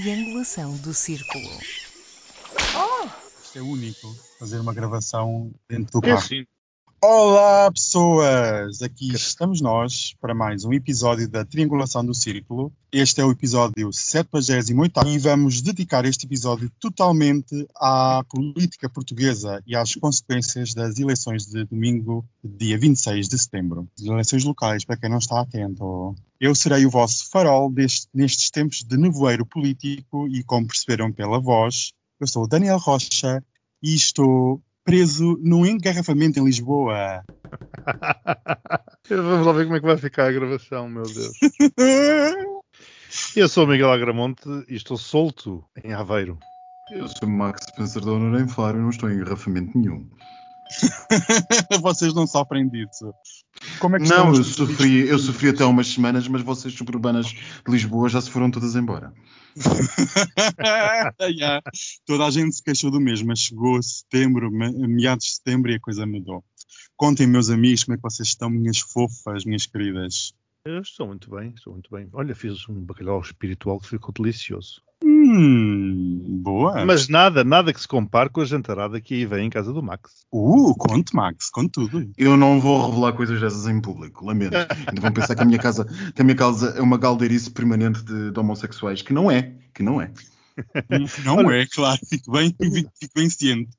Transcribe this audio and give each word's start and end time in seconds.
triangulação 0.00 0.76
do 0.76 0.92
círculo. 0.92 1.48
Isto 3.42 3.58
é 3.58 3.62
único, 3.62 4.14
fazer 4.38 4.58
uma 4.58 4.74
gravação 4.74 5.50
dentro 5.68 6.00
do 6.00 6.06
É 6.06 6.10
carro. 6.10 6.28
Olá, 7.08 7.70
pessoas! 7.70 8.82
Aqui 8.82 9.14
estamos 9.14 9.60
nós 9.60 10.16
para 10.20 10.34
mais 10.34 10.64
um 10.64 10.72
episódio 10.72 11.28
da 11.28 11.44
Triangulação 11.44 12.04
do 12.04 12.12
Círculo. 12.12 12.72
Este 12.90 13.20
é 13.20 13.24
o 13.24 13.30
episódio 13.30 13.92
78 13.92 15.06
e 15.06 15.16
vamos 15.16 15.62
dedicar 15.62 16.04
este 16.04 16.26
episódio 16.26 16.68
totalmente 16.80 17.64
à 17.76 18.24
política 18.28 18.88
portuguesa 18.90 19.62
e 19.64 19.76
às 19.76 19.94
consequências 19.94 20.74
das 20.74 20.98
eleições 20.98 21.46
de 21.46 21.62
domingo, 21.66 22.24
dia 22.42 22.76
26 22.76 23.28
de 23.28 23.38
setembro. 23.38 23.86
As 23.96 24.04
eleições 24.04 24.42
locais, 24.42 24.84
para 24.84 24.96
quem 24.96 25.08
não 25.08 25.18
está 25.18 25.40
atento. 25.40 26.12
Eu 26.40 26.56
serei 26.56 26.84
o 26.86 26.90
vosso 26.90 27.30
farol 27.30 27.70
deste- 27.70 28.08
nestes 28.12 28.50
tempos 28.50 28.78
de 28.82 28.96
nevoeiro 28.96 29.46
político 29.46 30.26
e, 30.26 30.42
como 30.42 30.66
perceberam 30.66 31.12
pela 31.12 31.38
voz, 31.38 31.92
eu 32.18 32.26
sou 32.26 32.42
o 32.42 32.48
Daniel 32.48 32.78
Rocha 32.78 33.44
e 33.80 33.94
estou 33.94 34.60
preso 34.86 35.36
num 35.42 35.66
engarrafamento 35.66 36.38
em 36.38 36.44
Lisboa. 36.44 37.24
Vamos 39.10 39.46
lá 39.46 39.52
ver 39.52 39.64
como 39.64 39.76
é 39.76 39.80
que 39.80 39.86
vai 39.86 39.96
ficar 39.96 40.28
a 40.28 40.32
gravação, 40.32 40.88
meu 40.88 41.02
Deus. 41.02 41.32
Eu 43.34 43.48
sou 43.48 43.64
o 43.64 43.66
Miguel 43.66 43.90
Agramonte 43.90 44.48
e 44.68 44.76
estou 44.76 44.96
solto 44.96 45.64
em 45.82 45.92
Aveiro. 45.92 46.38
Eu 46.92 47.08
sou 47.08 47.28
Max 47.28 47.66
Spencer 47.68 48.04
da 48.04 48.12
Honor 48.12 48.40
em 48.40 48.48
Faro 48.48 48.78
e 48.78 48.80
não 48.80 48.90
estou 48.90 49.10
em 49.10 49.14
engarrafamento 49.14 49.76
nenhum. 49.76 50.08
Vocês 51.80 52.12
não 52.14 52.26
sofrem 52.26 52.68
disso. 52.68 53.12
Como 53.78 53.96
é 53.96 53.98
que 54.00 54.08
Não, 54.08 54.34
eu 54.34 54.44
sofri, 54.44 55.08
eu 55.08 55.18
sofri 55.18 55.48
até 55.50 55.64
umas 55.64 55.86
semanas, 55.88 56.28
mas 56.28 56.42
vocês 56.42 56.74
suburbanas 56.74 57.26
de 57.26 57.40
Lisboa 57.68 58.08
já 58.08 58.20
se 58.20 58.30
foram 58.30 58.50
todas 58.50 58.74
embora. 58.76 59.12
Yeah. 61.22 61.62
Toda 62.06 62.26
a 62.26 62.30
gente 62.30 62.56
se 62.56 62.62
queixou 62.62 62.90
do 62.90 63.00
mesmo, 63.00 63.28
mas 63.28 63.40
chegou 63.40 63.82
setembro, 63.82 64.50
me- 64.50 64.86
meados 64.86 65.24
de 65.24 65.34
setembro 65.36 65.70
e 65.70 65.74
a 65.76 65.80
coisa 65.80 66.06
mudou. 66.06 66.44
Contem, 66.96 67.26
meus 67.26 67.50
amigos, 67.50 67.84
como 67.84 67.94
é 67.94 67.96
que 67.96 68.02
vocês 68.02 68.28
estão, 68.28 68.48
minhas 68.50 68.78
fofas, 68.78 69.44
minhas 69.44 69.66
queridas. 69.66 70.32
Eu 70.64 70.80
estou 70.80 71.06
muito 71.06 71.30
bem, 71.30 71.52
estou 71.54 71.72
muito 71.72 71.90
bem. 71.90 72.08
Olha, 72.12 72.34
fiz 72.34 72.68
um 72.68 72.80
bacalhau 72.84 73.20
espiritual 73.20 73.78
que 73.80 73.88
ficou 73.88 74.12
delicioso. 74.12 74.82
Hum, 75.28 76.38
boa. 76.40 76.84
Mas 76.84 77.08
nada, 77.08 77.42
nada 77.42 77.72
que 77.72 77.80
se 77.80 77.88
compare 77.88 78.30
com 78.30 78.40
a 78.40 78.44
jantarada 78.44 79.00
que 79.00 79.14
aí 79.14 79.26
vem 79.26 79.46
em 79.46 79.50
casa 79.50 79.72
do 79.72 79.82
Max. 79.82 80.24
Uh, 80.32 80.72
conte, 80.76 81.14
Max, 81.14 81.50
conte 81.50 81.72
tudo. 81.72 82.08
Eu 82.16 82.36
não 82.36 82.60
vou 82.60 82.88
revelar 82.88 83.12
coisas 83.12 83.40
dessas 83.40 83.66
em 83.66 83.80
público, 83.80 84.24
lamento. 84.24 84.56
Ainda 84.56 85.00
vão 85.00 85.12
pensar 85.12 85.34
que 85.34 85.42
a 85.42 85.44
minha 85.44 85.58
casa, 85.58 85.84
que 86.14 86.22
a 86.22 86.24
minha 86.24 86.36
casa 86.36 86.74
é 86.76 86.80
uma 86.80 86.96
galdeirice 86.96 87.50
permanente 87.50 88.04
de, 88.04 88.30
de 88.30 88.38
homossexuais, 88.38 89.02
que 89.02 89.12
não 89.12 89.28
é, 89.28 89.52
que 89.74 89.82
não 89.82 90.00
é. 90.00 90.12
Não 91.24 91.50
é, 91.50 91.66
claro, 91.66 91.98
fico 92.08 92.30
bem, 92.30 92.54
fico 92.58 93.12
bem 93.14 93.28
ciente. 93.28 93.70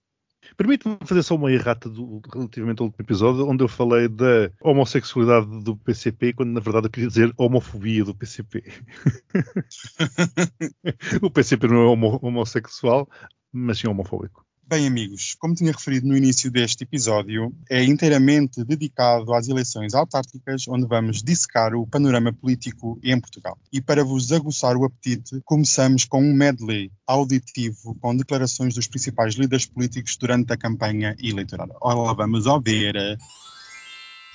Permite-me 0.57 0.97
fazer 1.05 1.21
só 1.21 1.35
uma 1.35 1.51
errata 1.51 1.87
do- 1.87 2.19
relativamente 2.33 2.79
ao 2.81 2.87
último 2.87 3.03
episódio, 3.05 3.47
onde 3.47 3.63
eu 3.63 3.67
falei 3.67 4.07
da 4.07 4.51
homossexualidade 4.61 5.63
do 5.63 5.77
PCP, 5.77 6.33
quando 6.33 6.51
na 6.51 6.59
verdade 6.59 6.87
eu 6.87 6.91
queria 6.91 7.07
dizer 7.07 7.31
homofobia 7.37 8.03
do 8.03 8.15
PCP. 8.15 8.63
o 11.21 11.29
PCP 11.29 11.67
não 11.67 11.83
é 11.83 11.85
homo- 11.85 12.19
homossexual, 12.23 13.07
mas 13.51 13.77
sim 13.79 13.87
homofóbico. 13.87 14.46
Bem, 14.69 14.85
amigos, 14.85 15.33
como 15.39 15.55
tinha 15.55 15.71
referido 15.71 16.05
no 16.05 16.17
início 16.17 16.51
deste 16.51 16.83
episódio, 16.83 17.55
é 17.69 17.81
inteiramente 17.85 18.65
dedicado 18.65 19.33
às 19.33 19.47
eleições 19.47 19.93
autárquicas, 19.93 20.67
onde 20.67 20.85
vamos 20.85 21.23
dissecar 21.23 21.73
o 21.73 21.87
panorama 21.87 22.33
político 22.33 22.99
em 23.01 23.17
Portugal. 23.17 23.57
E 23.71 23.81
para 23.81 24.03
vos 24.03 24.29
aguçar 24.33 24.75
o 24.75 24.83
apetite, 24.83 25.39
começamos 25.45 26.03
com 26.03 26.19
um 26.19 26.33
medley 26.33 26.91
auditivo 27.07 27.95
com 28.01 28.13
declarações 28.13 28.75
dos 28.75 28.87
principais 28.87 29.35
líderes 29.35 29.65
políticos 29.65 30.17
durante 30.17 30.51
a 30.51 30.57
campanha 30.57 31.15
eleitoral. 31.23 31.69
Ora, 31.79 32.13
vamos 32.13 32.45
ouvir. 32.45 32.93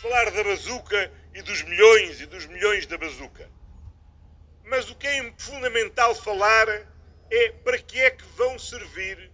falar 0.00 0.30
da 0.30 0.44
bazuca 0.44 1.12
e 1.34 1.42
dos 1.42 1.62
milhões 1.64 2.22
e 2.22 2.26
dos 2.26 2.46
milhões 2.46 2.86
da 2.86 2.96
bazuca. 2.96 3.50
Mas 4.64 4.88
o 4.88 4.94
que 4.94 5.06
é 5.06 5.30
fundamental 5.36 6.14
falar 6.14 6.68
é 7.30 7.48
para 7.62 7.76
que 7.76 7.98
é 7.98 8.10
que 8.10 8.24
vão 8.34 8.58
servir 8.58 9.30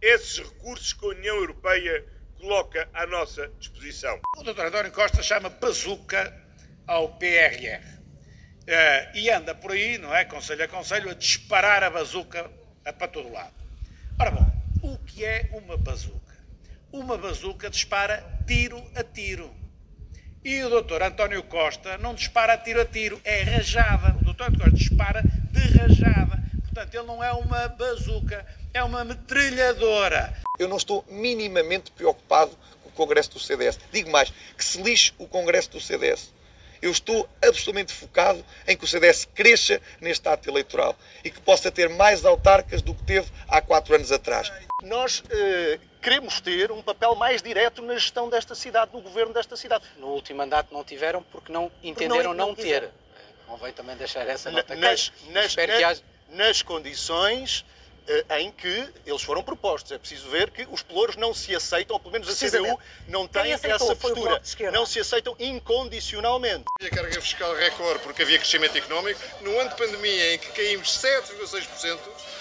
esses 0.00 0.38
recursos 0.38 0.92
que 0.92 1.04
a 1.04 1.08
União 1.08 1.36
Europeia 1.36 2.04
coloca 2.38 2.88
à 2.92 3.06
nossa 3.06 3.48
disposição. 3.58 4.20
O 4.36 4.42
Dr. 4.42 4.66
António 4.66 4.92
Costa 4.92 5.22
chama 5.22 5.48
bazuca 5.48 6.34
ao 6.86 7.16
PRR. 7.18 7.98
Eh, 8.66 9.10
e 9.14 9.30
anda 9.30 9.54
por 9.54 9.72
aí, 9.72 9.98
não 9.98 10.14
é? 10.14 10.24
Conselho 10.24 10.64
a 10.64 10.68
conselho, 10.68 11.10
a 11.10 11.14
disparar 11.14 11.82
a 11.82 11.90
bazuca 11.90 12.50
a 12.84 12.92
para 12.92 13.08
todo 13.08 13.32
lado. 13.32 13.54
Ora 14.20 14.30
bom, 14.30 14.50
o 14.82 14.98
que 14.98 15.24
é 15.24 15.50
uma 15.52 15.76
bazuca? 15.76 16.36
Uma 16.92 17.16
bazuca 17.18 17.70
dispara 17.70 18.24
tiro 18.46 18.82
a 18.94 19.02
tiro. 19.02 19.54
E 20.44 20.62
o 20.62 20.82
Dr. 20.82 21.02
António 21.02 21.42
Costa 21.42 21.98
não 21.98 22.14
dispara 22.14 22.56
tiro 22.56 22.80
a 22.80 22.84
tiro, 22.84 23.20
é 23.24 23.42
rajada. 23.42 24.16
O 24.18 24.32
Dr. 24.32 24.44
António 24.44 24.58
Costa 24.58 24.76
dispara 24.76 25.22
de 25.22 25.60
rajada. 25.78 26.42
Portanto, 26.78 26.94
ele 26.94 27.06
não 27.08 27.24
é 27.24 27.32
uma 27.32 27.66
bazuca, 27.70 28.46
é 28.72 28.84
uma 28.84 29.04
metralhadora. 29.04 30.32
Eu 30.60 30.68
não 30.68 30.76
estou 30.76 31.04
minimamente 31.08 31.90
preocupado 31.90 32.56
com 32.84 32.88
o 32.88 32.92
Congresso 32.92 33.32
do 33.32 33.40
CDS. 33.40 33.80
Digo 33.90 34.08
mais, 34.10 34.32
que 34.56 34.64
se 34.64 34.80
lixe 34.80 35.12
o 35.18 35.26
Congresso 35.26 35.70
do 35.70 35.80
CDS. 35.80 36.32
Eu 36.80 36.92
estou 36.92 37.28
absolutamente 37.42 37.92
focado 37.92 38.44
em 38.64 38.76
que 38.76 38.84
o 38.84 38.86
CDS 38.86 39.24
cresça 39.34 39.82
neste 40.00 40.28
ato 40.28 40.48
eleitoral 40.48 40.94
e 41.24 41.32
que 41.32 41.40
possa 41.40 41.68
ter 41.72 41.88
mais 41.88 42.24
autarcas 42.24 42.80
do 42.80 42.94
que 42.94 43.02
teve 43.02 43.28
há 43.48 43.60
quatro 43.60 43.96
anos 43.96 44.12
atrás. 44.12 44.52
nós 44.84 45.24
eh, 45.30 45.80
queremos 46.00 46.40
ter 46.40 46.70
um 46.70 46.80
papel 46.80 47.16
mais 47.16 47.42
direto 47.42 47.82
na 47.82 47.94
gestão 47.94 48.28
desta 48.28 48.54
cidade, 48.54 48.92
no 48.94 49.00
governo 49.00 49.34
desta 49.34 49.56
cidade. 49.56 49.84
No 49.96 50.06
último 50.10 50.38
mandato 50.38 50.72
não 50.72 50.84
tiveram 50.84 51.24
porque 51.24 51.52
não 51.52 51.72
entenderam 51.82 52.32
não 52.32 52.46
não, 52.50 52.54
ter. 52.54 52.62
quiseram. 52.62 52.90
Convém 53.48 53.72
também 53.72 53.96
deixar 53.96 54.28
essa 54.28 54.48
Na- 54.48 54.58
nota 54.58 54.76
nas, 54.76 55.12
nas, 55.30 55.46
Espero 55.46 55.72
na- 55.72 55.78
que 55.78 55.84
haja... 55.84 56.02
nas 56.30 56.62
condições 56.62 57.64
eh, 58.08 58.40
em 58.40 58.50
que 58.50 58.88
eles 59.04 59.22
foram 59.22 59.42
propostos. 59.42 59.92
É 59.92 59.98
preciso 59.98 60.30
ver 60.30 60.50
que 60.50 60.66
os 60.70 60.82
pelouros 60.82 61.16
não 61.16 61.34
se 61.34 61.54
aceitam, 61.54 61.94
ou 61.94 62.00
pelo 62.00 62.12
menos 62.12 62.28
a 62.28 62.34
CDU 62.34 62.78
não 63.06 63.28
tem 63.28 63.52
essa 63.52 63.68
postura. 63.94 64.40
Não 64.72 64.86
se 64.86 64.98
aceitam 64.98 65.36
incondicionalmente. 65.38 66.64
A 66.80 66.88
carga 66.88 67.20
fiscal 67.20 67.54
recorde 67.54 68.02
porque 68.02 68.22
havia 68.22 68.38
crescimento 68.38 68.76
económico. 68.78 69.20
No 69.42 69.58
ano 69.58 69.68
de 69.68 69.76
pandemia 69.76 70.34
em 70.34 70.38
que 70.38 70.50
caímos 70.52 70.88
7,6%, 70.98 71.98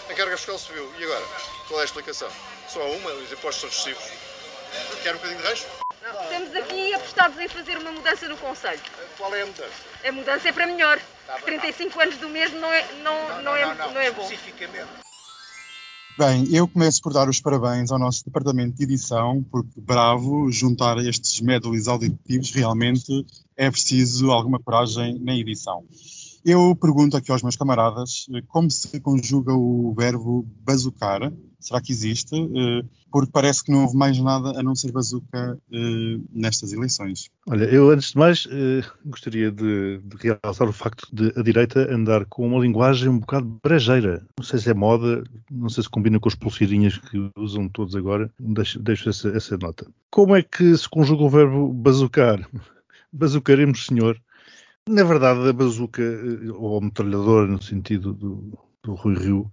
a 0.10 0.14
carga 0.14 0.38
fiscal 0.38 0.58
subiu. 0.58 0.90
E 0.98 1.04
agora? 1.04 1.26
Qual 1.68 1.80
é 1.80 1.84
a 1.84 1.86
explicação? 1.86 2.30
Só 2.70 2.80
uma, 2.80 3.12
os 3.12 3.32
impostos 3.32 3.62
são 3.62 3.70
excessivos. 3.70 4.28
Quer 5.04 5.16
um 5.16 5.18
bocadinho 5.18 5.42
de 5.42 5.48
resto? 5.48 5.68
Estamos 6.24 6.56
aqui 6.56 6.94
apostados 6.94 7.38
em 7.40 7.48
fazer 7.50 7.78
uma 7.78 7.92
mudança 7.92 8.28
no 8.30 8.38
Conselho. 8.38 8.80
Qual 9.18 9.36
é 9.36 9.42
a 9.42 9.46
mudança? 9.46 9.74
A 10.06 10.12
mudança 10.14 10.48
é 10.48 10.52
para 10.54 10.66
melhor. 10.66 10.98
35 11.44 12.00
anos 12.00 12.18
do 12.18 12.30
mesmo 12.30 12.60
não 12.60 12.72
é, 12.72 12.94
não, 13.04 13.42
não, 13.42 13.56
é, 13.56 13.76
não 13.76 14.00
é 14.00 14.12
bom. 14.12 14.24
Especificamente. 14.24 14.88
Bem, 16.18 16.48
eu 16.52 16.68
começo 16.68 17.00
por 17.04 17.14
dar 17.14 17.30
os 17.30 17.40
parabéns 17.40 17.92
ao 17.92 18.00
nosso 18.00 18.26
departamento 18.26 18.76
de 18.76 18.84
edição, 18.84 19.46
porque 19.52 19.80
bravo, 19.80 20.52
juntar 20.52 20.98
estes 20.98 21.40
medleys 21.42 21.88
auditivos 21.88 22.50
realmente 22.52 23.24
é 23.56 23.70
preciso 23.70 24.32
alguma 24.32 24.60
coragem 24.60 25.20
na 25.20 25.36
edição. 25.36 25.84
Eu 26.48 26.74
pergunto 26.78 27.18
aqui 27.18 27.30
aos 27.30 27.44
meus 27.44 27.58
camaradas 27.58 28.26
eh, 28.34 28.42
como 28.48 28.72
se 28.72 29.02
conjuga 29.02 29.54
o 29.54 29.94
verbo 29.94 30.48
bazucar. 30.64 31.30
Será 31.60 31.82
que 31.82 31.92
existe? 31.92 32.34
Eh, 32.36 32.86
Porque 33.12 33.30
parece 33.34 33.66
que 33.66 33.70
não 33.70 33.82
houve 33.82 33.98
mais 33.98 34.18
nada 34.18 34.58
a 34.58 34.64
não 34.64 34.74
ser 34.74 34.94
bazuca 34.94 35.60
eh, 35.70 36.18
nestas 36.32 36.72
eleições. 36.72 37.30
Olha, 37.50 37.66
eu 37.66 37.90
antes 37.90 38.12
de 38.12 38.18
mais 38.18 38.48
gostaria 39.06 39.52
de, 39.52 40.00
de 40.00 40.16
realçar 40.42 40.70
o 40.70 40.72
facto 40.72 41.06
de 41.12 41.34
a 41.38 41.44
direita 41.44 41.94
andar 41.94 42.26
com 42.26 42.48
uma 42.48 42.62
linguagem 42.62 43.10
um 43.10 43.20
bocado 43.20 43.60
brejeira. 43.62 44.26
Não 44.38 44.46
sei 44.46 44.60
se 44.60 44.70
é 44.70 44.74
moda, 44.74 45.26
não 45.52 45.68
sei 45.68 45.84
se 45.84 45.90
combina 45.90 46.18
com 46.18 46.30
as 46.30 46.36
pulseirinhas 46.36 46.98
que 46.98 47.30
usam 47.36 47.68
todos 47.68 47.94
agora. 47.94 48.32
Deixo, 48.40 48.80
deixo 48.80 49.10
essa, 49.10 49.28
essa 49.36 49.58
nota. 49.58 49.86
Como 50.10 50.34
é 50.34 50.42
que 50.42 50.78
se 50.78 50.88
conjuga 50.88 51.24
o 51.24 51.30
verbo 51.30 51.74
bazucar? 51.74 52.50
Bazucaremos, 53.12 53.86
senhor. 53.86 54.18
Na 54.88 55.04
verdade, 55.04 55.50
a 55.50 55.54
bazuca, 55.54 56.02
eh, 56.02 56.52
ou 56.52 56.82
metralhadora 56.82 57.48
no 57.48 57.62
sentido 57.62 58.14
do, 58.14 58.58
do 58.84 58.94
Rui 58.96 59.16
Rio, 59.16 59.52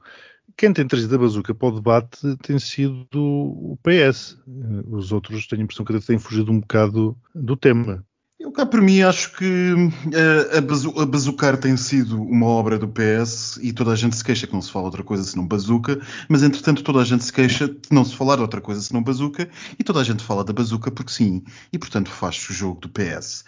quem 0.57 0.73
tem 0.73 0.87
trazido 0.89 1.15
a 1.17 1.19
bazuca 1.19 1.55
para 1.55 1.69
o 1.69 1.73
debate 1.77 2.37
tem 2.39 2.59
sido 2.59 3.07
o 3.23 3.79
PS. 3.83 4.37
Eh, 4.49 4.85
Os 4.89 5.13
outros 5.13 5.47
tenho 5.49 5.63
a 5.63 5.65
impressão 5.65 5.85
que 5.85 5.95
até 5.97 6.07
têm 6.07 6.19
fugido 6.19 6.53
um 6.53 6.61
bocado 6.61 7.19
do 7.35 7.57
tema. 7.57 8.07
Eu 8.39 8.51
cá 8.51 8.67
por 8.67 8.83
mim 8.83 9.01
acho 9.01 9.33
que 9.37 9.75
eh, 10.13 10.59
a, 10.59 10.61
bazu 10.61 10.93
a 10.99 11.07
Bazucar 11.07 11.57
tem 11.57 11.77
sido 11.77 12.21
uma 12.21 12.47
obra 12.47 12.77
do 12.77 12.89
PS 12.89 13.59
e 13.63 13.73
toda 13.73 13.93
a 13.93 13.97
gente 13.97 14.17
se 14.17 14.25
queixa 14.25 14.47
que 14.47 14.53
não 14.53 14.61
se 14.61 14.73
fala 14.73 14.87
outra 14.87 15.05
coisa 15.05 15.23
senão 15.23 15.47
Bazuca, 15.47 16.01
mas 16.29 16.43
entretanto 16.43 16.83
toda 16.83 17.01
a 17.01 17.05
gente 17.05 17.25
se 17.25 17.33
queixa 17.33 17.69
de 17.69 17.79
não 17.93 18.05
se 18.05 18.17
falar 18.17 18.41
outra 18.41 18.61
coisa 18.61 18.83
senão 18.83 19.05
Bazuca 19.05 19.49
e 19.79 19.85
toda 19.85 20.01
a 20.01 20.05
gente 20.05 20.25
fala 20.25 20.45
da 20.45 20.53
Bazuca 20.53 20.91
porque 20.91 21.13
sim, 21.13 21.45
e 21.73 21.79
portanto 21.79 22.11
faz 22.11 22.37
o 22.51 22.53
jogo 22.53 22.81
do 22.81 22.89
PS. 22.89 23.45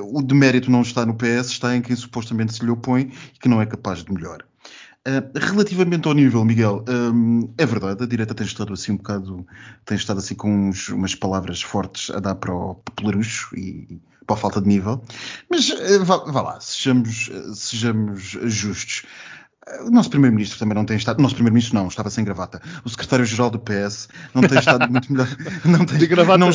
O 0.00 0.22
demérito 0.22 0.70
não 0.70 0.82
está 0.82 1.04
no 1.04 1.14
PS, 1.14 1.48
está 1.50 1.74
em 1.76 1.82
quem 1.82 1.96
supostamente 1.96 2.54
se 2.54 2.64
lhe 2.64 2.70
opõe 2.70 3.10
e 3.34 3.38
que 3.38 3.48
não 3.48 3.60
é 3.60 3.66
capaz 3.66 4.04
de 4.04 4.12
melhor. 4.12 4.44
Uh, 5.08 5.38
relativamente 5.38 6.06
ao 6.06 6.12
nível, 6.12 6.44
Miguel, 6.44 6.84
um, 6.86 7.48
é 7.56 7.64
verdade, 7.64 8.04
a 8.04 8.06
direita 8.06 8.34
tem 8.34 8.46
estado 8.46 8.74
assim 8.74 8.92
um 8.92 8.96
bocado, 8.98 9.46
tem 9.86 9.96
estado 9.96 10.18
assim 10.18 10.34
com 10.34 10.68
uns, 10.68 10.90
umas 10.90 11.14
palavras 11.14 11.62
fortes 11.62 12.10
a 12.10 12.20
dar 12.20 12.34
para 12.34 12.52
o 12.52 12.74
popularucho 12.74 13.56
e 13.56 14.02
para 14.26 14.36
a 14.36 14.38
falta 14.38 14.60
de 14.60 14.68
nível, 14.68 15.02
mas 15.50 15.70
uh, 15.70 16.04
vá, 16.04 16.18
vá, 16.18 16.42
lá, 16.42 16.60
sejamos, 16.60 17.30
sejamos 17.54 18.20
justos. 18.22 19.06
O 19.86 19.90
nosso 19.90 20.10
Primeiro-Ministro 20.10 20.58
também 20.58 20.74
não 20.74 20.84
tem 20.84 20.96
estado. 20.96 21.18
O 21.18 21.22
nosso 21.22 21.34
Primeiro-Ministro 21.34 21.74
não, 21.78 21.88
estava 21.88 22.10
sem 22.10 22.24
gravata. 22.24 22.60
O 22.84 22.88
Secretário-Geral 22.88 23.50
do 23.50 23.58
PS 23.58 24.08
não 24.34 24.42
tem 24.42 24.58
estado 24.58 24.88
muito 24.90 25.12
melhor. 25.12 25.28
Não 25.64 25.84
tem, 25.84 25.98
de 25.98 26.06
gravata, 26.06 26.38
não, 26.38 26.50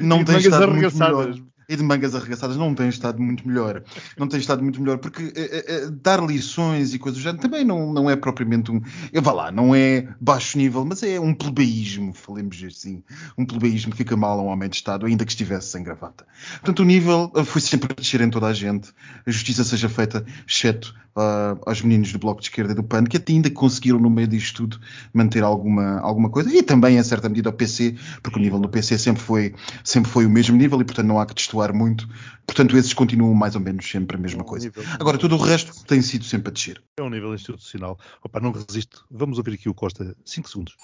não 0.00 0.24
tem 0.24 0.38
estado 0.38 0.70
muito 0.70 0.98
melhor 0.98 1.34
e 1.68 1.76
de 1.76 1.82
mangas 1.82 2.14
arregaçadas 2.14 2.56
não 2.56 2.74
tem 2.74 2.88
estado 2.88 3.20
muito 3.20 3.46
melhor. 3.46 3.82
Não 4.16 4.28
tem 4.28 4.38
estado 4.38 4.62
muito 4.62 4.80
melhor, 4.80 4.98
porque 4.98 5.24
uh, 5.24 5.88
uh, 5.88 5.90
dar 5.90 6.22
lições 6.22 6.94
e 6.94 6.98
coisas 6.98 7.20
do 7.20 7.22
género 7.22 7.42
também 7.42 7.64
não, 7.64 7.92
não 7.92 8.08
é 8.08 8.16
propriamente 8.16 8.70
um. 8.70 8.80
Vá 9.20 9.32
lá, 9.32 9.50
não 9.50 9.74
é 9.74 10.08
baixo 10.20 10.58
nível, 10.58 10.84
mas 10.84 11.02
é 11.02 11.18
um 11.18 11.34
plebeísmo, 11.34 12.12
falemos 12.12 12.62
assim. 12.62 13.02
Um 13.36 13.44
plebeísmo 13.44 13.90
que 13.92 13.98
fica 13.98 14.16
mal 14.16 14.38
a 14.38 14.42
um 14.42 14.46
homem 14.46 14.68
de 14.68 14.76
Estado, 14.76 15.06
ainda 15.06 15.24
que 15.24 15.32
estivesse 15.32 15.68
sem 15.68 15.82
gravata. 15.82 16.26
Portanto, 16.56 16.80
o 16.80 16.84
nível 16.84 17.32
foi 17.44 17.60
sempre 17.60 17.92
a 17.92 18.00
descer 18.00 18.20
em 18.20 18.30
toda 18.30 18.46
a 18.46 18.52
gente. 18.52 18.92
A 19.26 19.30
justiça 19.30 19.64
seja 19.64 19.88
feita, 19.88 20.24
exceto 20.46 20.94
uh, 21.16 21.58
aos 21.66 21.80
meninos 21.82 22.12
do 22.12 22.18
Bloco 22.18 22.40
de 22.40 22.46
Esquerda 22.46 22.72
e 22.72 22.74
do 22.74 22.82
PAN, 22.82 23.04
que 23.04 23.20
ainda 23.32 23.50
conseguiram, 23.50 23.98
no 23.98 24.10
meio 24.10 24.28
disto 24.28 24.56
tudo, 24.56 24.80
manter 25.12 25.42
alguma, 25.42 25.98
alguma 26.00 26.30
coisa. 26.30 26.54
E 26.54 26.62
também, 26.62 26.98
em 26.98 27.02
certa 27.02 27.28
medida, 27.28 27.48
ao 27.48 27.52
PC, 27.52 27.96
porque 28.22 28.38
o 28.38 28.42
nível 28.42 28.58
do 28.60 28.68
PC 28.68 28.98
sempre 28.98 29.22
foi, 29.22 29.54
sempre 29.82 30.10
foi 30.10 30.26
o 30.26 30.30
mesmo 30.30 30.56
nível 30.56 30.80
e, 30.80 30.84
portanto, 30.84 31.06
não 31.06 31.18
há 31.18 31.26
que 31.26 31.34
destoar 31.56 31.74
muito. 31.74 32.06
Portanto, 32.46 32.76
esses 32.76 32.92
continuam 32.92 33.34
mais 33.34 33.54
ou 33.54 33.60
menos 33.60 33.88
sempre 33.88 34.16
a 34.16 34.20
mesma 34.20 34.44
coisa. 34.44 34.70
Agora, 35.00 35.18
tudo 35.18 35.36
o 35.36 35.38
resto 35.38 35.84
tem 35.84 36.02
sido 36.02 36.24
sempre 36.24 36.50
a 36.50 36.52
descer. 36.52 36.82
É 36.98 37.02
um 37.02 37.10
nível 37.10 37.34
institucional. 37.34 37.98
Opa, 38.22 38.40
não 38.40 38.52
resisto. 38.52 39.04
Vamos 39.10 39.38
ouvir 39.38 39.54
aqui 39.54 39.68
o 39.68 39.74
Costa. 39.74 40.16
5 40.24 40.48
segundos. 40.48 40.76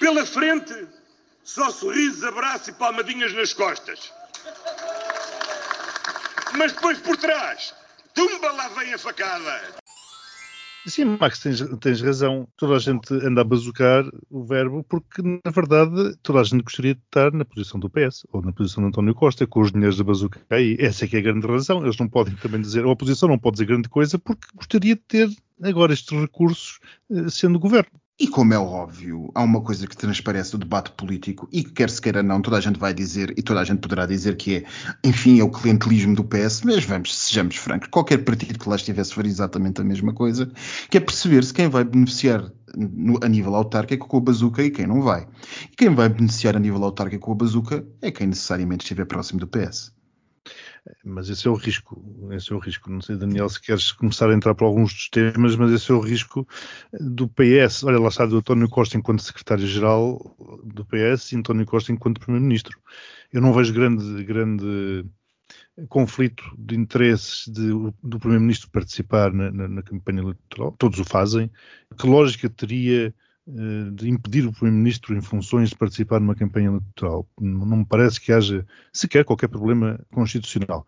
Pela 0.00 0.26
frente, 0.26 0.74
só 1.42 1.70
sorrisos, 1.70 2.22
abraços 2.24 2.68
e 2.68 2.72
palmadinhas 2.72 3.32
nas 3.32 3.54
costas. 3.54 4.12
Mas 6.58 6.72
depois 6.72 6.98
por 6.98 7.16
trás, 7.16 7.74
tumba 8.14 8.52
lá 8.52 8.68
vem 8.68 8.92
a 8.92 8.98
facada. 8.98 9.85
Sim, 10.86 11.16
Max, 11.20 11.40
tens, 11.40 11.60
tens, 11.80 12.00
razão. 12.00 12.46
Toda 12.56 12.76
a 12.76 12.78
gente 12.78 13.12
anda 13.12 13.40
a 13.40 13.44
bazucar 13.44 14.04
o 14.30 14.44
verbo 14.44 14.84
porque, 14.84 15.20
na 15.20 15.50
verdade, 15.50 16.16
toda 16.22 16.40
a 16.40 16.44
gente 16.44 16.62
gostaria 16.62 16.94
de 16.94 17.00
estar 17.00 17.32
na 17.32 17.44
posição 17.44 17.80
do 17.80 17.90
PS 17.90 18.24
ou 18.32 18.40
na 18.40 18.52
posição 18.52 18.82
de 18.84 18.88
António 18.88 19.14
Costa, 19.14 19.46
com 19.48 19.60
os 19.60 19.72
dinheiros 19.72 19.98
da 19.98 20.04
bazuca 20.04 20.40
aí. 20.48 20.76
Essa 20.78 21.04
é 21.04 21.08
que 21.08 21.16
é 21.16 21.18
a 21.18 21.22
grande 21.22 21.46
razão. 21.46 21.82
Eles 21.82 21.98
não 21.98 22.08
podem 22.08 22.36
também 22.36 22.60
dizer, 22.60 22.84
a 22.84 22.88
oposição 22.88 23.28
não 23.28 23.38
pode 23.38 23.54
dizer 23.54 23.66
grande 23.66 23.88
coisa 23.88 24.16
porque 24.16 24.46
gostaria 24.54 24.94
de 24.94 25.02
ter 25.02 25.28
agora 25.60 25.92
estes 25.92 26.16
recursos 26.18 26.78
eh, 27.10 27.28
sendo 27.28 27.58
governo. 27.58 27.90
E 28.18 28.26
como 28.26 28.54
é 28.54 28.58
óbvio, 28.58 29.30
há 29.34 29.42
uma 29.42 29.60
coisa 29.60 29.86
que 29.86 29.94
transparece 29.94 30.52
do 30.52 30.58
debate 30.58 30.90
político 30.92 31.46
e 31.52 31.62
que 31.62 31.72
quer 31.72 31.90
se 31.90 32.00
queira 32.00 32.22
não, 32.22 32.40
toda 32.40 32.56
a 32.56 32.60
gente 32.60 32.78
vai 32.78 32.94
dizer 32.94 33.34
e 33.36 33.42
toda 33.42 33.60
a 33.60 33.64
gente 33.64 33.80
poderá 33.80 34.06
dizer 34.06 34.38
que 34.38 34.56
é, 34.56 34.64
enfim, 35.04 35.38
é 35.38 35.44
o 35.44 35.50
clientelismo 35.50 36.14
do 36.14 36.24
PS, 36.24 36.62
mas 36.64 36.82
vamos, 36.82 37.14
sejamos 37.14 37.56
francos, 37.56 37.88
qualquer 37.90 38.24
partido 38.24 38.58
que 38.58 38.66
lá 38.66 38.76
estivesse 38.76 39.12
faria 39.12 39.30
exatamente 39.30 39.82
a 39.82 39.84
mesma 39.84 40.14
coisa, 40.14 40.50
que 40.88 40.96
é 40.96 41.00
perceber-se 41.00 41.52
quem 41.52 41.68
vai 41.68 41.84
beneficiar 41.84 42.50
no, 42.74 43.20
a 43.22 43.28
nível 43.28 43.54
autárquico 43.54 44.08
com 44.08 44.16
a 44.16 44.20
bazuca 44.20 44.62
e 44.62 44.70
quem 44.70 44.86
não 44.86 45.02
vai. 45.02 45.28
E 45.70 45.76
quem 45.76 45.94
vai 45.94 46.08
beneficiar 46.08 46.56
a 46.56 46.58
nível 46.58 46.82
autárquico 46.84 47.26
com 47.26 47.32
a 47.32 47.36
bazuca 47.36 47.86
é 48.00 48.10
quem 48.10 48.28
necessariamente 48.28 48.82
estiver 48.82 49.04
próximo 49.04 49.40
do 49.40 49.46
PS. 49.46 49.95
Mas 51.04 51.28
esse 51.28 51.46
é 51.46 51.50
o 51.50 51.54
risco. 51.54 52.02
Esse 52.32 52.52
é 52.52 52.56
o 52.56 52.58
risco. 52.58 52.90
Não 52.90 53.00
sei, 53.00 53.16
Daniel, 53.16 53.48
se 53.48 53.60
queres 53.60 53.92
começar 53.92 54.30
a 54.30 54.34
entrar 54.34 54.54
por 54.54 54.64
alguns 54.64 54.92
dos 54.92 55.08
temas, 55.08 55.56
mas 55.56 55.72
esse 55.72 55.90
é 55.90 55.94
o 55.94 56.00
risco 56.00 56.46
do 56.92 57.28
PS. 57.28 57.84
Olha, 57.84 57.98
lá 57.98 58.08
está 58.08 58.26
do 58.26 58.38
António 58.38 58.68
Costa 58.68 58.96
enquanto 58.96 59.22
secretário-geral 59.22 60.18
do 60.64 60.84
PS 60.84 61.32
e 61.32 61.36
António 61.36 61.66
Costa 61.66 61.92
enquanto 61.92 62.20
primeiro-ministro. 62.20 62.78
Eu 63.32 63.40
não 63.40 63.52
vejo 63.52 63.72
grande, 63.72 64.24
grande 64.24 65.04
conflito 65.88 66.42
de 66.56 66.76
interesses 66.76 67.46
de, 67.48 67.68
do 68.02 68.18
primeiro-ministro 68.18 68.70
participar 68.70 69.32
na, 69.32 69.50
na, 69.50 69.68
na 69.68 69.82
campanha 69.82 70.20
eleitoral. 70.20 70.72
Todos 70.78 70.98
o 70.98 71.04
fazem. 71.04 71.50
Que 71.98 72.06
lógica 72.06 72.48
teria 72.48 73.14
de 73.46 74.08
impedir 74.08 74.46
o 74.46 74.52
Primeiro-Ministro 74.52 75.16
em 75.16 75.20
funções 75.20 75.70
de 75.70 75.76
participar 75.76 76.20
numa 76.20 76.34
campanha 76.34 76.68
eleitoral. 76.68 77.28
Não 77.40 77.78
me 77.78 77.84
parece 77.84 78.20
que 78.20 78.32
haja 78.32 78.66
sequer 78.92 79.24
qualquer 79.24 79.48
problema 79.48 80.00
constitucional. 80.12 80.86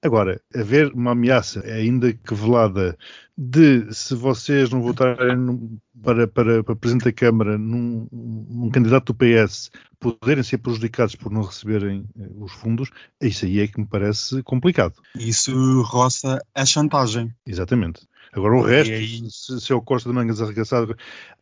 Agora, 0.00 0.40
haver 0.54 0.92
uma 0.92 1.10
ameaça, 1.10 1.60
ainda 1.66 2.12
que 2.12 2.32
velada, 2.32 2.96
de 3.36 3.92
se 3.92 4.14
vocês 4.14 4.70
não 4.70 4.80
votarem 4.80 5.80
para, 6.00 6.28
para, 6.28 6.62
para 6.62 6.76
Presidente 6.76 7.06
da 7.06 7.12
Câmara 7.12 7.58
num, 7.58 8.06
num, 8.12 8.70
candidato 8.70 9.12
do 9.12 9.16
PS 9.16 9.72
poderem 9.98 10.44
ser 10.44 10.58
prejudicados 10.58 11.16
por 11.16 11.32
não 11.32 11.42
receberem 11.42 12.04
eh, 12.16 12.28
os 12.36 12.52
fundos, 12.52 12.90
isso 13.20 13.44
aí 13.44 13.58
é 13.58 13.66
que 13.66 13.80
me 13.80 13.86
parece 13.86 14.40
complicado. 14.44 14.94
Isso 15.16 15.82
roça 15.82 16.40
a 16.54 16.64
chantagem. 16.64 17.34
Exatamente. 17.44 18.06
Agora 18.32 18.56
o 18.56 18.62
resto, 18.62 19.30
se, 19.30 19.60
se 19.60 19.72
é 19.72 19.74
o 19.74 19.82
Costa 19.82 20.08
de 20.08 20.14
mangas 20.14 20.40
arregaçado, 20.40 20.96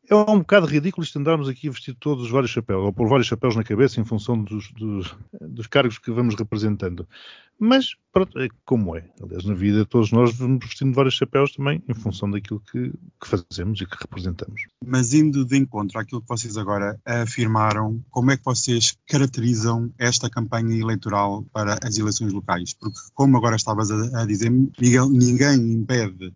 é 0.08 0.14
um 0.14 0.38
bocado 0.38 0.66
ridículo 0.66 1.04
isto 1.04 1.18
andarmos 1.18 1.48
aqui 1.48 1.68
a 1.68 1.72
vestir 1.72 1.94
todos 1.94 2.24
os 2.24 2.30
vários 2.30 2.50
chapéus, 2.50 2.84
ou 2.84 2.92
pôr 2.92 3.08
vários 3.08 3.26
chapéus 3.26 3.56
na 3.56 3.64
cabeça 3.64 4.00
em 4.00 4.04
função 4.04 4.40
dos, 4.40 4.70
dos, 4.72 5.16
dos 5.40 5.66
cargos 5.66 5.98
que 5.98 6.12
vamos 6.12 6.34
representando. 6.36 7.06
Mas, 7.58 7.96
pronto, 8.12 8.38
é 8.38 8.48
como 8.66 8.94
é. 8.96 9.08
Aliás, 9.20 9.44
na 9.44 9.54
vida 9.54 9.86
todos 9.86 10.12
nós 10.12 10.36
vamos 10.36 10.64
vestindo 10.64 10.92
vários 10.92 11.14
chapéus 11.14 11.52
também 11.52 11.82
em 11.88 11.94
função 11.94 12.30
daquilo 12.30 12.60
que, 12.60 12.90
que, 12.90 13.26
fazemos 13.26 13.80
e 13.80 13.86
que 13.86 13.96
representamos. 13.98 14.62
Mas 14.84 15.14
indo 15.14 15.44
de 15.44 15.56
encontro 15.56 15.98
àquilo 15.98 16.20
que 16.20 16.28
vocês 16.28 16.58
agora 16.58 17.00
afirmaram, 17.04 18.04
como 18.10 18.30
é 18.30 18.36
que 18.36 18.44
vocês 18.44 18.96
caracterizam 19.06 19.90
esta 19.98 20.28
campanha 20.28 20.78
eleitoral 20.78 21.44
para 21.50 21.78
as 21.82 21.96
eleições 21.96 22.32
locais? 22.32 22.74
Porque, 22.74 22.98
como 23.14 23.38
agora 23.38 23.56
estavas 23.56 23.90
a, 23.90 24.22
a 24.22 24.26
dizer, 24.26 24.50
Miguel, 24.50 25.08
ninguém 25.08 25.72
impede 25.72 26.34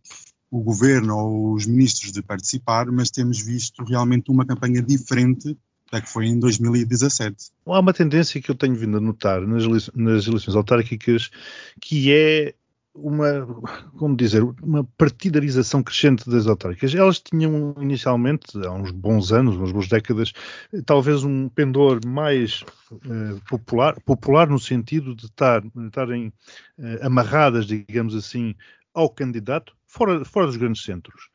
o 0.51 0.61
governo 0.61 1.17
ou 1.17 1.55
os 1.55 1.67
ministros 1.67 2.13
de 2.13 2.23
participar, 2.23 2.87
mas 2.87 3.11
temos 3.11 3.41
visto 3.41 3.85
realmente 3.85 4.31
uma 4.31 4.45
campanha 4.45 4.83
diferente 4.83 5.57
da 5.91 6.01
que 6.01 6.09
foi 6.09 6.27
em 6.27 6.39
2017. 6.39 7.51
Há 7.67 7.81
uma 7.81 7.93
tendência 7.93 8.41
que 8.41 8.51
eu 8.51 8.55
tenho 8.55 8.75
vindo 8.75 8.97
a 8.97 9.01
notar 9.01 9.41
nas, 9.43 9.91
nas 9.95 10.27
eleições 10.27 10.55
autárquicas 10.55 11.31
que 11.81 12.13
é 12.13 12.55
uma, 12.95 13.47
como 13.97 14.17
dizer, 14.17 14.43
uma 14.63 14.85
partidarização 14.97 15.83
crescente 15.83 16.29
das 16.29 16.47
autárquicas. 16.47 16.95
Elas 16.95 17.21
tinham 17.21 17.75
inicialmente, 17.81 18.47
há 18.65 18.73
uns 18.73 18.91
bons 18.91 19.33
anos, 19.33 19.57
umas 19.57 19.73
boas 19.73 19.89
décadas, 19.89 20.33
talvez 20.85 21.23
um 21.23 21.49
pendor 21.49 22.01
mais 22.05 22.65
uh, 22.91 23.41
popular, 23.49 23.99
popular 24.01 24.49
no 24.49 24.59
sentido 24.59 25.15
de, 25.15 25.27
estar, 25.27 25.63
estarem 25.87 26.33
uh, 26.79 27.07
amarradas, 27.07 27.67
digamos 27.67 28.15
assim, 28.15 28.55
ao 28.93 29.09
candidato, 29.09 29.73
fora, 29.91 30.25
fora 30.25 30.47
dos 30.47 30.57
grandes 30.57 30.83
centros. 30.83 31.29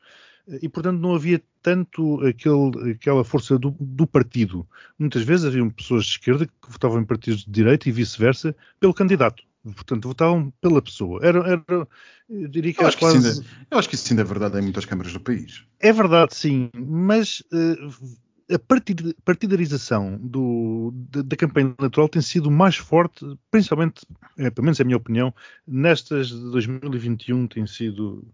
E, 0.62 0.68
portanto, 0.68 1.00
não 1.00 1.14
havia 1.14 1.42
tanto 1.60 2.24
aquele, 2.24 2.92
aquela 2.92 3.24
força 3.24 3.58
do, 3.58 3.76
do, 3.80 4.06
partido. 4.06 4.66
Muitas 4.96 5.22
vezes 5.22 5.44
haviam 5.44 5.68
pessoas 5.68 6.04
de 6.04 6.12
esquerda 6.12 6.46
que 6.46 6.70
votavam 6.70 7.00
em 7.00 7.04
partidos 7.04 7.44
de 7.44 7.50
direita 7.50 7.88
e 7.88 7.92
vice-versa 7.92 8.54
pelo 8.78 8.94
candidato. 8.94 9.42
Portanto, 9.64 10.06
votavam 10.06 10.52
pela 10.60 10.80
pessoa. 10.80 11.20
Era, 11.24 11.40
era 11.40 11.88
eu 12.30 12.48
diria 12.48 12.72
que 12.72 12.80
eu, 12.80 12.86
acho 12.86 12.98
quase... 12.98 13.20
que 13.20 13.26
ainda, 13.26 13.48
eu 13.72 13.78
acho 13.78 13.88
que 13.88 13.96
isso 13.96 14.12
ainda 14.12 14.22
é 14.22 14.24
verdade 14.24 14.58
em 14.58 14.62
muitas 14.62 14.84
câmaras 14.84 15.12
do 15.12 15.20
país. 15.20 15.64
É 15.80 15.92
verdade, 15.92 16.36
sim, 16.36 16.70
mas 16.72 17.42
uh, 17.52 18.16
a 18.50 18.58
partidarização 19.24 20.18
do, 20.18 20.92
da, 20.94 21.22
da, 21.22 21.36
campanha 21.36 21.74
eleitoral 21.78 22.08
tem 22.08 22.22
sido 22.22 22.50
mais 22.50 22.76
forte, 22.76 23.26
principalmente, 23.50 24.06
é, 24.38 24.50
pelo 24.50 24.64
menos 24.64 24.78
é 24.78 24.82
a 24.82 24.86
minha 24.86 24.96
opinião, 24.96 25.34
nestas 25.66 26.28
de 26.28 26.50
2021 26.52 27.48
tem 27.48 27.66
sido 27.66 28.24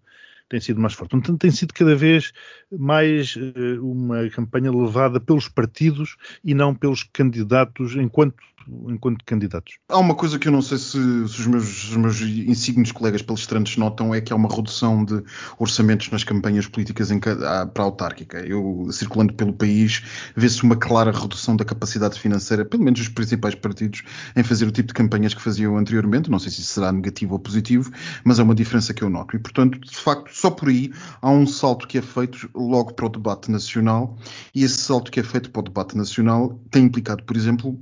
tem 0.49 0.61
sido 0.61 0.81
mais 0.81 0.95
forte. 0.95 1.11
Portanto, 1.11 1.39
tem 1.39 1.51
sido 1.51 1.73
cada 1.73 1.95
vez 1.95 2.33
mais 2.71 3.37
uh, 3.37 3.85
uma 3.85 4.29
campanha 4.31 4.71
levada 4.71 5.21
pelos 5.21 5.49
partidos 5.49 6.17
e 6.45 6.55
não 6.55 6.75
pelos 6.75 7.03
candidatos 7.03 7.95
enquanto 7.97 8.43
enquanto 8.89 9.25
candidatos. 9.25 9.79
Há 9.89 9.99
uma 9.99 10.15
coisa 10.15 10.39
que 10.39 10.49
eu 10.49 10.53
não 10.53 10.63
sei 10.63 10.79
se, 10.79 10.93
se 10.93 11.41
os, 11.41 11.47
meus, 11.47 11.91
os 11.91 11.97
meus 11.97 12.21
insígnios 12.21 12.93
colegas 12.93 13.23
palestrantes 13.23 13.77
notam, 13.77 14.15
é 14.15 14.21
que 14.21 14.33
há 14.33 14.37
uma 14.37 14.49
redução 14.49 15.05
de 15.05 15.23
orçamentos 15.59 16.11
nas 16.11 16.25
campanhas 16.25 16.67
políticas 16.67 17.11
em, 17.11 17.19
para 17.19 17.69
a 17.77 17.83
autárquica. 17.83 18.39
Eu, 18.41 18.89
circulando 18.91 19.35
pelo 19.35 19.53
país, 19.53 20.03
vê-se 20.37 20.63
uma 20.63 20.77
clara 20.77 21.11
redução 21.11 21.57
da 21.57 21.65
capacidade 21.65 22.19
financeira, 22.19 22.65
pelo 22.65 22.85
menos 22.85 23.01
dos 23.01 23.09
principais 23.09 23.55
partidos, 23.55 24.03
em 24.37 24.43
fazer 24.43 24.67
o 24.67 24.73
tipo 24.73 24.89
de 24.89 24.95
campanhas 24.95 25.35
que 25.35 25.43
faziam 25.43 25.77
anteriormente. 25.77 26.31
Não 26.31 26.39
sei 26.39 26.51
se 26.51 26.63
será 26.63 26.93
negativo 26.93 27.35
ou 27.35 27.39
positivo, 27.39 27.91
mas 28.25 28.39
é 28.39 28.43
uma 28.43 28.55
diferença 28.55 28.95
que 28.95 29.03
eu 29.03 29.11
noto. 29.11 29.37
E, 29.37 29.39
portanto, 29.39 29.79
de 29.79 29.97
facto, 29.97 30.32
só 30.33 30.51
por 30.51 30.69
aí 30.69 30.93
há 31.21 31.31
um 31.31 31.47
salto 31.47 31.87
que 31.87 31.99
é 31.99 32.03
feito 32.03 32.51
logo 32.55 32.95
para 32.95 33.07
o 33.07 33.09
debate 33.09 33.51
nacional, 33.51 34.17
e 34.55 34.65
esse 34.65 34.79
salto 34.79 35.11
que 35.11 35.21
é 35.21 35.23
feito 35.23 35.51
para 35.51 35.61
o 35.61 35.65
debate 35.65 35.97
nacional 35.97 36.61
tem 36.71 36.85
implicado, 36.85 37.23
por 37.25 37.37
exemplo, 37.37 37.79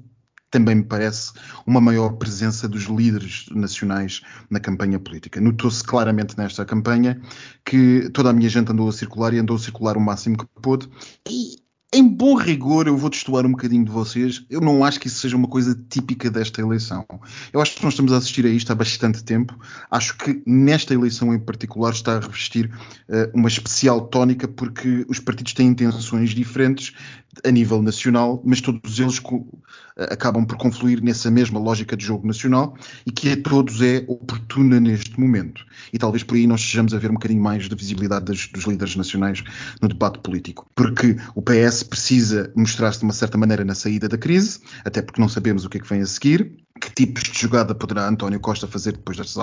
também 0.51 0.75
me 0.75 0.85
parece 0.85 1.33
uma 1.65 1.81
maior 1.81 2.15
presença 2.15 2.69
dos 2.69 2.85
líderes 2.85 3.47
nacionais 3.53 4.21
na 4.51 4.59
campanha 4.59 4.99
política. 4.99 5.41
Notou-se 5.41 5.83
claramente 5.85 6.37
nesta 6.37 6.65
campanha 6.65 7.21
que 7.65 8.11
toda 8.13 8.31
a 8.31 8.33
minha 8.33 8.49
gente 8.49 8.73
andou 8.73 8.89
a 8.89 8.93
circular 8.93 9.33
e 9.33 9.39
andou 9.39 9.57
a 9.57 9.61
circular 9.61 9.97
o 9.97 10.01
máximo 10.01 10.37
que 10.37 10.47
pôde. 10.61 10.89
E 11.29 11.70
em 11.93 12.07
bom 12.07 12.37
rigor, 12.37 12.87
eu 12.87 12.97
vou 12.97 13.11
destoar 13.11 13.45
um 13.45 13.51
bocadinho 13.51 13.85
de 13.85 13.91
vocês. 13.91 14.45
Eu 14.49 14.61
não 14.61 14.85
acho 14.85 15.01
que 15.01 15.09
isso 15.09 15.19
seja 15.19 15.37
uma 15.37 15.49
coisa 15.49 15.77
típica 15.89 16.31
desta 16.31 16.61
eleição. 16.61 17.05
Eu 17.53 17.61
acho 17.61 17.75
que 17.75 17.83
nós 17.83 17.95
estamos 17.95 18.13
a 18.13 18.19
assistir 18.19 18.47
a 18.47 18.49
isto 18.49 18.71
há 18.71 18.77
bastante 18.77 19.25
tempo. 19.25 19.59
Acho 19.91 20.17
que 20.17 20.41
nesta 20.47 20.95
eleição 20.95 21.35
em 21.35 21.39
particular 21.39 21.91
está 21.91 22.17
a 22.17 22.21
revestir 22.21 22.71
uh, 23.09 23.37
uma 23.37 23.49
especial 23.49 24.03
tónica 24.03 24.47
porque 24.47 25.05
os 25.09 25.19
partidos 25.19 25.53
têm 25.53 25.67
intenções 25.67 26.31
diferentes 26.31 26.93
a 27.45 27.51
nível 27.51 27.83
nacional, 27.83 28.43
mas 28.45 28.61
todos 28.61 28.99
eles 28.99 29.21
acabam 29.97 30.45
por 30.45 30.57
confluir 30.57 31.03
nessa 31.03 31.31
mesma 31.31 31.61
lógica 31.61 31.97
de 31.97 32.05
jogo 32.05 32.27
nacional 32.27 32.75
e 33.07 33.13
que 33.13 33.31
a 33.31 33.41
todos 33.41 33.81
é 33.83 34.05
oportuna 34.09 34.81
neste 34.81 35.19
momento. 35.19 35.65
E 35.93 35.99
talvez 35.99 36.23
por 36.23 36.37
aí 36.37 36.47
nós 36.47 36.61
estejamos 36.61 36.93
a 36.93 36.99
ver 36.99 37.11
um 37.11 37.15
bocadinho 37.15 37.43
mais 37.43 37.69
de 37.69 37.75
visibilidade 37.75 38.25
das, 38.25 38.49
dos 38.49 38.65
líderes 38.65 38.97
nacionais 38.97 39.45
no 39.81 39.89
debate 39.89 40.19
político. 40.19 40.67
Porque 40.75 41.17
o 41.35 41.43
PS 41.43 41.80
precisa 41.85 42.53
mostrar-se 42.57 42.99
de 42.99 43.05
uma 43.05 43.13
certa 43.13 43.39
maneira 43.39 43.65
na 43.65 43.75
saída 43.75 44.09
da 44.09 44.19
crise, 44.19 44.61
até 44.85 45.03
porque 45.03 45.21
não 45.21 45.29
sabemos 45.29 45.65
o 45.65 45.69
que 45.69 45.79
é 45.79 45.81
que 45.81 45.89
vem 45.89 46.01
a 46.01 46.07
seguir. 46.07 46.57
Que 46.81 46.91
tipos 46.93 47.23
de 47.25 47.39
jogada 47.39 47.75
poderá 47.75 48.09
António 48.09 48.41
Costa 48.41 48.67
fazer 48.67 48.93
depois 48.93 49.17
destas 49.17 49.37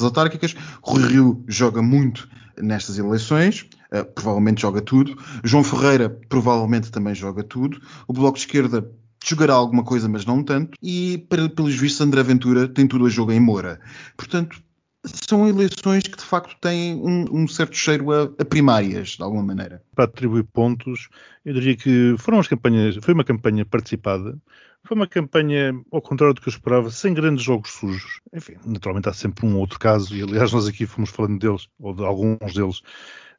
autárquicas? 0.00 0.54
Rui 0.82 1.06
Rio 1.06 1.44
joga 1.46 1.82
muito 1.82 2.28
nestas 2.56 2.98
eleições, 2.98 3.68
uh, 3.92 4.04
provavelmente 4.14 4.62
joga 4.62 4.80
tudo. 4.80 5.16
João 5.42 5.62
Ferreira 5.62 6.08
provavelmente 6.28 6.90
também 6.90 7.14
joga 7.14 7.42
tudo. 7.42 7.80
O 8.08 8.12
Bloco 8.12 8.38
de 8.38 8.44
Esquerda 8.44 8.88
jogará 9.24 9.54
alguma 9.54 9.82
coisa, 9.82 10.08
mas 10.08 10.24
não 10.24 10.42
tanto. 10.42 10.76
E, 10.82 11.26
para, 11.28 11.48
pelos 11.48 11.74
vistos, 11.74 12.00
André 12.00 12.22
Ventura 12.22 12.68
tem 12.68 12.86
tudo 12.86 13.06
a 13.06 13.08
jogo 13.08 13.32
em 13.32 13.40
Moura. 13.40 13.80
Portanto, 14.16 14.62
são 15.04 15.48
eleições 15.48 16.04
que 16.04 16.16
de 16.16 16.24
facto 16.24 16.56
têm 16.60 16.94
um, 16.94 17.42
um 17.42 17.48
certo 17.48 17.76
cheiro 17.76 18.10
a, 18.10 18.24
a, 18.24 18.44
primárias, 18.44 19.10
de 19.10 19.22
alguma 19.22 19.42
maneira. 19.42 19.82
Para 19.94 20.04
atribuir 20.04 20.44
pontos, 20.44 21.08
eu 21.44 21.54
diria 21.54 21.76
que 21.76 22.14
foram 22.18 22.38
as 22.38 22.48
campanhas, 22.48 22.96
foi 23.02 23.14
uma 23.14 23.24
campanha 23.24 23.64
participada, 23.64 24.38
foi 24.86 24.96
uma 24.96 25.06
campanha, 25.06 25.72
ao 25.90 26.02
contrário 26.02 26.34
do 26.34 26.40
que 26.40 26.48
eu 26.48 26.52
esperava, 26.52 26.90
sem 26.90 27.14
grandes 27.14 27.44
jogos 27.44 27.70
sujos. 27.70 28.20
Enfim, 28.32 28.54
naturalmente 28.64 29.08
há 29.08 29.12
sempre 29.12 29.46
um 29.46 29.58
outro 29.58 29.78
caso, 29.78 30.14
e 30.16 30.22
aliás 30.22 30.52
nós 30.52 30.66
aqui 30.66 30.86
fomos 30.86 31.10
falando 31.10 31.38
deles, 31.38 31.68
ou 31.78 31.94
de 31.94 32.04
alguns 32.04 32.54
deles, 32.54 32.82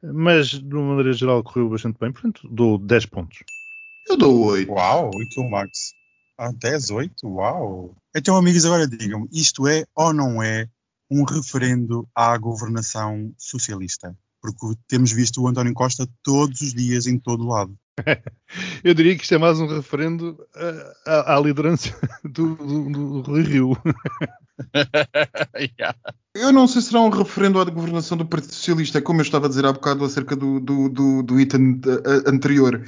mas 0.02 0.48
de 0.50 0.76
uma 0.76 0.90
maneira 0.90 1.14
geral 1.14 1.44
correu 1.44 1.70
bastante 1.70 1.98
bem, 2.00 2.12
portanto 2.12 2.48
dou 2.50 2.78
10 2.78 3.06
pontos. 3.08 3.40
Eu 4.08 4.18
dou 4.18 4.46
8. 4.46 4.72
Uau, 4.72 5.10
e 5.16 5.30
tu, 5.30 5.44
Max? 5.44 5.94
Ah, 6.38 6.52
10, 6.52 6.92
8? 6.92 7.28
Uau! 7.28 7.96
Então, 8.16 8.36
amigos, 8.36 8.66
agora 8.66 8.88
digam-me, 8.88 9.28
isto 9.32 9.68
é 9.68 9.86
ou 9.96 10.14
não 10.14 10.44
é 10.44 10.70
um 11.10 11.24
referendo 11.24 12.08
à 12.16 12.38
governação 12.38 13.34
socialista? 13.38 14.16
Porque 14.42 14.80
temos 14.88 15.12
visto 15.12 15.42
o 15.42 15.48
António 15.48 15.74
Costa 15.74 16.08
todos 16.24 16.62
os 16.62 16.74
dias 16.74 17.08
em 17.08 17.18
todo 17.18 17.48
lado. 17.48 17.76
Eu 18.84 18.94
diria 18.94 19.16
que 19.16 19.24
isto 19.24 19.34
é 19.34 19.38
mais 19.38 19.60
um 19.60 19.68
referendo 19.68 20.38
à, 21.06 21.36
à 21.36 21.40
liderança 21.40 21.90
do, 22.24 22.56
do, 22.56 22.90
do 22.90 23.22
Rui 23.22 23.42
Rio. 23.42 23.78
yeah. 25.56 25.98
Eu 26.34 26.52
não 26.52 26.68
sei 26.68 26.82
se 26.82 26.90
será 26.90 27.02
um 27.02 27.10
referendo 27.10 27.60
à 27.60 27.66
governação 27.66 28.18
do 28.18 28.26
Partido 28.26 28.54
Socialista, 28.54 29.02
como 29.02 29.22
eu 29.22 29.24
estava 29.24 29.46
a 29.46 29.50
dizer 29.50 29.66
há 29.66 29.74
bocado 29.74 30.04
acerca 30.04 30.36
do, 30.36 30.60
do, 30.60 30.90
do, 30.90 31.24
do 31.24 31.40
item 31.40 31.80
eh, 31.86 32.30
anterior. 32.30 32.86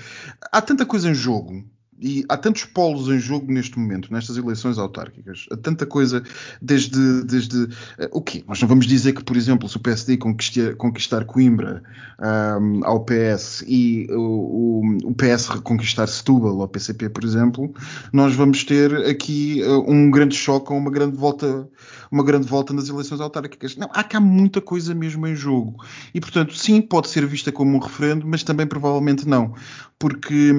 Há 0.52 0.62
tanta 0.62 0.86
coisa 0.86 1.10
em 1.10 1.16
jogo 1.16 1.66
e 2.00 2.24
há 2.30 2.38
tantos 2.38 2.64
polos 2.64 3.08
em 3.08 3.20
jogo 3.20 3.52
neste 3.52 3.80
momento, 3.80 4.14
nestas 4.14 4.38
eleições 4.38 4.78
autárquicas, 4.78 5.46
há 5.52 5.58
tanta 5.58 5.86
coisa 5.86 6.24
desde, 6.62 7.24
desde 7.24 7.64
uh, 7.64 7.70
o 8.12 8.22
quê? 8.22 8.44
Nós 8.48 8.62
não 8.62 8.68
vamos 8.68 8.86
dizer 8.86 9.14
que, 9.14 9.24
por 9.24 9.36
exemplo, 9.36 9.68
se 9.68 9.78
o 9.78 9.80
PSD 9.80 10.18
conquistar, 10.18 10.76
conquistar 10.76 11.26
Coimbra 11.26 11.82
um, 12.20 12.86
ao 12.86 13.04
PS 13.04 13.64
e 13.68 14.08
o, 14.12 14.82
o, 15.06 15.16
PS 15.16 15.48
reconquistar 15.48 16.08
Setúbal 16.08 16.62
ao 16.62 16.68
PCP, 16.68 17.10
por 17.10 17.24
exemplo, 17.24 17.74
nós 18.14 18.36
vamos 18.36 18.64
ter 18.64 18.94
aqui 19.08 19.64
uh, 19.64 19.92
um 19.92 20.12
grande 20.12 20.36
choque 20.36 20.72
ou 20.72 20.78
uma 20.78 20.92
grande 20.92 21.18
volta, 21.18 21.68
uma 22.12 22.24
grande 22.24 22.48
volta 22.48 22.74
nas 22.74 22.90
eleições 22.90 23.22
autárquicas. 23.22 23.76
Não, 23.76 23.90
há 23.92 24.04
cá 24.04 24.20
muita 24.20 24.62
coisa 24.62 24.94
mesmo 24.94 25.26
em 25.26 25.36
jogo. 25.36 25.84
E, 26.14 26.20
portanto, 26.20 26.56
sim, 26.56 26.80
pode 26.80 27.10
ser 27.10 27.26
vista 27.26 27.52
como 27.52 27.76
um 27.76 27.80
referendo, 27.80 28.28
mas 28.28 28.44
também 28.44 28.68
provavelmente 28.68 29.28
não. 29.28 29.56
Porque 29.98 30.54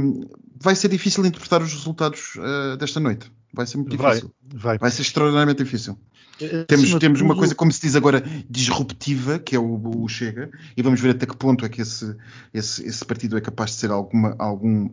vai 0.60 0.74
ser 0.74 0.88
difícil 0.88 1.24
interpretar 1.24 1.62
os 1.62 1.72
resultados 1.72 2.36
uh, 2.36 2.76
desta 2.76 3.00
noite. 3.00 3.30
Vai 3.52 3.66
ser 3.66 3.78
muito 3.78 3.96
difícil. 3.96 4.32
Vai, 4.42 4.60
vai. 4.60 4.78
vai 4.78 4.90
ser 4.90 5.02
extraordinariamente 5.02 5.62
difícil. 5.62 5.98
Eh, 6.40 6.64
temos, 6.64 6.94
temos 6.94 7.20
uma 7.20 7.34
coisa, 7.34 7.54
como 7.54 7.72
se 7.72 7.80
diz 7.80 7.96
agora, 7.96 8.22
disruptiva, 8.48 9.38
que 9.38 9.56
é 9.56 9.58
o, 9.58 10.02
o, 10.04 10.08
Chega, 10.08 10.50
e 10.76 10.82
vamos 10.82 11.00
ver 11.00 11.10
até 11.10 11.26
que 11.26 11.36
ponto 11.36 11.64
é 11.64 11.68
que 11.68 11.82
esse, 11.82 12.16
esse, 12.54 12.84
esse 12.86 13.04
partido 13.04 13.36
é 13.36 13.40
capaz 13.40 13.72
de 13.72 13.76
ser 13.78 13.90
alguma, 13.90 14.36
algum 14.38 14.88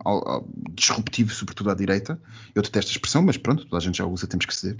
disruptivo, 0.72 1.32
sobretudo 1.32 1.70
à 1.70 1.74
direita. 1.74 2.20
Eu 2.54 2.62
detesto 2.62 2.90
a 2.90 2.92
expressão, 2.92 3.22
mas 3.22 3.36
pronto, 3.36 3.64
toda 3.64 3.76
a 3.76 3.80
gente 3.80 3.98
já 3.98 4.06
usa, 4.06 4.26
temos 4.26 4.46
que 4.46 4.56
ceder. 4.56 4.78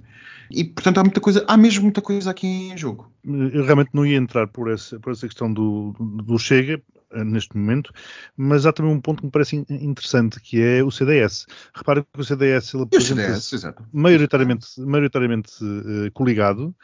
E, 0.51 0.65
portanto, 0.65 0.99
há 0.99 1.05
muita 1.05 1.21
coisa, 1.21 1.45
há 1.47 1.57
mesmo 1.57 1.83
muita 1.83 2.01
coisa 2.01 2.31
aqui 2.31 2.47
em 2.47 2.77
jogo. 2.77 3.11
Eu 3.25 3.65
realmente 3.65 3.91
não 3.93 4.05
ia 4.05 4.17
entrar 4.17 4.47
por 4.49 4.71
essa, 4.71 4.99
por 4.99 5.13
essa 5.13 5.27
questão 5.27 5.53
do, 5.53 5.95
do 5.99 6.39
Chega, 6.39 6.83
neste 7.25 7.57
momento, 7.57 7.93
mas 8.37 8.67
há 8.67 8.73
também 8.73 8.93
um 8.93 9.01
ponto 9.01 9.21
que 9.21 9.27
me 9.27 9.31
parece 9.31 9.65
interessante, 9.69 10.41
que 10.41 10.61
é 10.61 10.83
o 10.83 10.91
CDS. 10.91 11.47
Repara 11.75 12.03
que 12.03 12.21
o 12.21 12.25
CDS 12.25 12.75
ele 12.75 12.85
apresenta 12.85 13.75
maioritariamente, 13.93 14.67
maioritariamente 14.81 15.53
uh, 15.63 16.11
coligado 16.13 16.75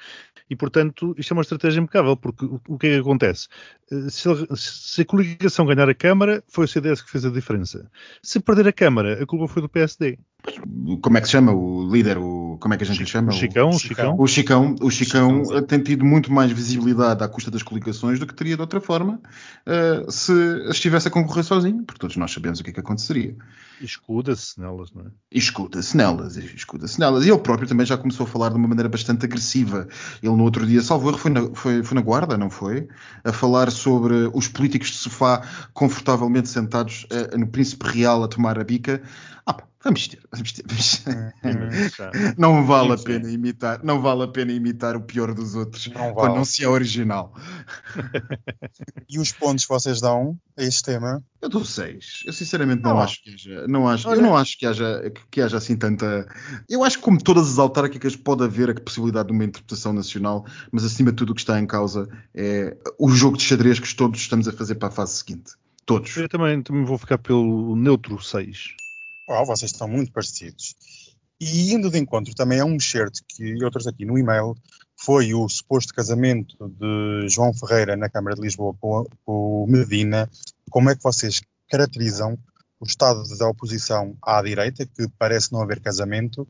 e, 0.53 0.57
portanto, 0.57 1.15
isto 1.17 1.33
é 1.33 1.35
uma 1.35 1.43
estratégia 1.43 1.81
impecável, 1.81 2.17
porque 2.17 2.45
o, 2.45 2.61
o 2.69 2.79
que 2.79 2.87
é 2.87 2.91
que 2.91 3.01
acontece? 3.01 3.49
Uh, 3.91 4.11
se, 4.11 4.29
se, 4.55 5.01
a 5.01 5.05
coligação 5.05 5.65
ganhar 5.67 5.89
a 5.89 5.95
Câmara, 5.95 6.45
foi 6.47 6.67
o 6.67 6.69
CDS 6.69 7.01
que 7.01 7.11
fez 7.11 7.25
a 7.25 7.31
diferença. 7.31 7.91
Se 8.23 8.39
perder 8.39 8.69
a 8.69 8.73
Câmara, 8.73 9.23
a 9.23 9.27
culpa 9.27 9.49
foi 9.49 9.63
do 9.63 9.69
PSD. 9.69 10.19
Como 11.01 11.17
é 11.17 11.21
que 11.21 11.27
se 11.27 11.33
chama 11.33 11.53
o 11.53 11.91
líder? 11.91 12.19
O, 12.19 12.59
como 12.61 12.75
é 12.75 12.77
que 12.77 12.83
a 12.85 12.87
gente 12.87 12.99
lhe 12.99 13.07
chama? 13.07 13.31
O 13.31 13.33
Chicão, 13.33 13.71
o 13.71 13.79
Chicão. 13.79 14.17
O 14.19 14.27
Chicão, 14.27 14.75
o 14.81 14.91
Chicão, 14.91 15.45
Chicão 15.45 15.63
tem 15.63 15.81
tido 15.81 16.05
muito 16.05 16.31
mais 16.31 16.53
visibilidade 16.53 17.25
à 17.25 17.29
custa 17.29 17.51
das 17.51 17.63
coligações 17.63 18.19
do 18.19 18.27
que 18.27 18.35
teria 18.35 18.57
de 18.57 18.61
outra 18.61 18.81
forma 18.81 19.21
uh, 19.67 20.12
se 20.13 20.33
estivesse 20.71 21.09
a 21.09 21.11
concorrer 21.11 21.45
sozinho, 21.45 21.83
porque 21.85 22.01
todos 22.01 22.17
nós 22.17 22.31
sabemos 22.31 22.61
o 22.61 22.65
que 22.65 22.71
é 22.71 22.73
que 22.73 22.81
aconteceria. 22.81 23.35
Escuda-se 23.81 24.61
nelas, 24.61 24.93
não 24.93 25.03
é? 25.03 25.07
Escuda-se 25.31 25.97
nelas, 25.97 26.37
e 26.37 26.45
escuda-se 26.55 27.01
nelas. 27.01 27.25
E 27.25 27.31
ele 27.31 27.39
próprio 27.39 27.69
também 27.69 27.85
já 27.85 27.97
começou 27.97 28.25
a 28.25 28.29
falar 28.29 28.51
de 28.51 28.57
uma 28.57 28.69
maneira 28.69 28.89
bastante 28.89 29.25
agressiva. 29.25 29.89
Ele 30.23 30.37
no 30.37 30.45
outro 30.45 30.67
dia, 30.67 30.81
salvo 30.83 31.09
erro, 31.09 31.19
foi 31.19 31.31
na, 31.31 31.55
foi, 31.55 31.83
foi 31.83 31.95
na 31.95 32.01
guarda, 32.01 32.37
não 32.39 32.51
foi? 32.51 32.89
A 33.25 33.33
falar 33.33 33.71
sobre 33.71 34.31
os 34.33 34.47
políticos 34.47 34.89
de 34.91 34.97
sofá 34.99 35.43
confortavelmente 35.73 36.49
sentados 36.49 37.07
uh, 37.11 37.37
no 37.37 37.47
Príncipe 37.47 37.87
Real 37.89 38.23
a 38.23 38.29
tomar 38.29 38.59
a 38.59 38.65
bica. 38.65 39.03
Ah, 39.45 39.57
Vamos 39.85 40.07
ter, 40.07 40.21
vamos 40.31 40.53
ter. 40.53 40.65
Vamos... 40.65 41.03
É, 41.07 42.35
não 42.39 42.65
vale 42.65 42.93
a 42.93 42.97
pena 42.97 43.29
imitar, 43.29 43.83
não 43.83 44.01
vale 44.01 44.23
a 44.23 44.29
pena 44.29 44.53
imitar 44.53 44.97
o 44.97 45.01
pior 45.01 45.35
dos 45.35 45.57
outros 45.57 45.89
não 45.89 45.95
vale. 45.95 46.15
quando 46.15 46.37
não 46.37 46.45
se 46.45 46.63
é 46.63 46.69
original. 46.69 47.35
e 49.11 49.19
os 49.19 49.33
pontos 49.33 49.65
que 49.65 49.73
vocês 49.73 50.01
dão 50.01 50.39
a 50.57 50.63
este 50.63 50.85
tema? 50.85 51.23
Eu 51.41 51.49
dou 51.49 51.65
seis. 51.65 52.23
Eu 52.25 52.33
sinceramente 52.33 52.83
não, 52.83 52.99
acho 53.01 53.25
que 53.25 53.35
haja, 53.35 53.67
não 53.67 53.89
acho, 53.89 54.09
eu 54.09 54.23
não 54.23 54.37
acho 54.37 54.57
que 54.57 54.67
haja, 54.67 55.11
que, 55.11 55.21
que, 55.33 55.41
haja 55.41 55.57
assim 55.57 55.77
tanta. 55.77 56.29
Eu 56.69 56.85
acho 56.85 56.99
que 56.99 57.03
como 57.03 57.21
todas 57.21 57.51
as 57.51 57.59
autárquicas 57.59 58.15
pode 58.15 58.45
haver 58.45 58.71
a 58.71 58.75
possibilidade 58.75 59.29
de 59.29 59.35
uma 59.35 59.45
interpretação 59.45 59.93
nacional, 59.93 60.47
mas 60.71 60.85
acima 60.85 61.11
de 61.11 61.17
tudo 61.17 61.31
o 61.31 61.35
que 61.35 61.41
está 61.41 61.59
em 61.59 61.67
causa 61.67 62.09
é 62.33 62.77
o 62.99 63.11
jogo 63.11 63.37
de 63.37 63.43
xadrez 63.43 63.81
que 63.81 63.93
todos 63.95 64.21
estamos 64.21 64.47
a 64.47 64.53
fazer 64.53 64.77
para 64.77 64.89
a 64.89 64.93
fase 64.93 65.15
seguinte. 65.15 65.55
Todos. 65.85 66.17
Eu 66.17 66.29
também, 66.29 66.63
também 66.63 66.85
vou 66.85 66.97
ficar 66.97 67.19
pelo 67.19 67.75
neutro 67.75 68.23
6. 68.23 68.82
Oh, 69.33 69.47
vocês 69.47 69.71
estão 69.71 69.89
muito 69.89 70.13
parecidos. 70.13 70.75
E 71.41 71.73
indo 71.73 71.91
de 71.91 71.99
encontro 71.99 72.35
também 72.35 72.61
a 72.61 72.65
um 72.65 72.79
shirt 72.79 73.19
que 73.29 73.55
eu 73.61 73.71
trouxe 73.71 73.89
aqui 73.89 74.05
no 74.05 74.19
e-mail, 74.19 74.55
foi 74.97 75.35
o 75.35 75.49
suposto 75.49 75.93
casamento 75.93 76.57
de 76.69 77.29
João 77.29 77.53
Ferreira 77.53 77.97
na 77.97 78.09
Câmara 78.09 78.37
de 78.37 78.43
Lisboa 78.43 78.75
com, 78.81 79.05
com 79.25 79.67
Medina. 79.69 80.31
Como 80.71 80.91
é 80.91 80.95
que 80.95 81.03
vocês 81.03 81.41
caracterizam 81.69 82.39
o 82.79 82.85
estado 82.85 83.23
da 83.39 83.49
oposição 83.49 84.17
à 84.23 84.43
direita, 84.43 84.85
que 84.85 85.09
parece 85.19 85.53
não 85.53 85.63
haver 85.63 85.81
casamento, 85.81 86.47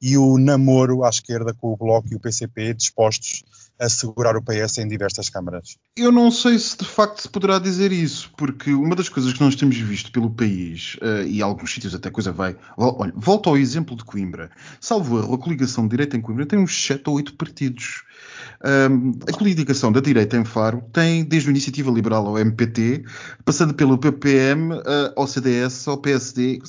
e 0.00 0.18
o 0.18 0.36
namoro 0.36 1.04
à 1.04 1.08
esquerda 1.08 1.54
com 1.54 1.72
o 1.72 1.76
Bloco 1.76 2.08
e 2.12 2.16
o 2.16 2.20
PCP 2.20 2.74
dispostos 2.74 3.44
a 3.78 3.88
segurar 3.88 4.36
o 4.36 4.42
PS 4.42 4.78
em 4.78 4.88
diversas 4.88 5.28
câmaras. 5.28 5.76
Eu 5.96 6.10
não 6.10 6.30
sei 6.30 6.58
se 6.58 6.76
de 6.76 6.84
facto 6.84 7.20
se 7.20 7.28
poderá 7.28 7.58
dizer 7.58 7.92
isso, 7.92 8.30
porque 8.36 8.72
uma 8.72 8.96
das 8.96 9.08
coisas 9.08 9.32
que 9.32 9.40
nós 9.40 9.54
temos 9.54 9.76
visto 9.76 10.10
pelo 10.10 10.30
país, 10.30 10.96
uh, 10.96 11.26
e 11.26 11.42
alguns 11.42 11.72
sítios 11.72 11.94
até 11.94 12.10
coisa 12.10 12.32
vai. 12.32 12.56
Olha, 12.76 13.12
volta 13.14 13.50
ao 13.50 13.56
exemplo 13.56 13.96
de 13.96 14.04
Coimbra. 14.04 14.50
Salvo 14.80 15.18
erro, 15.18 15.34
a 15.34 15.38
coligação 15.38 15.84
de 15.84 15.90
direita 15.90 16.16
em 16.16 16.20
Coimbra 16.20 16.46
tem 16.46 16.58
uns 16.58 16.86
7 16.86 17.02
ou 17.06 17.16
8 17.16 17.34
partidos. 17.34 18.04
A 18.60 19.32
coligação 19.32 19.92
da 19.92 20.00
direita 20.00 20.36
em 20.36 20.44
Faro 20.44 20.82
tem 20.92 21.24
desde 21.24 21.48
a 21.48 21.50
Iniciativa 21.50 21.90
Liberal 21.90 22.26
ao 22.26 22.38
MPT, 22.38 23.04
passando 23.44 23.74
pelo 23.74 23.98
PPM, 23.98 24.72
uh, 24.72 24.82
ao 25.14 25.26
CDS, 25.26 25.86
ao 25.88 25.98
PSD. 25.98 26.60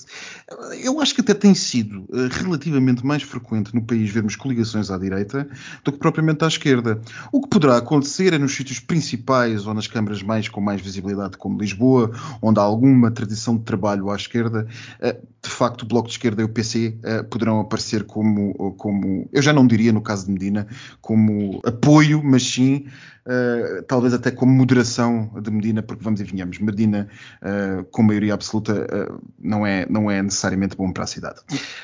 Eu 0.82 1.00
acho 1.02 1.16
que 1.16 1.22
até 1.22 1.34
tem 1.34 1.54
sido 1.54 2.02
uh, 2.10 2.28
relativamente 2.32 3.06
mais 3.06 3.24
frequente 3.24 3.74
no 3.74 3.82
país 3.82 4.10
vermos 4.10 4.36
coligações 4.36 4.92
à 4.92 4.98
direita 4.98 5.48
do 5.84 5.92
que 5.92 5.98
propriamente 5.98 6.44
à 6.44 6.48
esquerda. 6.48 7.02
O 7.32 7.42
que 7.42 7.50
poderá 7.50 7.78
acontecer 7.78 8.34
é 8.34 8.38
nos 8.38 8.56
sítios 8.56 8.80
principais 8.80 9.66
ou 9.66 9.74
nas 9.74 9.88
câmaras 9.88 10.22
mais 10.22 10.48
com 10.50 10.62
mais 10.62 10.82
visibilidade, 10.82 11.38
como 11.38 11.60
Lisboa, 11.60 12.12
onde 12.42 12.60
há 12.60 12.64
alguma 12.64 13.12
tradição 13.12 13.58
de 13.58 13.64
trabalho 13.64 14.10
à 14.10 14.16
esquerda, 14.16 14.68
uh, 15.02 15.28
de 15.42 15.50
facto 15.50 15.84
o 15.84 15.86
Bloco 15.86 16.08
de 16.08 16.14
Esquerda 16.14 16.42
e 16.42 16.46
o 16.46 16.50
PC 16.50 16.98
poderão 17.30 17.62
aparecer 17.62 18.04
como, 18.04 18.54
como, 18.74 19.30
eu 19.32 19.42
já 19.42 19.54
não 19.54 19.66
diria 19.66 19.94
no 19.94 20.02
caso 20.02 20.26
de 20.26 20.32
Medina, 20.32 20.68
como 21.00 21.62
apoio, 21.78 22.22
mas 22.24 22.44
sim 22.44 22.88
uh, 23.28 23.84
talvez 23.84 24.14
até 24.14 24.32
como 24.32 24.52
moderação 24.52 25.30
de 25.42 25.52
Medina, 25.52 25.84
porque 25.84 26.04
vamos 26.04 26.22
e 26.22 26.24
venhamos, 26.24 26.60
Medina 26.60 27.08
uh, 27.42 27.84
com 27.92 28.02
maioria 28.02 28.34
absoluta 28.34 28.74
uh, 28.74 29.22
não, 29.40 29.66
é, 29.66 29.86
não 29.90 30.10
é 30.10 30.24
necessariamente 30.24 30.76
bom 30.76 30.92
para 30.92 31.04
a 31.04 31.08
cidade. 31.08 31.42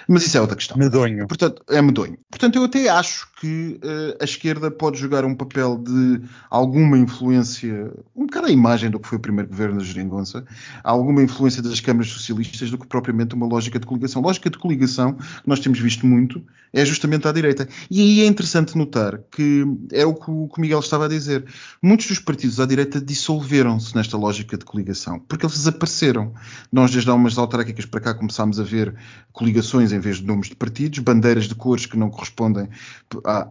Mas 0.07 0.25
isso 0.25 0.37
é 0.37 0.41
outra 0.41 0.55
questão. 0.55 0.77
Medonho. 0.77 1.27
Portanto, 1.27 1.61
é 1.69 1.81
medonho. 1.81 2.17
Portanto, 2.29 2.55
eu 2.55 2.63
até 2.63 2.89
acho 2.89 3.31
que 3.39 3.79
a 4.21 4.23
esquerda 4.23 4.71
pode 4.71 4.97
jogar 4.97 5.25
um 5.25 5.35
papel 5.35 5.77
de 5.77 6.21
alguma 6.49 6.97
influência, 6.97 7.91
um 8.15 8.25
bocado 8.25 8.47
a 8.47 8.51
imagem 8.51 8.89
do 8.89 8.99
que 8.99 9.07
foi 9.07 9.17
o 9.17 9.21
primeiro 9.21 9.49
governo 9.49 9.77
da 9.77 9.83
Geringonça, 9.83 10.45
alguma 10.83 11.21
influência 11.21 11.61
das 11.61 11.79
câmaras 11.79 12.09
socialistas 12.09 12.71
do 12.71 12.77
que 12.77 12.87
propriamente 12.87 13.35
uma 13.35 13.45
lógica 13.45 13.79
de 13.79 13.85
coligação. 13.85 14.21
Lógica 14.21 14.49
de 14.49 14.57
coligação, 14.57 15.13
que 15.13 15.47
nós 15.47 15.59
temos 15.59 15.79
visto 15.79 16.07
muito, 16.07 16.41
é 16.71 16.83
justamente 16.85 17.27
à 17.27 17.31
direita. 17.31 17.67
E 17.89 18.01
aí 18.01 18.21
é 18.21 18.25
interessante 18.25 18.77
notar 18.77 19.19
que 19.31 19.65
é 19.91 20.05
o 20.05 20.13
que 20.13 20.29
o 20.29 20.49
Miguel 20.57 20.79
estava 20.79 21.05
a 21.05 21.07
dizer. 21.07 21.32
Muitos 21.81 22.07
dos 22.07 22.19
partidos 22.19 22.59
à 22.59 22.65
direita 22.65 22.99
dissolveram-se 22.99 23.95
nesta 23.95 24.17
lógica 24.17 24.57
de 24.57 24.65
coligação, 24.65 25.19
porque 25.19 25.45
eles 25.45 25.57
desapareceram. 25.57 26.33
Nós, 26.71 26.91
desde 26.91 27.09
há 27.09 27.13
umas 27.13 27.37
autárquicas 27.37 27.85
para 27.85 27.99
cá, 27.99 28.13
começámos 28.13 28.59
a 28.59 28.63
ver 28.63 28.95
coligações 29.31 29.91
em 29.91 29.99
vez 29.99 30.17
de 30.17 30.25
nomes 30.25 30.47
de 30.47 30.55
partidos, 30.55 30.99
bandeiras 30.99 31.45
de 31.45 31.55
cores 31.55 31.85
que 31.85 31.97
não 31.97 32.09
correspondem 32.09 32.69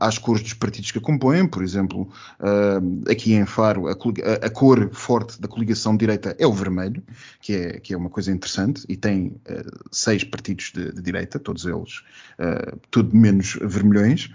às 0.01 0.19
cores 0.19 0.43
dos 0.43 0.55
partidos 0.55 0.91
que 0.91 0.99
a 0.99 1.01
compõem. 1.01 1.47
Por 1.47 1.63
exemplo, 1.63 2.09
ah, 2.41 2.81
aqui 3.11 3.35
em 3.35 3.47
Faro, 3.47 3.89
a, 3.89 4.51
cor 4.51 4.91
forte 4.93 5.41
da 5.41 5.49
coligação 5.49 5.93
de 5.93 5.99
direita 5.99 6.37
é 6.39 6.47
o 6.47 6.53
vermelho, 6.53 7.03
que 7.41 7.55
é, 7.55 7.81
que 7.81 7.95
é 7.95 7.97
uma 7.97 8.11
coisa 8.11 8.31
interessante, 8.31 8.85
e 8.89 8.97
tem 8.97 9.35
ah, 9.49 9.63
seis 9.91 10.25
partidos 10.25 10.73
de, 10.75 10.93
de 10.93 11.03
direita, 11.03 11.39
todos 11.39 11.65
eles, 11.65 12.03
uh, 12.39 12.79
tudo 12.91 13.15
menos 13.17 13.59
vermelhões. 13.61 14.31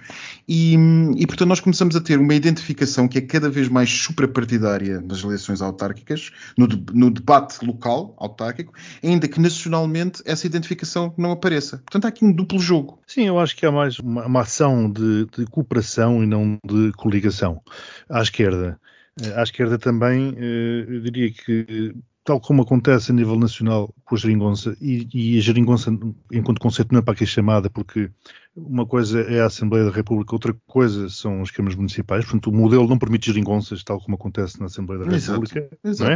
E, 0.47 0.75
e, 1.15 1.27
portanto, 1.27 1.49
nós 1.49 1.59
começamos 1.59 1.95
a 1.95 2.01
ter 2.01 2.19
uma 2.19 2.33
identificação 2.33 3.07
que 3.07 3.17
é 3.17 3.21
cada 3.37 3.51
vez 3.51 3.69
mais 3.69 3.91
suprapartidária 3.91 4.99
nas 4.99 5.23
eleições 5.23 5.61
autárquicas, 5.61 6.31
no, 6.57 6.67
no 6.91 7.11
debate 7.11 7.63
local 7.63 8.15
autárquico, 8.17 8.73
ainda 9.03 9.27
que 9.27 9.39
nacionalmente 9.39 10.23
essa 10.25 10.47
identificação 10.47 11.13
não 11.15 11.31
apareça. 11.31 11.77
Portanto, 11.77 12.05
há 12.05 12.07
aqui 12.07 12.25
um 12.25 12.33
duplo 12.33 12.59
jogo. 12.59 12.99
Sim, 13.05 13.27
eu 13.27 13.37
acho 13.37 13.55
que 13.55 13.63
há 13.63 13.71
mais 13.71 13.99
uma, 13.99 14.25
uma 14.25 14.41
ação 14.41 14.91
de, 14.91 15.27
de 15.37 15.45
cooperação 15.45 16.23
e 16.23 16.25
não 16.25 16.57
de 16.65 16.91
coligação 16.93 17.61
à 18.09 18.23
esquerda. 18.23 18.79
Eh, 19.21 19.39
à 19.39 19.43
esquerda 19.43 19.77
também, 19.77 20.33
eh, 20.35 20.85
eu 20.87 20.99
diria 21.01 21.31
que 21.31 21.93
tal 22.27 22.41
como 22.41 22.61
acontece 22.61 23.09
a 23.09 23.15
nível 23.15 23.39
nacional 23.39 23.95
com 24.03 24.13
a 24.13 24.17
geringonça, 24.17 24.75
e, 24.81 25.07
e, 25.13 25.37
a 25.37 25.41
geringonça, 25.41 25.97
enquanto 26.29 26.59
conceito, 26.59 26.91
não 26.91 26.99
é 26.99 27.01
para 27.01 27.13
aqui 27.13 27.25
chamada, 27.25 27.69
porque 27.69 28.11
uma 28.53 28.85
coisa 28.85 29.21
é 29.21 29.39
a 29.39 29.45
Assembleia 29.45 29.85
da 29.85 29.91
República, 29.91 30.35
outra 30.35 30.53
coisa 30.67 31.07
são 31.07 31.41
as 31.41 31.51
câmaras 31.51 31.77
municipais, 31.77 32.25
portanto, 32.25 32.49
o 32.49 32.53
modelo 32.53 32.85
não 32.85 32.99
permite 32.99 33.27
geringonças, 33.27 33.81
tal 33.81 34.01
como 34.01 34.15
acontece 34.15 34.59
na 34.59 34.65
Assembleia 34.65 35.05
da 35.05 35.15
República, 35.15 35.69
exato, 35.81 36.11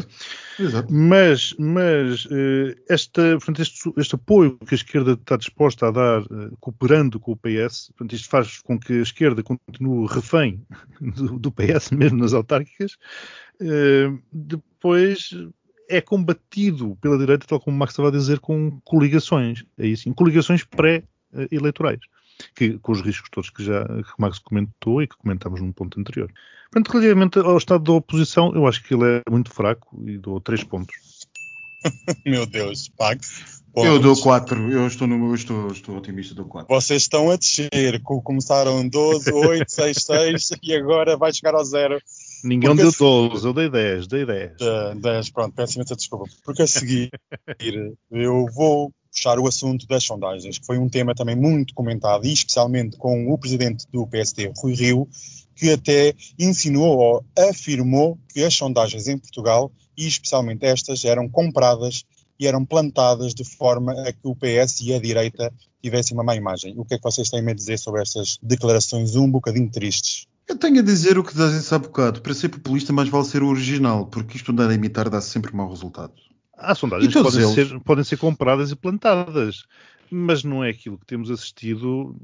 é? 0.60 0.62
Exato. 0.62 0.94
Mas, 0.94 1.56
mas 1.58 2.27
eh, 2.30 2.75
esta, 2.89 3.22
portanto, 3.38 3.62
este, 3.62 3.94
este, 3.96 4.15
apoio 4.15 4.58
que 4.58 4.74
a 4.74 4.75
esquerda 4.75 5.13
está 5.13 5.38
disposta 5.38 5.88
a 5.88 5.91
dar, 5.91 6.24
eh, 6.24 6.50
cooperando 6.60 7.22
com 7.22 7.32
o 7.32 7.38
PS, 7.38 7.93
portanto, 7.95 8.15
isto 8.15 8.28
faz 8.28 8.60
com 8.60 8.78
que 8.78 9.00
a 9.00 9.02
esquerda 9.02 9.41
continue 9.41 10.08
refém 10.10 10.62
do, 11.00 11.39
do 11.39 11.52
PS, 11.54 11.91
mesmo 11.91 12.17
nas 12.17 12.34
autárquicas, 12.34 12.97
eh, 13.62 14.12
depois 14.30 15.30
é 15.91 16.01
combatido 16.01 16.97
pela 17.01 17.17
direita, 17.17 17.45
tal 17.47 17.60
como 17.60 17.75
o 17.75 17.80
Max 17.80 17.93
estava 17.93 18.10
a 18.10 18.12
dizer, 18.12 18.39
com 18.39 18.80
coligações. 18.84 19.63
Aí 19.77 19.95
sim, 19.95 20.13
coligações 20.13 20.63
pré-eleitorais. 20.63 21.99
Que, 22.56 22.80
com 22.80 22.91
os 22.91 23.01
riscos 23.01 23.30
todos 23.30 23.51
que 23.51 23.63
já 23.63 23.86
que 23.86 24.13
o 24.17 24.21
Max 24.21 24.39
comentou 24.39 25.01
e 25.04 25.08
que 25.08 25.15
comentámos 25.15 25.62
num 25.62 25.71
ponto 25.71 25.99
anterior. 25.99 26.32
Portanto, 26.71 26.91
relativamente 26.91 27.38
ao 27.38 27.58
estado 27.58 27.84
da 27.84 27.91
oposição, 27.91 28.51
eu 28.56 28.65
acho 28.65 28.82
que 28.84 28.95
ele 28.95 29.21
é 29.27 29.30
muito 29.30 29.51
fraco 29.51 30.01
e 30.08 30.17
dou 30.17 30.39
três 30.41 30.63
pontos. 30.63 30.95
Meu 32.25 32.45
Deus, 32.47 32.89
Max. 32.99 33.62
Pontos. 33.73 33.89
Eu 33.89 33.99
dou 33.99 34.21
4, 34.21 34.69
eu 34.69 34.86
estou, 34.86 35.08
no, 35.08 35.30
eu 35.30 35.36
estou, 35.36 35.71
estou 35.71 35.97
otimista, 35.97 36.36
dou 36.36 36.45
4. 36.45 36.67
Vocês 36.67 37.04
estão 37.04 37.32
a 37.32 37.38
descer, 37.38 38.01
começaram 38.01 38.86
12, 38.86 39.32
8, 39.32 39.71
6, 39.71 39.97
6 39.97 40.49
e 40.62 40.75
agora 40.75 41.15
vai 41.15 41.34
chegar 41.34 41.56
ao 41.56 41.63
zero. 41.63 41.97
Ninguém 42.43 42.75
deu 42.75 42.91
12, 42.91 43.45
eu 43.45 43.54
dei 43.54 43.69
10, 43.69 44.08
dei 44.08 44.25
10. 44.25 44.51
10, 45.01 45.30
pronto, 45.30 45.54
peço 45.56 45.75
imensa 45.75 45.95
desculpa. 45.95 46.25
Porque 46.43 46.63
a 46.63 46.67
seguir 46.67 47.10
eu 48.10 48.45
vou 48.54 48.91
puxar 49.12 49.38
o 49.39 49.47
assunto 49.47 49.86
das 49.88 50.04
sondagens, 50.04 50.58
que 50.58 50.65
foi 50.65 50.77
um 50.77 50.89
tema 50.89 51.13
também 51.13 51.36
muito 51.36 51.73
comentado, 51.73 52.25
e 52.25 52.32
especialmente 52.32 52.97
com 52.97 53.32
o 53.32 53.38
presidente 53.38 53.86
do 53.91 54.08
PSD, 54.08 54.51
Rui 54.58 54.73
Rio, 54.73 55.08
que 55.56 55.71
até 55.71 56.13
insinuou 56.39 56.97
ou 56.97 57.25
afirmou 57.49 58.17
que 58.34 58.43
as 58.43 58.54
sondagens 58.54 59.08
em 59.08 59.17
Portugal, 59.17 59.71
e 59.97 60.08
especialmente 60.08 60.65
estas, 60.65 61.04
eram 61.04 61.30
compradas 61.30 62.06
e 62.39 62.47
eram 62.47 62.65
plantadas 62.65 63.36
de 63.36 63.43
forma 63.43 63.91
a 64.08 64.12
que 64.12 64.27
o 64.27 64.36
PS 64.36 64.82
e 64.82 64.93
a 64.93 64.99
direita 64.99 65.54
tivessem 65.82 66.17
uma 66.17 66.23
má 66.23 66.36
imagem. 66.36 66.73
O 66.77 66.86
que 66.86 66.95
é 66.95 66.97
que 66.97 67.04
vocês 67.04 67.30
têm 67.30 67.47
a 67.47 67.54
dizer 67.54 67.77
sobre 67.77 68.01
estas 68.01 68.39
declarações 68.41 69.15
um 69.15 69.30
bocadinho 69.30 69.69
tristes? 69.69 70.25
Eu 70.47 70.58
tenho 70.58 70.80
a 70.80 70.84
dizer 70.84 71.17
o 71.17 71.23
que 71.23 71.34
dizem 71.34 71.75
há 71.75 71.80
bocado. 71.80 72.21
Para 72.21 72.34
ser 72.34 72.49
populista, 72.49 72.91
mais 72.91 73.10
vale 73.10 73.25
ser 73.25 73.43
o 73.43 73.47
original, 73.47 74.06
porque 74.08 74.38
isto 74.38 74.51
andar 74.51 74.69
a 74.69 74.73
imitar 74.73 75.10
dá 75.10 75.21
sempre 75.21 75.56
mau 75.56 75.69
resultado. 75.69 76.13
Há 76.58 76.75
sondagens 76.75 77.13
que 77.13 77.21
podem 77.21 77.54
ser, 77.54 77.80
podem 77.80 78.04
ser 78.04 78.17
compradas 78.17 78.71
e 78.71 78.75
plantadas, 78.75 79.63
mas 80.12 80.43
não 80.43 80.63
é 80.63 80.69
aquilo 80.69 80.97
que 80.97 81.06
temos 81.06 81.32
assistido 81.32 82.15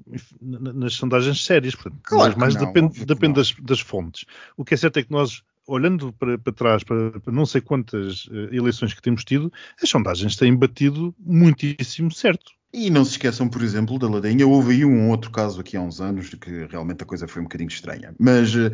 nas 0.41 0.93
sondagens 0.93 1.43
sérias. 1.43 1.73
Portanto, 1.73 2.01
claro 2.03 2.37
mais 2.37 2.53
não, 2.53 2.65
depende, 2.65 3.05
depende 3.05 3.35
das, 3.35 3.51
das, 3.53 3.79
fontes. 3.79 4.25
O 4.55 4.63
que 4.63 4.73
é 4.73 4.77
certo 4.77 4.97
é 4.97 5.03
que 5.03 5.11
nós, 5.11 5.41
olhando 5.65 6.13
para, 6.13 6.37
para 6.37 6.53
trás, 6.53 6.83
para, 6.83 7.19
para, 7.19 7.33
não 7.33 7.45
sei 7.45 7.61
quantas 7.61 8.25
uh, 8.25 8.53
eleições 8.53 8.93
que 8.93 9.01
temos 9.01 9.23
tido, 9.23 9.51
as 9.81 9.89
sondagens 9.89 10.35
têm 10.35 10.55
batido 10.55 11.15
muitíssimo 11.19 12.11
certo. 12.11 12.51
E 12.79 12.91
não 12.91 13.03
se 13.03 13.13
esqueçam, 13.13 13.49
por 13.49 13.63
exemplo, 13.63 13.97
da 13.97 14.07
ladainha. 14.07 14.45
Houve 14.45 14.73
aí 14.73 14.85
um 14.85 15.09
outro 15.09 15.31
caso 15.31 15.59
aqui 15.59 15.75
há 15.75 15.81
uns 15.81 15.99
anos 15.99 16.29
que 16.35 16.67
realmente 16.69 17.01
a 17.01 17.05
coisa 17.07 17.27
foi 17.27 17.41
um 17.41 17.45
bocadinho 17.45 17.69
estranha. 17.69 18.13
Mas, 18.19 18.53
uh, 18.53 18.71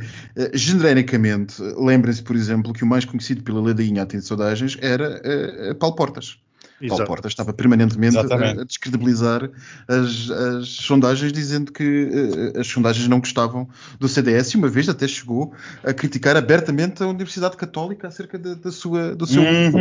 genericamente, 0.54 1.56
lembrem-se, 1.78 2.22
por 2.22 2.36
exemplo, 2.36 2.74
que 2.74 2.84
o 2.84 2.86
mais 2.86 3.06
conhecido 3.06 3.44
pela 3.44 3.62
ladainha 3.62 4.04
a 4.04 4.22
sondagens 4.22 4.78
era 4.82 5.22
uh, 5.72 5.76
Paulo 5.76 5.96
Portas. 5.96 6.38
Exato. 6.84 6.98
Paulo 6.98 7.08
Porta 7.08 7.28
estava 7.30 7.54
permanentemente 7.54 8.18
a, 8.18 8.22
a, 8.22 8.64
descredibilizar 8.66 9.50
as, 9.88 10.30
as, 10.30 10.68
sondagens, 10.68 11.32
dizendo 11.32 11.72
que 11.72 11.84
uh, 11.84 12.60
as 12.60 12.68
sondagens 12.68 13.08
não 13.08 13.20
gostavam 13.20 13.70
do 13.98 14.10
CDS 14.10 14.50
e 14.50 14.58
uma 14.58 14.68
vez 14.68 14.90
até 14.90 15.08
chegou 15.08 15.54
a 15.82 15.94
criticar 15.94 16.36
abertamente 16.36 17.02
a 17.02 17.08
Universidade 17.08 17.56
Católica 17.56 18.10
acerca 18.10 18.38
de, 18.38 18.56
de 18.56 18.72
sua, 18.72 19.16
do 19.16 19.26
seu, 19.26 19.42
uhum, 19.42 19.72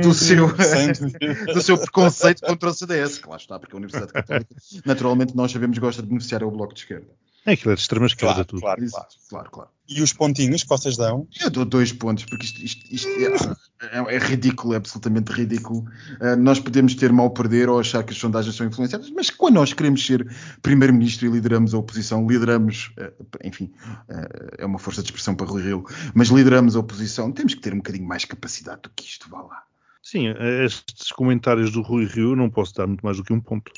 do, 0.00 0.08
uhum, 0.08 0.14
seu 0.14 0.48
do 1.52 1.60
seu 1.60 1.76
preconceito 1.76 2.42
contra 2.42 2.68
o 2.68 2.72
CDS. 2.72 3.18
Que 3.18 3.28
lá 3.28 3.36
está, 3.36 3.58
porque 3.58 3.74
a 3.74 3.78
Universidade 3.78 4.12
Católica, 4.12 4.54
naturalmente, 4.84 5.36
nós 5.36 5.50
sabemos 5.50 5.76
gosta 5.78 6.02
de 6.02 6.08
beneficiar 6.08 6.44
o 6.44 6.50
Bloco 6.52 6.72
de 6.72 6.80
Esquerda. 6.80 7.08
É 7.48 7.54
aquilo 7.54 7.72
é 7.72 7.74
de 7.74 7.80
extrema 7.80 8.04
esquerda 8.04 8.34
claro, 8.34 8.46
tudo. 8.46 8.60
Claro, 8.60 8.90
claro, 8.90 9.08
claro, 9.30 9.50
claro. 9.50 9.70
E 9.88 10.02
os 10.02 10.12
pontinhos 10.12 10.62
que 10.64 10.68
vocês 10.68 10.98
dão? 10.98 11.26
Eu 11.40 11.48
dou 11.48 11.64
dois 11.64 11.90
pontos, 11.90 12.26
porque 12.26 12.44
isto, 12.44 12.62
isto, 12.62 12.94
isto 12.94 13.08
é, 13.08 13.86
é, 13.86 14.16
é, 14.16 14.18
ridículo, 14.18 14.74
é 14.74 14.76
absolutamente 14.76 15.32
ridículo. 15.32 15.86
Uh, 16.20 16.36
nós 16.36 16.60
podemos 16.60 16.94
ter 16.94 17.10
mal 17.10 17.30
perder 17.30 17.70
ou 17.70 17.80
achar 17.80 18.04
que 18.04 18.12
as 18.12 18.18
sondagens 18.18 18.54
são 18.54 18.66
influenciadas, 18.66 19.08
mas 19.08 19.30
quando 19.30 19.54
nós 19.54 19.72
queremos 19.72 20.04
ser 20.04 20.30
primeiro-ministro 20.60 21.26
e 21.26 21.30
lideramos 21.30 21.72
a 21.72 21.78
oposição, 21.78 22.28
lideramos, 22.28 22.92
uh, 22.98 23.26
enfim, 23.42 23.72
uh, 24.10 24.56
é 24.58 24.66
uma 24.66 24.78
força 24.78 25.00
de 25.00 25.08
expressão 25.08 25.34
para 25.34 25.46
Rui 25.46 25.62
Rio, 25.62 25.86
mas 26.12 26.28
lideramos 26.28 26.76
a 26.76 26.80
oposição, 26.80 27.32
temos 27.32 27.54
que 27.54 27.62
ter 27.62 27.72
um 27.72 27.78
bocadinho 27.78 28.06
mais 28.06 28.26
capacidade 28.26 28.82
do 28.82 28.90
que 28.90 29.04
isto, 29.04 29.26
vá 29.30 29.40
lá. 29.40 29.62
Sim, 30.02 30.26
estes 30.64 31.12
comentários 31.12 31.72
do 31.72 31.80
Rui 31.80 32.04
Rio 32.04 32.36
não 32.36 32.50
posso 32.50 32.74
dar 32.74 32.86
muito 32.86 33.02
mais 33.02 33.16
do 33.16 33.24
que 33.24 33.32
um 33.32 33.40
ponto. 33.40 33.72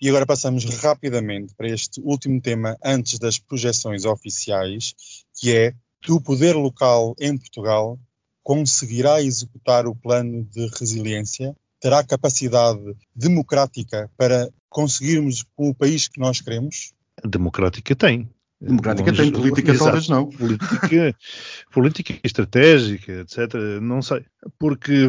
E 0.00 0.08
agora 0.08 0.24
passamos 0.24 0.64
rapidamente 0.64 1.54
para 1.54 1.68
este 1.68 2.00
último 2.00 2.40
tema 2.40 2.74
antes 2.82 3.18
das 3.18 3.38
projeções 3.38 4.06
oficiais, 4.06 4.94
que 5.38 5.54
é 5.54 5.74
o 6.08 6.18
poder 6.18 6.54
local 6.56 7.14
em 7.20 7.36
Portugal 7.36 7.98
conseguirá 8.42 9.20
executar 9.22 9.86
o 9.86 9.94
plano 9.94 10.42
de 10.44 10.66
resiliência? 10.78 11.54
Terá 11.78 12.02
capacidade 12.02 12.80
democrática 13.14 14.10
para 14.16 14.50
conseguirmos 14.70 15.44
o 15.56 15.74
país 15.74 16.08
que 16.08 16.18
nós 16.18 16.40
queremos? 16.40 16.94
Democrática 17.22 17.94
tem. 17.94 18.26
Democrática 18.60 19.12
tem, 19.12 19.32
política 19.32 19.70
Exato. 19.72 19.84
talvez 19.84 20.08
não. 20.08 20.26
Política, 20.26 21.16
política 21.72 22.14
estratégica, 22.22 23.12
etc. 23.20 23.54
Não 23.80 24.02
sei. 24.02 24.24
Porque 24.58 25.08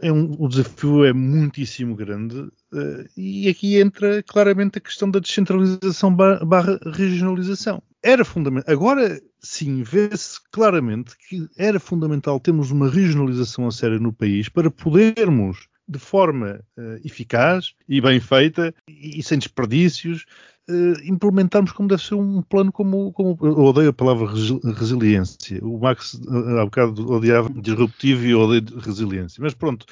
é 0.00 0.12
um- 0.12 0.36
o 0.38 0.48
desafio 0.48 1.04
é 1.04 1.12
muitíssimo 1.12 1.96
grande 1.96 2.48
eh, 2.74 3.06
e 3.16 3.48
aqui 3.48 3.80
entra 3.80 4.22
claramente 4.22 4.78
a 4.78 4.80
questão 4.80 5.10
da 5.10 5.18
descentralização 5.18 6.14
ba- 6.14 6.44
barra 6.44 6.78
regionalização. 6.94 7.82
Era 8.04 8.24
fundamental. 8.24 8.72
Agora 8.72 9.20
sim, 9.40 9.82
vê-se 9.82 10.38
claramente 10.52 11.16
que 11.28 11.48
era 11.56 11.80
fundamental 11.80 12.38
termos 12.38 12.70
uma 12.70 12.88
regionalização 12.88 13.66
a 13.66 13.72
sério 13.72 14.00
no 14.00 14.12
país 14.12 14.48
para 14.48 14.70
podermos 14.70 15.66
de 15.92 15.98
forma 15.98 16.60
eh, 16.76 17.00
eficaz 17.04 17.74
e 17.88 18.00
bem 18.00 18.18
feita 18.20 18.74
e, 18.88 19.20
e 19.20 19.22
sem 19.22 19.38
desperdícios 19.38 20.24
eh, 20.68 20.94
implementarmos 21.04 21.72
como 21.72 21.88
deve 21.88 22.02
ser 22.02 22.14
um 22.14 22.40
plano 22.40 22.70
como, 22.70 23.12
como 23.12 23.36
eu 23.42 23.58
odeio 23.58 23.90
a 23.90 23.92
palavra 23.92 24.30
resi- 24.30 24.60
resiliência. 24.62 25.58
O 25.64 25.78
Max 25.78 26.14
eh, 26.14 26.60
há 26.60 26.64
bocado 26.64 27.12
odiava 27.12 27.50
disruptivo 27.50 28.24
e 28.24 28.34
odeio 28.34 28.78
resiliência. 28.78 29.42
Mas 29.42 29.54
pronto, 29.54 29.84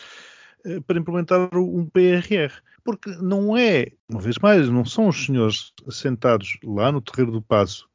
eh, 0.64 0.80
para 0.80 0.98
implementar 0.98 1.50
um 1.56 1.86
PRR. 1.86 2.52
Porque 2.82 3.10
não 3.20 3.56
é, 3.56 3.88
uma 4.08 4.20
vez 4.20 4.38
mais, 4.38 4.68
não 4.70 4.84
são 4.86 5.08
os 5.08 5.26
senhores 5.26 5.72
sentados 5.90 6.58
lá 6.64 6.90
no 6.90 7.00
terreiro 7.00 7.30
do 7.30 7.42
passo 7.42 7.90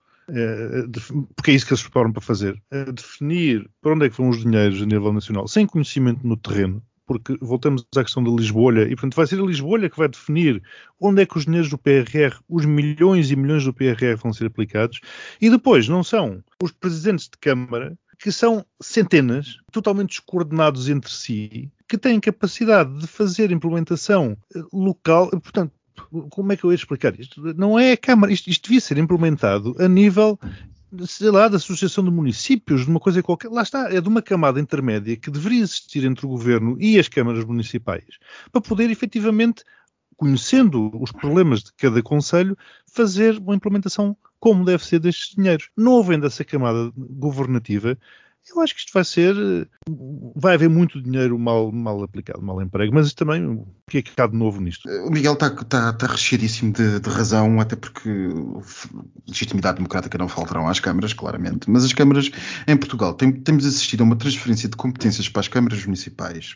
porque 1.36 1.52
é 1.52 1.54
isso 1.54 1.65
que 1.65 1.74
eles 1.74 1.82
se 1.82 1.86
preparam 1.86 2.12
para 2.12 2.22
fazer, 2.22 2.60
definir 2.94 3.70
para 3.80 3.94
onde 3.94 4.06
é 4.08 4.10
que 4.10 4.18
vão 4.18 4.30
os 4.30 4.39
dinheiros 4.39 4.82
a 4.82 4.86
nível 4.86 5.13
nacional, 5.13 5.48
sem 5.48 5.68
conhecimento 5.68 6.26
no 6.26 6.36
terreno, 6.36 6.82
porque 7.06 7.38
voltamos 7.39 7.86
à 7.96 8.04
questão 8.04 8.24
da 8.24 8.32
Lisboa, 8.32 8.84
e 8.84 8.89
portanto 8.89 9.15
vai 9.15 9.28
ser 9.28 9.39
a 9.39 9.46
Lisboa 9.46 9.89
que 9.89 9.98
vai 9.98 10.08
definir 10.08 10.62
onde 11.00 11.22
é 11.22 11.26
que 11.26 11.38
os 11.38 11.46
dinheiros 11.46 11.70
do 11.70 11.78
PRR, 11.78 12.38
os 12.50 12.65
milhões 12.65 13.30
e 13.32 13.36
milhões 13.36 13.63
do 13.63 13.74
PRR 13.74 14.15
vão 14.22 14.34
ser 14.34 14.46
aplicados, 14.46 15.00
e 15.39 15.50
depois 15.50 15.88
não 15.88 16.04
são 16.04 16.44
os 16.62 16.72
presidentes 16.72 17.26
de 17.26 17.38
Câmara, 17.39 17.98
que 18.18 18.32
são 18.32 18.65
centenas, 18.82 19.58
totalmente 19.72 20.10
descoordenados 20.10 20.89
entre 20.89 21.12
si, 21.12 21.72
que 21.88 21.98
têm 21.98 22.20
capacidade 22.20 22.98
de 23.00 23.08
fazer 23.08 23.52
implementação 23.52 24.38
eh, 24.56 24.62
local, 24.72 25.30
portanto, 25.30 25.72
como 26.30 26.52
é 26.52 26.58
que 26.58 26.63
eu 26.63 26.72
ia 26.72 26.76
explicar 26.76 27.18
isto? 27.20 27.41
Não 27.54 27.80
é 27.80 27.94
a 27.94 27.98
Câmara, 27.98 28.32
isto, 28.32 28.50
isto 28.50 28.63
devia 28.63 28.82
ser 28.82 28.98
implementado 28.98 29.76
a 29.80 29.88
nível, 29.88 30.39
sei 31.08 31.30
lá, 31.30 31.48
da 31.48 31.58
Associação 31.58 32.04
de 32.04 32.12
Municípios, 32.12 32.84
de 32.84 32.89
uma 32.89 33.00
coisa 33.00 33.21
qualquer. 33.24 33.50
Lá 33.50 33.62
está, 33.62 33.93
é 33.93 34.00
de 34.00 34.08
uma 34.08 34.21
camada 34.21 34.60
intermédia 34.60 35.15
que 35.15 35.32
deveria 35.32 35.62
existir 35.62 36.06
entre 36.06 36.26
o 36.26 36.30
Governo 36.30 36.78
e 36.80 37.00
as 37.00 37.08
câmaras 37.08 37.43
municipais, 37.43 38.06
para 38.52 38.62
poder 38.62 38.89
efetivamente, 38.89 39.63
conhecendo 40.15 40.91
os 41.02 41.12
problemas 41.12 41.63
de 41.63 41.74
cada 41.74 42.02
Conselho, 42.02 42.58
fazer 42.86 43.38
uma 43.38 43.56
implementação 43.56 44.15
como 44.39 44.63
deve 44.63 44.86
ser 44.86 45.00
destes 45.00 45.36
dinheiros. 45.36 45.69
Não 45.76 46.00
havendo 46.00 46.26
essa 46.26 46.43
camada 46.43 46.91
governativa, 46.95 47.98
eu 48.48 48.62
acho 48.62 48.74
que 48.74 48.80
isto 48.82 48.94
vai 48.94 49.04
ser. 49.04 49.36
Vai 50.36 50.56
haver 50.56 50.70
muito 50.70 51.02
dinheiro 51.02 51.38
mal, 51.38 51.72
mal 51.72 52.04
aplicado, 52.04 52.42
mal 52.42 52.62
emprego, 52.62 52.94
mas 52.94 53.14
também, 53.14 53.46
o 53.46 53.68
que 53.90 54.00
é 54.00 54.02
que 54.02 54.20
há 54.20 54.28
de 54.28 54.36
novo 54.36 54.62
nisto? 54.62 54.88
O 55.06 55.12
Miguel 55.12 55.34
está 55.34 55.50
tá, 55.50 55.94
tá 55.94 56.08
recheadíssimo 56.08 56.72
de, 56.74 57.00
de 57.00 57.10
razão, 57.10 57.60
até 57.60 57.76
porque 57.76 58.10
legitimidade 59.28 59.78
democrática 59.78 60.18
não 60.18 60.28
faltarão 60.28 60.68
às 60.68 60.80
câmaras, 60.80 61.14
claramente. 61.14 61.70
Mas 61.70 61.84
as 61.84 61.94
câmaras 61.94 62.30
em 62.68 62.78
Portugal 62.78 63.14
tem- 63.14 63.32
temos 63.32 63.66
assistido 63.66 64.02
a 64.02 64.04
uma 64.04 64.16
transferência 64.16 64.70
de 64.70 64.76
competências 64.76 65.30
para 65.30 65.42
as 65.42 65.48
câmaras 65.48 65.84
municipais, 65.86 66.56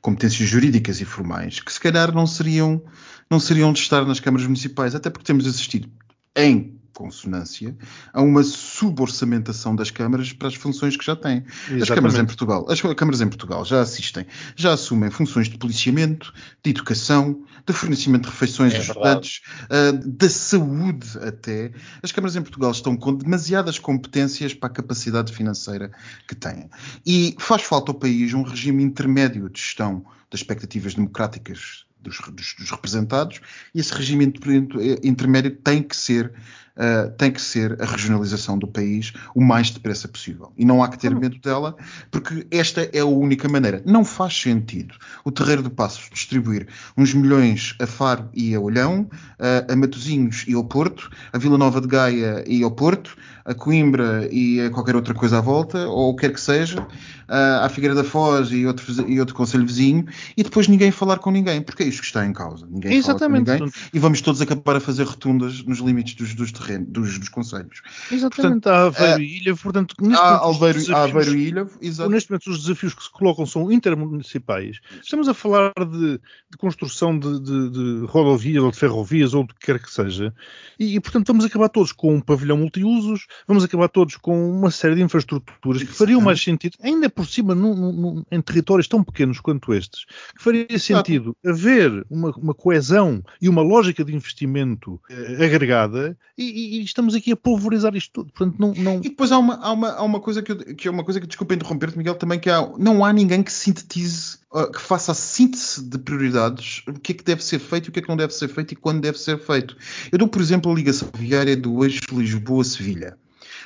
competências 0.00 0.48
jurídicas 0.48 1.00
e 1.00 1.04
formais, 1.04 1.60
que 1.60 1.72
se 1.72 1.80
calhar 1.80 2.12
não 2.14 2.26
seriam, 2.26 2.82
não 3.30 3.40
seriam 3.40 3.72
de 3.72 3.80
estar 3.80 4.04
nas 4.04 4.20
câmaras 4.20 4.46
municipais, 4.46 4.94
até 4.94 5.10
porque 5.10 5.26
temos 5.26 5.46
assistido 5.46 5.88
em 6.36 6.79
consonância 7.00 7.74
a 8.12 8.20
uma 8.20 8.42
suborçamentação 8.42 9.74
das 9.74 9.90
câmaras 9.90 10.32
para 10.34 10.48
as 10.48 10.54
funções 10.54 10.96
que 10.96 11.04
já 11.04 11.16
têm. 11.16 11.44
As 11.80 11.88
câmaras 11.88 12.18
em 12.18 12.24
Portugal, 12.26 12.66
as 12.68 12.80
câmaras 12.80 13.20
em 13.22 13.28
Portugal 13.28 13.64
já 13.64 13.80
assistem, 13.80 14.26
já 14.54 14.74
assumem 14.74 15.10
funções 15.10 15.48
de 15.48 15.56
policiamento, 15.56 16.32
de 16.62 16.70
educação, 16.70 17.42
de 17.66 17.72
fornecimento 17.72 18.24
de 18.24 18.30
refeições 18.30 18.74
É 18.74 18.76
aos 18.76 18.86
estudantes, 18.88 19.40
ah, 19.70 19.92
da 20.04 20.28
saúde 20.28 21.06
até. 21.26 21.72
As 22.02 22.12
câmaras 22.12 22.36
em 22.36 22.42
Portugal 22.42 22.70
estão 22.70 22.96
com 22.96 23.14
demasiadas 23.14 23.78
competências 23.78 24.52
para 24.52 24.68
a 24.68 24.72
capacidade 24.72 25.32
financeira 25.32 25.90
que 26.28 26.34
têm. 26.34 26.68
E 27.06 27.34
faz 27.38 27.62
falta 27.62 27.92
ao 27.92 27.98
país 27.98 28.34
um 28.34 28.42
regime 28.42 28.82
intermédio 28.82 29.48
de 29.48 29.58
gestão 29.58 30.04
das 30.30 30.40
expectativas 30.40 30.94
democráticas 30.94 31.84
dos, 32.02 32.18
dos- 32.32 32.54
dos 32.58 32.70
representados 32.70 33.40
e 33.74 33.80
esse 33.80 33.92
regime 33.92 34.24
inter- 34.24 34.98
intermédio 35.04 35.50
tem 35.56 35.82
que 35.82 35.94
ser 35.94 36.32
Uh, 36.76 37.10
tem 37.16 37.30
que 37.30 37.42
ser 37.42 37.76
a 37.82 37.84
regionalização 37.84 38.58
do 38.58 38.66
país 38.66 39.12
o 39.34 39.40
mais 39.42 39.70
depressa 39.70 40.08
possível. 40.08 40.52
E 40.56 40.64
não 40.64 40.82
há 40.82 40.88
que 40.88 40.98
ter 40.98 41.14
medo 41.14 41.38
dela, 41.38 41.76
porque 42.10 42.46
esta 42.50 42.88
é 42.92 43.00
a 43.00 43.04
única 43.04 43.48
maneira. 43.48 43.82
Não 43.84 44.04
faz 44.04 44.40
sentido 44.40 44.94
o 45.24 45.30
Terreiro 45.30 45.62
do 45.62 45.70
Passo 45.70 46.00
distribuir 46.12 46.68
uns 46.96 47.12
milhões 47.12 47.74
a 47.80 47.86
Faro 47.86 48.28
e 48.32 48.54
a 48.54 48.60
Olhão, 48.60 49.08
uh, 49.10 49.72
a 49.72 49.76
Matosinhos 49.76 50.44
e 50.46 50.54
ao 50.54 50.64
Porto, 50.64 51.10
a 51.32 51.38
Vila 51.38 51.58
Nova 51.58 51.80
de 51.80 51.88
Gaia 51.88 52.44
e 52.46 52.62
ao 52.62 52.70
Porto, 52.70 53.16
a 53.44 53.54
Coimbra 53.54 54.28
e 54.30 54.60
a 54.60 54.70
qualquer 54.70 54.94
outra 54.94 55.14
coisa 55.14 55.38
à 55.38 55.40
volta, 55.40 55.88
ou 55.88 56.10
o 56.10 56.14
que 56.14 56.22
quer 56.22 56.32
que 56.32 56.40
seja, 56.40 56.80
uh, 56.80 57.64
à 57.64 57.68
Figueira 57.68 57.94
da 57.94 58.04
Foz 58.04 58.50
e 58.52 58.66
outro, 58.66 59.10
e 59.10 59.18
outro 59.18 59.34
conselho 59.34 59.66
vizinho, 59.66 60.06
e 60.36 60.42
depois 60.42 60.68
ninguém 60.68 60.90
falar 60.90 61.18
com 61.18 61.30
ninguém, 61.30 61.60
porque 61.60 61.82
é 61.82 61.86
isto 61.86 62.00
que 62.00 62.06
está 62.06 62.24
em 62.24 62.32
causa. 62.32 62.66
Ninguém 62.70 62.96
Exatamente. 62.96 63.50
ninguém 63.50 63.70
e 63.92 63.98
vamos 63.98 64.20
todos 64.20 64.40
acabar 64.40 64.76
a 64.76 64.80
fazer 64.80 65.04
rotundas 65.04 65.62
nos 65.64 65.78
limites 65.78 66.14
dos, 66.14 66.34
dos 66.34 66.52
terrenos, 66.60 66.88
dos, 66.90 67.18
dos 67.18 67.28
conselhos. 67.28 67.82
Exatamente, 68.10 68.68
há 68.68 68.84
Aveiro 68.86 69.20
e 69.22 69.36
Ilha, 69.38 69.56
portanto, 69.56 69.94
neste 70.00 70.20
Há 70.22 70.24
momento, 70.24 70.40
os 70.40 70.46
Alveiro, 70.46 70.78
há 70.78 70.80
desafios- 70.80 71.10
Aveiro 71.16 71.34
e 71.38 71.48
Ilha, 71.48 71.66
exato. 71.80 72.10
Neste 72.10 72.30
momento, 72.30 72.50
os 72.50 72.62
desafios 72.62 72.94
que 72.94 73.02
se 73.02 73.10
colocam 73.10 73.46
são 73.46 73.70
intermunicipais. 73.72 74.78
Estamos 75.02 75.28
a 75.28 75.34
falar 75.34 75.72
de, 75.78 76.18
de 76.50 76.56
construção 76.58 77.18
de, 77.18 77.40
de- 77.40 77.70
de 77.70 78.06
rodovias 78.06 78.62
ou 78.62 78.70
de 78.70 78.76
ferrovias 78.76 79.34
ou 79.34 79.44
do 79.44 79.54
que 79.54 79.66
quer 79.66 79.80
que 79.80 79.90
seja. 79.92 80.34
E, 80.78 80.96
e, 80.96 81.00
portanto, 81.00 81.26
vamos 81.28 81.44
acabar 81.44 81.68
todos 81.68 81.92
com 81.92 82.14
um 82.16 82.20
pavilhão 82.20 82.56
multiusos, 82.56 83.26
vamos 83.46 83.64
acabar 83.64 83.88
todos 83.88 84.16
com 84.16 84.50
uma 84.50 84.70
série 84.70 84.94
de 84.96 85.02
infraestruturas 85.02 85.82
que 85.82 85.92
fariam 85.92 86.20
mais 86.20 86.40
sentido, 86.42 86.76
ainda 86.82 87.08
por 87.08 87.26
cima, 87.26 87.54
num- 87.54 87.92
num- 87.92 88.24
em 88.30 88.40
territórios 88.40 88.88
tão 88.88 89.02
pequenos 89.02 89.40
quanto 89.40 89.72
estes, 89.74 90.04
que 90.36 90.42
faria 90.42 90.66
sentido 90.78 91.36
haver 91.44 92.04
uma, 92.10 92.30
uma 92.36 92.54
coesão 92.54 93.22
e 93.40 93.48
uma 93.48 93.62
lógica 93.62 94.04
de 94.04 94.14
investimento 94.14 95.00
eh, 95.10 95.44
agregada 95.44 96.16
e, 96.36 96.49
e- 96.50 96.80
e 96.80 96.84
estamos 96.84 97.14
aqui 97.14 97.32
a 97.32 97.36
pulverizar 97.36 97.94
isto 97.96 98.10
tudo. 98.12 98.32
Portanto, 98.32 98.56
não, 98.58 98.72
não, 98.74 98.96
E 98.98 99.08
depois 99.08 99.32
há 99.32 99.38
uma, 99.38 99.54
há 99.56 99.72
uma, 99.72 99.88
há 99.92 100.02
uma 100.02 100.20
coisa 100.20 100.42
que, 100.42 100.52
eu, 100.52 100.56
que 100.56 100.88
é 100.88 100.90
uma 100.90 101.04
coisa 101.04 101.20
que 101.20 101.26
desculpa 101.26 101.54
interromper-te, 101.54 101.96
Miguel, 101.96 102.14
também 102.14 102.38
que 102.38 102.50
há, 102.50 102.68
não 102.78 103.04
há 103.04 103.12
ninguém 103.12 103.42
que 103.42 103.52
sintetize, 103.52 104.38
uh, 104.52 104.70
que 104.70 104.80
faça 104.80 105.12
a 105.12 105.14
síntese 105.14 105.82
de 105.82 105.98
prioridades, 105.98 106.82
o 106.86 106.92
que 106.94 107.12
é 107.12 107.14
que 107.14 107.24
deve 107.24 107.42
ser 107.44 107.58
feito, 107.58 107.88
o 107.88 107.92
que 107.92 107.98
é 108.00 108.02
que 108.02 108.08
não 108.08 108.16
deve 108.16 108.34
ser 108.34 108.48
feito 108.48 108.72
e 108.72 108.76
quando 108.76 109.00
deve 109.00 109.18
ser 109.18 109.38
feito. 109.38 109.76
Eu 110.10 110.18
dou, 110.18 110.28
por 110.28 110.40
exemplo, 110.42 110.70
a 110.70 110.74
ligação 110.74 111.08
viária 111.16 111.56
do 111.56 111.84
eixo 111.84 112.00
Lisboa-Sevilha. 112.12 113.16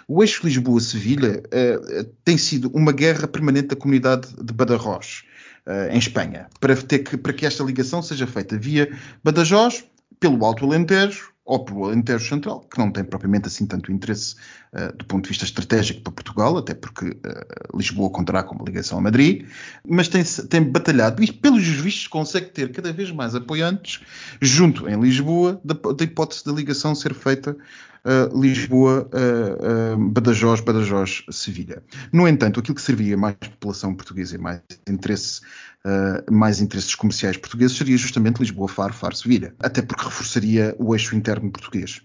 O 0.07 0.23
eixo 0.23 0.45
Lisboa-Sevilha 0.45 1.43
uh, 1.47 2.05
tem 2.25 2.37
sido 2.37 2.71
uma 2.75 2.93
guerra 2.93 3.27
permanente 3.27 3.69
da 3.69 3.77
comunidade 3.77 4.29
de 4.37 4.53
Badajoz, 4.53 5.23
uh, 5.67 5.91
em 5.93 5.99
Espanha, 5.99 6.49
para, 6.61 6.77
ter 6.77 6.99
que, 7.01 7.17
para 7.17 7.33
que 7.33 7.47
esta 7.47 7.65
ligação 7.65 8.03
seja 8.03 8.27
feita 8.27 8.59
via 8.59 8.93
Badajoz, 9.23 9.85
pelo 10.21 10.45
Alto 10.45 10.65
Alentejo 10.65 11.34
ou 11.45 11.65
pelo 11.65 11.85
Alentejo 11.85 12.27
Central, 12.27 12.61
que 12.61 12.79
não 12.79 12.91
tem 12.91 13.05
propriamente 13.05 13.49
assim 13.49 13.67
tanto 13.67 13.93
interesse 13.93 14.35
uh, 14.73 14.97
do 14.97 15.05
ponto 15.05 15.25
de 15.25 15.29
vista 15.29 15.45
estratégico 15.45 16.01
para 16.01 16.13
Portugal, 16.13 16.57
até 16.57 16.75
porque 16.75 17.11
uh, 17.11 17.77
Lisboa 17.77 18.09
contará 18.09 18.43
com 18.43 18.55
uma 18.55 18.65
ligação 18.65 18.99
a 18.99 19.01
Madrid, 19.01 19.47
mas 19.87 20.09
tem, 20.09 20.23
tem 20.25 20.63
batalhado 20.63 21.23
e, 21.23 21.31
pelos 21.31 21.65
vistos, 21.67 22.07
consegue 22.07 22.47
ter 22.47 22.73
cada 22.73 22.93
vez 22.93 23.11
mais 23.11 23.35
apoiantes 23.35 24.01
junto 24.41 24.89
em 24.89 24.99
Lisboa 24.99 25.61
da, 25.63 25.75
da 25.75 26.05
hipótese 26.05 26.45
da 26.45 26.53
ligação 26.53 26.95
ser 26.95 27.13
feita 27.13 27.57
uh, 28.05 28.41
Lisboa, 28.41 29.09
uh, 29.13 29.95
uh, 29.95 30.11
Badajoz, 30.11 30.61
Badajoz, 30.61 31.25
Sevilha. 31.31 31.83
No 32.13 32.29
entanto, 32.29 32.61
aquilo 32.61 32.75
que 32.75 32.83
serviria 32.83 33.17
mais 33.17 33.37
população 33.37 33.95
portuguesa 33.95 34.37
e 34.37 34.39
mais 34.39 34.61
interesse 34.89 35.41
Uh, 35.87 36.33
mais 36.33 36.63
interesses 36.63 36.95
comerciais 36.95 37.37
portugueses 37.37 37.77
seria 37.77 37.99
justamente 37.99 38.39
Lisboa, 38.39 38.67
Faro, 38.67 38.95
Faro, 38.95 39.15
Sevilha. 39.15 39.55
Até 39.59 39.83
porque 39.83 40.03
reforçaria 40.03 40.75
o 40.79 40.95
eixo 40.95 41.15
interno 41.15 41.53
português. 41.53 42.01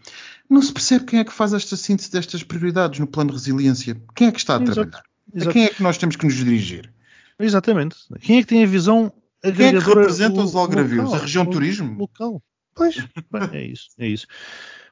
Não 0.50 0.62
se 0.62 0.74
percebe 0.74 1.06
quem 1.06 1.20
é 1.20 1.24
que 1.24 1.32
faz 1.32 1.54
esta 1.54 1.78
síntese 1.78 2.12
destas 2.12 2.44
prioridades 2.44 3.00
no 3.00 3.08
plano 3.08 3.30
de 3.30 3.38
resiliência. 3.38 3.96
Quem 4.14 4.28
é 4.28 4.32
que 4.34 4.38
está 4.40 4.58
a 4.58 4.62
Exato. 4.62 4.74
trabalhar? 4.74 5.04
Exato. 5.34 5.50
A 5.50 5.54
quem 5.54 5.64
é 5.64 5.70
que 5.70 5.82
nós 5.82 5.98
temos 5.98 6.18
que 6.18 6.26
nos 6.26 6.34
dirigir? 6.36 6.92
Exatamente. 7.40 7.96
Quem 8.20 8.40
é 8.40 8.42
que 8.42 8.48
tem 8.48 8.64
a 8.66 8.68
visão 8.68 9.14
Quem 9.42 9.68
é 9.68 9.72
que 9.72 9.80
representa 9.80 10.42
os 10.42 10.56
algravios? 10.56 11.06
local? 11.06 11.16
A 11.16 11.22
região 11.22 11.46
de 11.46 11.52
turismo? 11.52 11.98
Local. 11.98 12.44
Pois, 12.76 12.96
bem, 13.32 13.50
é 13.54 13.66
isso, 13.66 13.90
é 13.98 14.08
isso. 14.08 14.28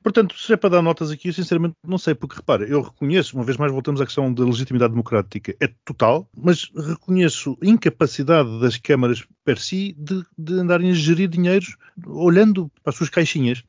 Portanto, 0.03 0.37
se 0.37 0.53
é 0.53 0.57
para 0.57 0.69
dar 0.69 0.81
notas 0.81 1.11
aqui, 1.11 1.29
eu 1.29 1.33
sinceramente 1.33 1.75
não 1.85 1.97
sei, 1.97 2.15
porque 2.15 2.35
repara, 2.35 2.65
eu 2.65 2.81
reconheço, 2.81 3.35
uma 3.35 3.43
vez 3.43 3.57
mais 3.57 3.71
voltamos 3.71 4.01
à 4.01 4.05
questão 4.05 4.33
da 4.33 4.43
legitimidade 4.43 4.91
democrática, 4.91 5.55
é 5.59 5.69
total, 5.85 6.29
mas 6.35 6.71
reconheço 6.75 7.57
a 7.61 7.65
incapacidade 7.65 8.59
das 8.59 8.77
câmaras 8.77 9.25
per 9.43 9.59
si 9.59 9.95
de, 9.97 10.23
de 10.37 10.53
andarem 10.53 10.91
a 10.91 10.93
gerir 10.93 11.27
dinheiros 11.27 11.75
olhando 12.05 12.71
para 12.83 12.91
as 12.91 12.95
suas 12.95 13.09
caixinhas. 13.09 13.63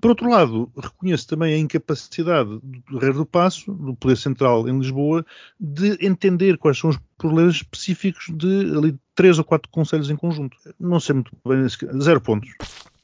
Por 0.00 0.10
outro 0.10 0.28
lado, 0.28 0.70
reconheço 0.76 1.26
também 1.26 1.54
a 1.54 1.58
incapacidade 1.58 2.60
do 2.62 2.98
Rei 2.98 3.12
do 3.12 3.24
Passo, 3.24 3.72
do 3.72 3.94
Poder 3.94 4.16
Central 4.16 4.68
em 4.68 4.78
Lisboa, 4.78 5.24
de 5.58 5.96
entender 6.04 6.58
quais 6.58 6.78
são 6.78 6.90
os 6.90 6.98
problemas 7.16 7.56
específicos 7.56 8.26
de 8.30 8.76
ali 8.76 8.94
três 9.14 9.38
ou 9.38 9.44
quatro 9.44 9.70
conselhos 9.70 10.10
em 10.10 10.16
conjunto. 10.16 10.56
Não 10.78 11.00
sei 11.00 11.14
muito 11.14 11.32
bem, 11.46 11.66
zero 12.00 12.20
pontos. 12.20 12.50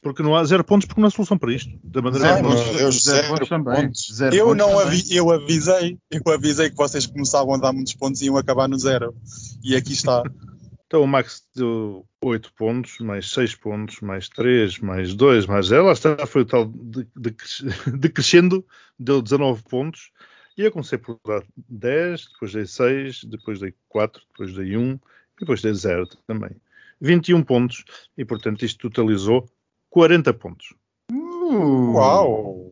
Porque 0.01 0.23
não 0.23 0.35
há 0.35 0.43
zero 0.45 0.63
pontos 0.63 0.87
porque 0.87 1.01
não 1.01 1.07
há 1.07 1.11
solução 1.11 1.37
para 1.37 1.53
isto. 1.53 1.77
Da 1.83 2.01
maneira 2.01 2.25
Zero, 2.27 2.43
como- 2.47 2.55
meu 2.55 2.73
Deus, 2.73 3.03
zero 3.03 3.17
zero 3.21 3.27
pontos 3.27 3.49
também. 3.49 3.75
pontos. 3.75 4.11
Zero 4.13 4.35
eu 4.35 4.45
pontos 4.45 4.57
não 4.57 4.69
também. 4.69 4.87
avi, 4.87 5.15
eu 5.15 5.31
avisei, 5.31 5.97
eu 6.09 6.33
avisei 6.33 6.69
que 6.69 6.75
vocês 6.77 7.05
começavam 7.05 7.53
a 7.53 7.57
dar 7.57 7.73
muitos 7.73 7.93
pontos 7.95 8.21
e 8.21 8.25
iam 8.27 8.37
acabar 8.37 8.67
no 8.69 8.79
zero. 8.79 9.13
E 9.63 9.75
aqui 9.75 9.93
está. 9.93 10.23
Então 10.89 11.03
o 11.03 11.07
Max 11.07 11.43
deu 11.55 12.03
8 12.19 12.51
pontos, 12.55 12.97
mais 12.97 13.29
6 13.29 13.53
pontos, 13.53 14.01
mais 14.01 14.27
3, 14.27 14.79
mais 14.79 15.13
2, 15.13 15.45
mais 15.45 15.67
0. 15.67 15.85
Lá 15.85 15.91
está, 15.91 16.25
foi 16.25 16.41
o 16.41 16.45
tal 16.45 16.65
de, 16.65 17.03
de, 17.15 17.35
decrescendo, 17.95 18.65
deu 18.97 19.21
19 19.21 19.61
pontos. 19.69 20.09
E 20.57 20.63
eu 20.63 20.71
comecei 20.71 20.97
por 20.97 21.19
dar 21.23 21.43
10, 21.55 22.29
depois 22.33 22.53
dei 22.53 22.65
6, 22.65 23.23
depois 23.25 23.59
dei 23.59 23.71
4, 23.87 24.19
depois 24.31 24.51
dei 24.55 24.75
1 24.77 24.93
e 24.93 24.99
depois 25.41 25.61
dei 25.61 25.71
0 25.75 26.07
também. 26.25 26.49
21 26.99 27.43
pontos 27.43 27.83
e, 28.17 28.25
portanto, 28.25 28.65
isto 28.65 28.89
totalizou 28.89 29.47
40 29.89 30.33
pontos. 30.33 30.67
Uh, 31.11 31.93
Uau! 31.93 32.71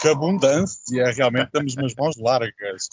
Que 0.00 0.08
abundância! 0.08 1.10
Realmente 1.12 1.46
estamos 1.46 1.74
nas 1.76 1.94
mãos 1.94 2.16
largas. 2.16 2.88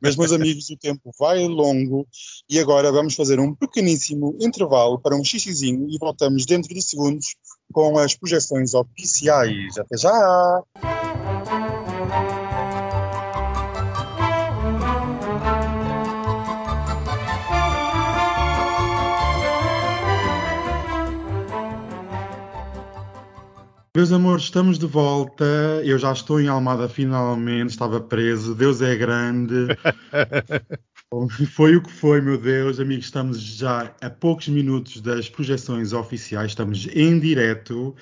Mas, 0.00 0.16
meus 0.16 0.32
amigos, 0.32 0.70
o 0.70 0.76
tempo 0.76 1.10
vai 1.18 1.46
longo 1.46 2.06
e 2.48 2.58
agora 2.58 2.90
vamos 2.90 3.14
fazer 3.14 3.38
um 3.38 3.54
pequeníssimo 3.54 4.36
intervalo 4.40 4.98
para 4.98 5.16
um 5.16 5.24
xixizinho 5.24 5.86
e 5.90 5.98
voltamos 5.98 6.46
dentro 6.46 6.72
de 6.72 6.82
segundos 6.82 7.36
com 7.72 7.98
as 7.98 8.14
projeções 8.14 8.74
oficiais. 8.74 9.76
Até 9.78 9.96
já! 9.96 10.62
Meus 23.96 24.10
amores, 24.10 24.46
estamos 24.46 24.76
de 24.76 24.86
volta. 24.86 25.44
Eu 25.84 25.96
já 26.00 26.12
estou 26.12 26.40
em 26.40 26.48
Almada 26.48 26.88
finalmente. 26.88 27.70
Estava 27.70 28.00
preso. 28.00 28.52
Deus 28.52 28.82
é 28.82 28.96
grande. 28.96 29.68
Foi 31.54 31.76
o 31.76 31.80
que 31.80 31.92
foi, 31.92 32.20
meu 32.20 32.36
Deus. 32.36 32.80
Amigos, 32.80 33.04
estamos 33.04 33.40
já 33.40 33.94
a 34.00 34.10
poucos 34.10 34.48
minutos 34.48 35.00
das 35.00 35.28
projeções 35.28 35.92
oficiais. 35.92 36.50
Estamos 36.50 36.88
em 36.92 37.20
direto. 37.20 37.94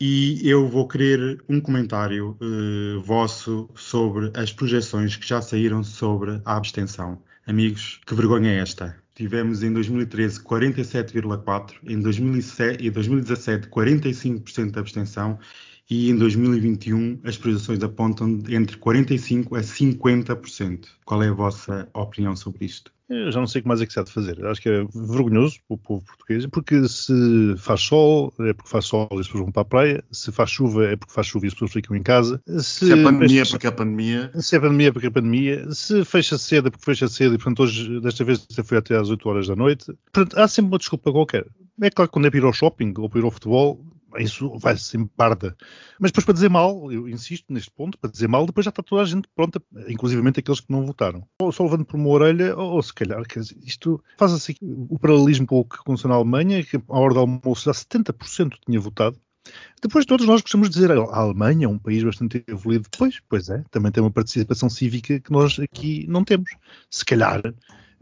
E 0.00 0.40
eu 0.48 0.68
vou 0.68 0.86
querer 0.86 1.42
um 1.48 1.60
comentário 1.60 2.36
eh, 2.40 3.00
vosso 3.04 3.68
sobre 3.74 4.30
as 4.36 4.52
projeções 4.52 5.16
que 5.16 5.26
já 5.26 5.42
saíram 5.42 5.82
sobre 5.82 6.40
a 6.44 6.56
abstenção. 6.56 7.20
Amigos, 7.44 8.00
que 8.06 8.14
vergonha 8.14 8.52
é 8.52 8.58
esta? 8.60 9.03
Tivemos 9.14 9.62
em 9.62 9.72
2013 9.72 10.40
47,4%, 10.40 11.74
em 11.84 12.00
2007 12.00 12.84
e 12.84 12.90
2017 12.90 13.68
45% 13.68 14.70
de 14.72 14.78
abstenção 14.78 15.38
e 15.88 16.10
em 16.10 16.16
2021 16.16 17.20
as 17.24 17.36
projeções 17.36 17.82
apontam 17.82 18.42
entre 18.48 18.78
45% 18.78 19.56
a 19.56 19.60
50%. 19.60 20.88
Qual 21.04 21.22
é 21.22 21.28
a 21.28 21.32
vossa 21.32 21.88
opinião 21.92 22.34
sobre 22.34 22.64
isto? 22.64 22.93
Eu 23.08 23.30
já 23.30 23.38
não 23.38 23.46
sei 23.46 23.58
o 23.60 23.62
que 23.62 23.68
mais 23.68 23.82
é 23.82 23.86
que 23.86 23.92
se 23.92 24.00
há 24.00 24.02
de 24.02 24.10
fazer. 24.10 24.44
Acho 24.46 24.62
que 24.62 24.68
é 24.68 24.84
vergonhoso 24.94 25.58
para 25.68 25.74
o 25.74 25.78
povo 25.78 26.04
português, 26.06 26.46
porque 26.46 26.88
se 26.88 27.54
faz 27.58 27.82
sol, 27.82 28.32
é 28.40 28.52
porque 28.54 28.70
faz 28.70 28.86
sol 28.86 29.08
e 29.12 29.20
as 29.20 29.26
pessoas 29.26 29.42
vão 29.44 29.52
para 29.52 29.62
a 29.62 29.64
praia. 29.66 30.04
Se 30.10 30.32
faz 30.32 30.50
chuva, 30.50 30.86
é 30.86 30.96
porque 30.96 31.12
faz 31.12 31.26
chuva 31.26 31.44
e 31.44 31.48
as 31.48 31.52
pessoas 31.54 31.72
ficam 31.72 31.94
em 31.94 32.02
casa. 32.02 32.40
Se, 32.46 32.86
Se 32.86 32.92
é 32.92 33.02
pandemia, 33.02 33.42
é 33.42 33.44
fecha- 33.44 33.50
porque 33.52 33.66
é 33.66 33.70
pandemia. 33.70 34.30
se 34.40 34.56
é 34.56 34.60
pandemia, 34.60 34.88
é 34.88 34.92
porque 34.92 35.06
é 35.06 35.10
pandemia. 35.10 35.70
Se 35.72 36.04
fecha 36.04 36.38
cedo, 36.38 36.68
é 36.68 36.70
porque 36.70 36.84
fecha 36.84 37.06
cedo. 37.08 37.34
E, 37.34 37.38
portanto, 37.38 37.62
hoje, 37.62 38.00
desta 38.00 38.24
vez, 38.24 38.46
foi 38.64 38.78
até 38.78 38.96
às 38.96 39.10
8 39.10 39.28
horas 39.28 39.48
da 39.48 39.54
noite. 39.56 39.86
Portanto, 40.12 40.38
há 40.38 40.48
sempre 40.48 40.72
uma 40.72 40.78
desculpa 40.78 41.12
qualquer. 41.12 41.46
É 41.82 41.90
claro 41.90 42.08
que 42.08 42.12
quando 42.14 42.26
é 42.26 42.30
para 42.30 42.38
ir 42.38 42.44
ao 42.44 42.52
shopping 42.52 42.94
ou 42.96 43.08
para 43.10 43.20
ir 43.20 43.24
ao 43.24 43.30
futebol, 43.30 43.84
isso 44.22 44.56
vai 44.58 44.76
sempre 44.76 45.10
barda. 45.16 45.56
Mas 45.98 46.10
depois, 46.10 46.24
para 46.24 46.34
dizer 46.34 46.50
mal, 46.50 46.90
eu 46.92 47.08
insisto 47.08 47.52
neste 47.52 47.70
ponto, 47.70 47.98
para 47.98 48.10
dizer 48.10 48.28
mal, 48.28 48.46
depois 48.46 48.64
já 48.64 48.70
está 48.70 48.82
toda 48.82 49.02
a 49.02 49.04
gente 49.04 49.28
pronta, 49.34 49.62
inclusivamente 49.88 50.40
aqueles 50.40 50.60
que 50.60 50.70
não 50.70 50.86
votaram. 50.86 51.26
Ou 51.40 51.52
só 51.52 51.64
levando 51.64 51.84
por 51.84 51.96
uma 51.96 52.08
orelha, 52.08 52.56
ou, 52.56 52.74
ou 52.74 52.82
se 52.82 52.92
calhar, 52.92 53.22
dizer, 53.26 53.56
isto 53.62 54.02
faz-se 54.18 54.52
aqui 54.52 54.60
o 54.62 54.98
paralelismo 54.98 55.46
com 55.46 55.60
o 55.60 55.64
que 55.64 55.76
aconteceu 55.76 56.08
na 56.08 56.16
Alemanha, 56.16 56.62
que 56.62 56.76
à 56.76 56.98
hora 56.98 57.14
do 57.14 57.20
almoço 57.20 57.64
já 57.64 57.72
70% 57.72 58.54
tinha 58.66 58.80
votado. 58.80 59.18
Depois 59.82 60.06
todos 60.06 60.26
nós 60.26 60.40
gostamos 60.40 60.70
de 60.70 60.74
dizer 60.74 60.90
a 60.90 61.16
Alemanha 61.16 61.66
é 61.66 61.68
um 61.68 61.78
país 61.78 62.02
bastante 62.02 62.42
evoluído. 62.48 62.88
Pois, 62.96 63.20
pois 63.28 63.48
é, 63.50 63.62
também 63.70 63.92
tem 63.92 64.02
uma 64.02 64.10
participação 64.10 64.70
cívica 64.70 65.20
que 65.20 65.30
nós 65.30 65.58
aqui 65.58 66.06
não 66.08 66.24
temos. 66.24 66.50
Se 66.90 67.04
calhar 67.04 67.42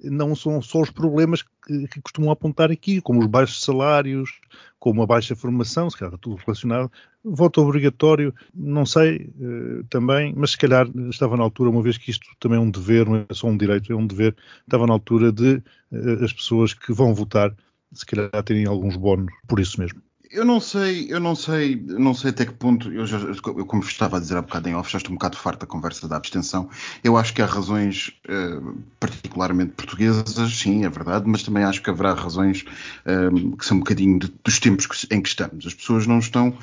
não 0.05 0.35
são 0.35 0.61
só 0.61 0.81
os 0.81 0.91
problemas 0.91 1.43
que, 1.43 1.89
que 1.89 2.01
costumam 2.01 2.31
apontar 2.31 2.71
aqui, 2.71 3.01
como 3.01 3.21
os 3.21 3.27
baixos 3.27 3.63
salários, 3.63 4.41
como 4.79 5.03
a 5.03 5.07
baixa 5.07 5.37
formação, 5.37 5.89
se 5.89 5.97
calhar 5.97 6.13
está 6.13 6.23
tudo 6.23 6.41
relacionado. 6.45 6.91
Voto 7.25 7.61
obrigatório, 7.63 8.35
não 8.53 8.85
sei 8.85 9.31
eh, 9.41 9.85
também, 9.89 10.35
mas 10.37 10.53
se 10.53 10.59
calhar 10.59 10.89
estava 11.09 11.37
na 11.37 11.45
altura, 11.45 11.71
uma 11.71 11.83
vez 11.83 11.97
que 11.97 12.11
isto 12.11 12.27
também 12.41 12.59
é 12.59 12.61
um 12.61 12.71
dever, 12.71 13.07
não 13.07 13.17
é 13.17 13.27
só 13.33 13.47
um 13.47 13.57
direito, 13.57 13.93
é 13.93 13.97
um 13.97 14.07
dever, 14.07 14.35
estava 14.63 14.87
na 14.87 14.93
altura 14.93 15.31
de 15.31 15.63
eh, 15.93 16.25
as 16.25 16.33
pessoas 16.33 16.75
que 16.75 16.93
vão 16.93 17.15
votar, 17.15 17.55
se 17.93 18.05
calhar 18.05 18.31
terem 18.43 18.67
alguns 18.67 18.97
bónus 18.97 19.33
por 19.47 19.61
isso 19.61 19.81
mesmo. 19.81 20.03
Eu 20.35 20.47
não 20.47 20.61
sei, 20.61 21.07
eu 21.13 21.21
não 21.21 21.35
sei, 21.35 21.77
não 21.77 22.15
sei 22.15 22.31
até 22.31 22.47
que 22.47 22.53
ponto, 22.55 22.91
eu, 22.91 23.07
já, 23.07 23.19
eu 23.19 23.67
como 23.67 23.83
estava 23.83 24.17
a 24.17 24.21
dizer 24.21 24.35
há 24.39 24.41
bocado 24.41 24.67
em 24.67 24.75
off, 24.75 24.91
já 24.91 24.97
estou 24.97 25.13
um 25.13 25.17
bocado 25.17 25.37
farto 25.37 25.61
da 25.61 25.67
conversa 25.67 26.09
da 26.09 26.17
abstenção. 26.17 26.71
Eu 27.05 27.19
acho 27.19 27.35
que 27.35 27.43
há 27.43 27.47
razões 27.47 28.13
eh, 28.27 28.59
particularmente 28.99 29.73
portuguesas, 29.73 30.35
sim, 30.59 30.87
é 30.87 30.89
verdade, 30.89 31.25
mas 31.29 31.43
também 31.43 31.65
acho 31.65 31.83
que 31.83 31.91
haverá 31.91 32.15
razões 32.15 32.65
eh, 33.05 33.29
que 33.59 33.67
são 33.67 33.77
um 33.77 33.81
bocadinho 33.81 34.19
de- 34.19 34.33
dos 34.43 34.59
tempos 34.59 34.87
que- 34.87 35.15
em 35.15 35.21
que 35.21 35.29
estamos. 35.29 35.67
As 35.67 35.75
pessoas 35.75 36.07
não 36.07 36.19
estão 36.19 36.57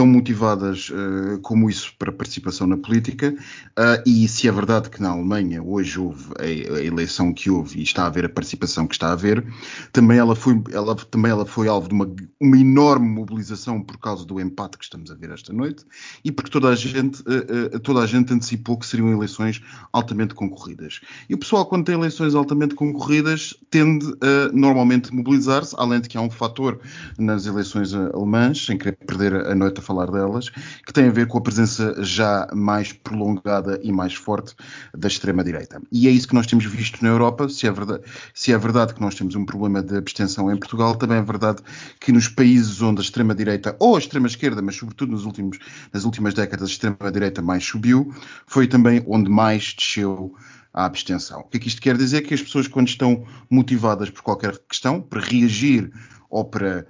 tão 0.00 0.06
motivadas 0.06 0.90
eh, 0.90 1.38
como 1.42 1.68
isso 1.68 1.92
para 1.98 2.10
participação 2.10 2.66
na 2.66 2.78
política 2.78 3.36
ah, 3.76 4.02
e 4.06 4.26
se 4.28 4.48
é 4.48 4.52
verdade 4.52 4.88
que 4.88 5.02
na 5.02 5.10
Alemanha 5.10 5.62
hoje 5.62 6.00
houve 6.00 6.24
a, 6.38 6.42
a 6.42 6.82
eleição 6.82 7.34
que 7.34 7.50
houve 7.50 7.80
e 7.80 7.82
está 7.82 8.04
a 8.04 8.06
haver 8.06 8.24
a 8.24 8.28
participação 8.30 8.86
que 8.86 8.94
está 8.94 9.08
a 9.08 9.12
haver, 9.12 9.44
também 9.92 10.16
ela 10.16 10.34
foi, 10.34 10.58
ela, 10.72 10.96
também 10.96 11.30
ela 11.30 11.44
foi 11.44 11.68
alvo 11.68 11.86
de 11.88 11.94
uma, 11.94 12.10
uma 12.40 12.56
enorme 12.56 13.08
mobilização 13.08 13.82
por 13.82 13.98
causa 13.98 14.24
do 14.24 14.40
empate 14.40 14.78
que 14.78 14.84
estamos 14.84 15.10
a 15.10 15.14
ver 15.14 15.32
esta 15.32 15.52
noite 15.52 15.84
e 16.24 16.32
porque 16.32 16.50
toda 16.50 16.68
a 16.70 16.74
gente, 16.74 17.22
eh, 17.26 17.78
toda 17.80 18.00
a 18.00 18.06
gente 18.06 18.32
antecipou 18.32 18.78
que 18.78 18.86
seriam 18.86 19.12
eleições 19.12 19.60
altamente 19.92 20.34
concorridas. 20.34 21.02
E 21.28 21.34
o 21.34 21.38
pessoal, 21.38 21.66
quando 21.66 21.84
tem 21.84 21.94
eleições 21.94 22.34
altamente 22.34 22.74
concorridas, 22.74 23.54
tende 23.68 24.06
a 24.22 24.50
normalmente 24.50 25.14
mobilizar-se, 25.14 25.74
além 25.76 26.00
de 26.00 26.08
que 26.08 26.16
há 26.16 26.22
um 26.22 26.30
fator 26.30 26.80
nas 27.18 27.44
eleições 27.44 27.92
alemãs, 27.92 28.64
sem 28.64 28.78
querer 28.78 28.96
perder 28.96 29.34
a 29.34 29.54
noite 29.54 29.80
a 29.80 29.82
falar 29.90 30.10
delas, 30.10 30.48
que 30.86 30.92
tem 30.92 31.08
a 31.08 31.10
ver 31.10 31.26
com 31.26 31.38
a 31.38 31.40
presença 31.40 31.96
já 31.98 32.48
mais 32.54 32.92
prolongada 32.92 33.80
e 33.82 33.90
mais 33.90 34.14
forte 34.14 34.54
da 34.96 35.08
extrema-direita. 35.08 35.82
E 35.90 36.06
é 36.06 36.10
isso 36.10 36.28
que 36.28 36.34
nós 36.34 36.46
temos 36.46 36.64
visto 36.64 37.02
na 37.02 37.08
Europa. 37.08 37.48
Se 37.48 37.66
é, 37.66 37.72
verdade, 37.72 38.02
se 38.32 38.52
é 38.52 38.58
verdade 38.58 38.94
que 38.94 39.00
nós 39.00 39.16
temos 39.16 39.34
um 39.34 39.44
problema 39.44 39.82
de 39.82 39.96
abstenção 39.96 40.50
em 40.52 40.56
Portugal, 40.56 40.94
também 40.94 41.18
é 41.18 41.22
verdade 41.22 41.60
que 41.98 42.12
nos 42.12 42.28
países 42.28 42.80
onde 42.80 43.00
a 43.00 43.02
extrema-direita, 43.02 43.74
ou 43.80 43.96
a 43.96 43.98
extrema-esquerda, 43.98 44.62
mas 44.62 44.76
sobretudo 44.76 45.10
nos 45.10 45.24
últimos, 45.24 45.58
nas 45.92 46.04
últimas 46.04 46.34
décadas, 46.34 46.68
a 46.68 46.72
extrema-direita 46.72 47.42
mais 47.42 47.64
subiu, 47.64 48.14
foi 48.46 48.68
também 48.68 49.02
onde 49.08 49.28
mais 49.28 49.74
desceu 49.76 50.32
a 50.72 50.84
abstenção. 50.84 51.40
O 51.40 51.44
que 51.44 51.56
é 51.56 51.60
que 51.60 51.68
isto 51.68 51.82
quer 51.82 51.96
dizer? 51.96 52.22
Que 52.22 52.34
as 52.34 52.42
pessoas, 52.42 52.68
quando 52.68 52.86
estão 52.86 53.24
motivadas 53.50 54.08
por 54.08 54.22
qualquer 54.22 54.56
questão, 54.68 55.02
para 55.02 55.20
reagir 55.20 55.90
ou 56.30 56.44
para 56.44 56.86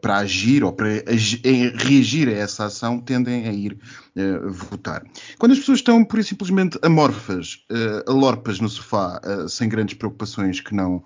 para 0.00 0.18
agir 0.18 0.64
ou 0.64 0.72
para 0.72 0.88
agi 1.06 1.40
eh, 1.44 1.72
reagir 1.76 2.28
a 2.28 2.32
essa 2.32 2.66
ação 2.66 2.98
tendem 2.98 3.46
a 3.46 3.52
ir 3.52 3.78
uh, 4.18 4.50
votar. 4.50 5.04
Quando 5.38 5.52
as 5.52 5.58
pessoas 5.58 5.78
estão, 5.78 6.04
por 6.04 6.22
simplesmente, 6.22 6.78
amorfas, 6.82 7.64
uh, 7.70 8.10
alorpas 8.10 8.60
no 8.60 8.68
sofá, 8.68 9.20
sem 9.48 9.68
grandes 9.68 9.94
preocupações 9.94 10.60
que 10.60 10.74
não 10.74 11.02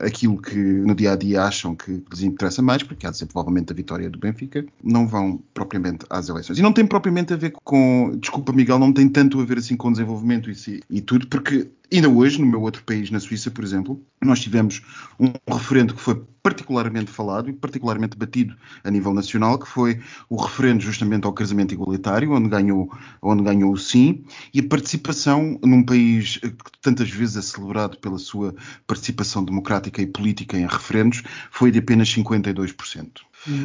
aquilo 0.00 0.40
que 0.40 0.56
no 0.56 0.94
dia 0.94 1.12
a 1.12 1.16
dia 1.16 1.42
acham 1.42 1.74
que 1.74 2.02
lhes 2.10 2.22
interessa 2.22 2.60
mais, 2.60 2.82
porque 2.82 3.06
há 3.06 3.10
de 3.10 3.18
ser 3.18 3.26
provavelmente 3.26 3.72
a 3.72 3.74
vitória 3.74 4.10
do 4.10 4.18
Benfica, 4.18 4.64
não 4.82 5.06
vão 5.06 5.40
propriamente 5.52 6.04
às 6.10 6.28
eleições. 6.28 6.58
E 6.58 6.62
não 6.62 6.72
tem 6.72 6.86
propriamente 6.86 7.32
a 7.32 7.36
ver 7.36 7.52
com, 7.62 8.16
desculpa 8.18 8.52
Miguel, 8.52 8.78
não 8.78 8.92
tem 8.92 9.08
tanto 9.08 9.40
a 9.40 9.44
ver 9.44 9.58
assim 9.58 9.76
com 9.76 9.92
desenvolvimento 9.92 10.50
e, 10.50 10.82
e 10.90 11.00
tudo, 11.00 11.26
porque 11.28 11.68
Ainda 11.92 12.08
hoje, 12.08 12.40
no 12.40 12.46
meu 12.46 12.62
outro 12.62 12.82
país, 12.82 13.10
na 13.10 13.20
Suíça, 13.20 13.50
por 13.50 13.62
exemplo, 13.62 14.02
nós 14.20 14.40
tivemos 14.40 14.82
um 15.20 15.32
referendo 15.52 15.94
que 15.94 16.00
foi 16.00 16.20
particularmente 16.42 17.10
falado 17.10 17.48
e 17.48 17.52
particularmente 17.52 18.16
batido 18.16 18.56
a 18.82 18.90
nível 18.90 19.14
nacional, 19.14 19.58
que 19.58 19.68
foi 19.68 20.00
o 20.28 20.36
referendo 20.36 20.82
justamente 20.82 21.24
ao 21.24 21.32
casamento 21.32 21.72
igualitário, 21.72 22.23
onde 22.32 22.48
ganhou, 22.48 22.90
onde 23.22 23.42
ganhou 23.42 23.72
o 23.72 23.76
sim, 23.76 24.24
e 24.52 24.60
a 24.60 24.68
participação 24.68 25.58
num 25.62 25.82
país 25.82 26.38
que 26.38 26.78
tantas 26.80 27.10
vezes 27.10 27.36
é 27.36 27.42
celebrado 27.42 27.98
pela 27.98 28.18
sua 28.18 28.54
participação 28.86 29.44
democrática 29.44 30.00
e 30.02 30.06
política 30.06 30.58
em 30.58 30.66
referendos, 30.66 31.22
foi 31.50 31.70
de 31.70 31.78
apenas 31.78 32.08
52%. 32.08 33.08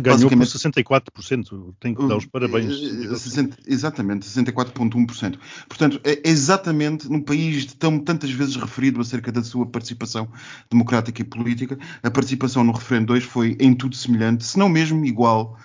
Ganhou 0.02 0.30
por 0.30 0.39
64%. 0.39 1.74
Tenho 1.80 1.95
que 1.95 2.08
dar 2.08 2.17
os 2.17 2.26
parabéns. 2.26 2.74
Uh, 2.76 3.50
exatamente, 3.65 4.28
64,1%. 4.28 5.39
Portanto, 5.69 6.02
é 6.04 6.22
exatamente 6.26 7.10
num 7.10 7.22
país 7.22 7.65
tão 7.74 7.98
tantas 8.00 8.32
vezes 8.32 8.56
referido 8.58 9.00
acerca 9.00 9.32
da 9.32 9.41
sua 9.41 9.65
participação 9.65 10.28
democrática 10.69 11.22
e 11.22 11.26
política, 11.26 11.80
a 12.04 12.12
participação 12.12 12.63
no 12.63 12.74
referendo 12.74 13.08
2 13.08 13.24
foi 13.24 13.56
em 13.60 13.74
tudo 13.74 13.95
semelhante, 13.95 14.43
se 14.43 14.60
não 14.60 14.67
mesmo 14.67 15.06
igual 15.06 15.58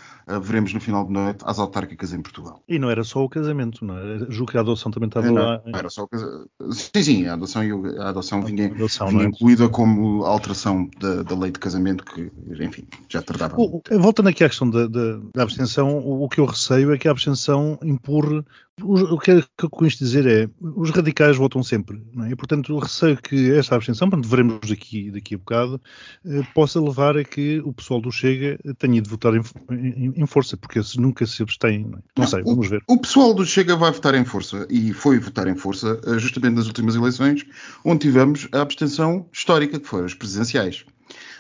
veremos 0.42 0.72
no 0.72 0.80
final 0.80 1.04
de 1.04 1.12
noite 1.12 1.38
às 1.44 1.58
autárquicas 1.58 2.12
em 2.12 2.22
Portugal. 2.22 2.62
E 2.68 2.78
não 2.78 2.90
era 2.90 3.04
só 3.04 3.22
o 3.22 3.28
casamento, 3.28 3.84
não 3.84 3.98
é? 3.98 4.18
Julgo 4.30 4.52
que 4.52 4.58
a 4.58 4.60
adoção 4.60 4.90
também 4.90 5.08
estava 5.08 5.26
não, 5.26 5.34
lá. 5.34 5.62
Não 5.64 5.78
era 5.78 5.90
só 5.90 6.04
o 6.04 6.08
casamento. 6.08 6.50
Sim, 6.70 7.02
sim, 7.02 7.26
a 7.26 7.34
adoção, 7.34 7.62
a 7.98 8.08
adoção 8.08 8.42
vinha, 8.42 8.68
a 8.68 8.74
adoção, 8.74 9.08
vinha 9.08 9.24
é? 9.24 9.26
incluída 9.26 9.68
como 9.68 10.24
alteração 10.24 10.88
da, 10.98 11.22
da, 11.22 11.36
lei 11.36 11.50
de 11.50 11.58
casamento 11.58 12.04
que, 12.04 12.30
enfim, 12.60 12.86
já 13.08 13.22
tratava. 13.22 13.54
O, 13.58 13.82
voltando 13.98 14.28
aqui 14.28 14.44
à 14.44 14.48
questão 14.48 14.68
da, 14.68 14.86
da, 14.86 15.18
da 15.34 15.42
abstenção, 15.42 15.98
o, 15.98 16.24
o, 16.24 16.28
que 16.28 16.40
eu 16.40 16.46
receio 16.46 16.92
é 16.92 16.98
que 16.98 17.08
a 17.08 17.10
abstenção 17.10 17.78
empurre. 17.82 18.44
O, 18.82 19.18
que 19.18 19.30
eu 19.30 19.70
com 19.70 19.86
isto 19.86 20.02
dizer 20.02 20.26
é 20.26 20.50
os 20.60 20.90
radicais 20.90 21.36
votam 21.36 21.62
sempre, 21.62 22.02
não 22.12 22.24
é? 22.24 22.30
E, 22.30 22.36
portanto, 22.36 22.72
eu 22.72 22.78
receio 22.78 23.16
que 23.16 23.52
esta 23.52 23.76
abstenção, 23.76 24.10
portanto, 24.10 24.28
veremos 24.28 24.68
daqui, 24.68 25.12
daqui 25.12 25.36
a 25.36 25.38
bocado, 25.38 25.80
eh, 26.26 26.42
possa 26.52 26.80
levar 26.80 27.16
a 27.16 27.22
que 27.22 27.60
o 27.60 27.72
pessoal 27.72 28.00
do 28.00 28.10
Chega 28.10 28.58
tenha 28.78 29.00
de 29.00 29.08
votar 29.08 29.32
em, 29.34 29.42
em, 29.70 30.12
em 30.16 30.26
força, 30.26 30.56
porque 30.56 30.82
se 30.82 31.00
nunca 31.00 31.24
se 31.24 31.40
abstém. 31.42 31.84
Não, 31.84 31.98
é? 31.98 32.02
não 32.18 32.26
sei, 32.26 32.42
vamos 32.42 32.68
ver. 32.68 32.82
O 32.88 32.98
pessoal 32.98 33.32
do 33.32 33.46
Chega 33.46 33.76
vai 33.76 33.92
votar 33.92 34.14
em 34.16 34.24
força 34.24 34.66
e 34.68 34.92
foi 34.92 35.20
votar 35.20 35.46
em 35.46 35.54
força 35.54 36.00
justamente 36.18 36.54
nas 36.54 36.66
últimas 36.66 36.96
eleições, 36.96 37.46
onde 37.84 38.00
tivemos 38.00 38.48
a 38.50 38.60
abstenção 38.60 39.28
histórica, 39.32 39.78
que 39.78 39.86
foram 39.86 40.06
as 40.06 40.14
presidenciais. 40.14 40.84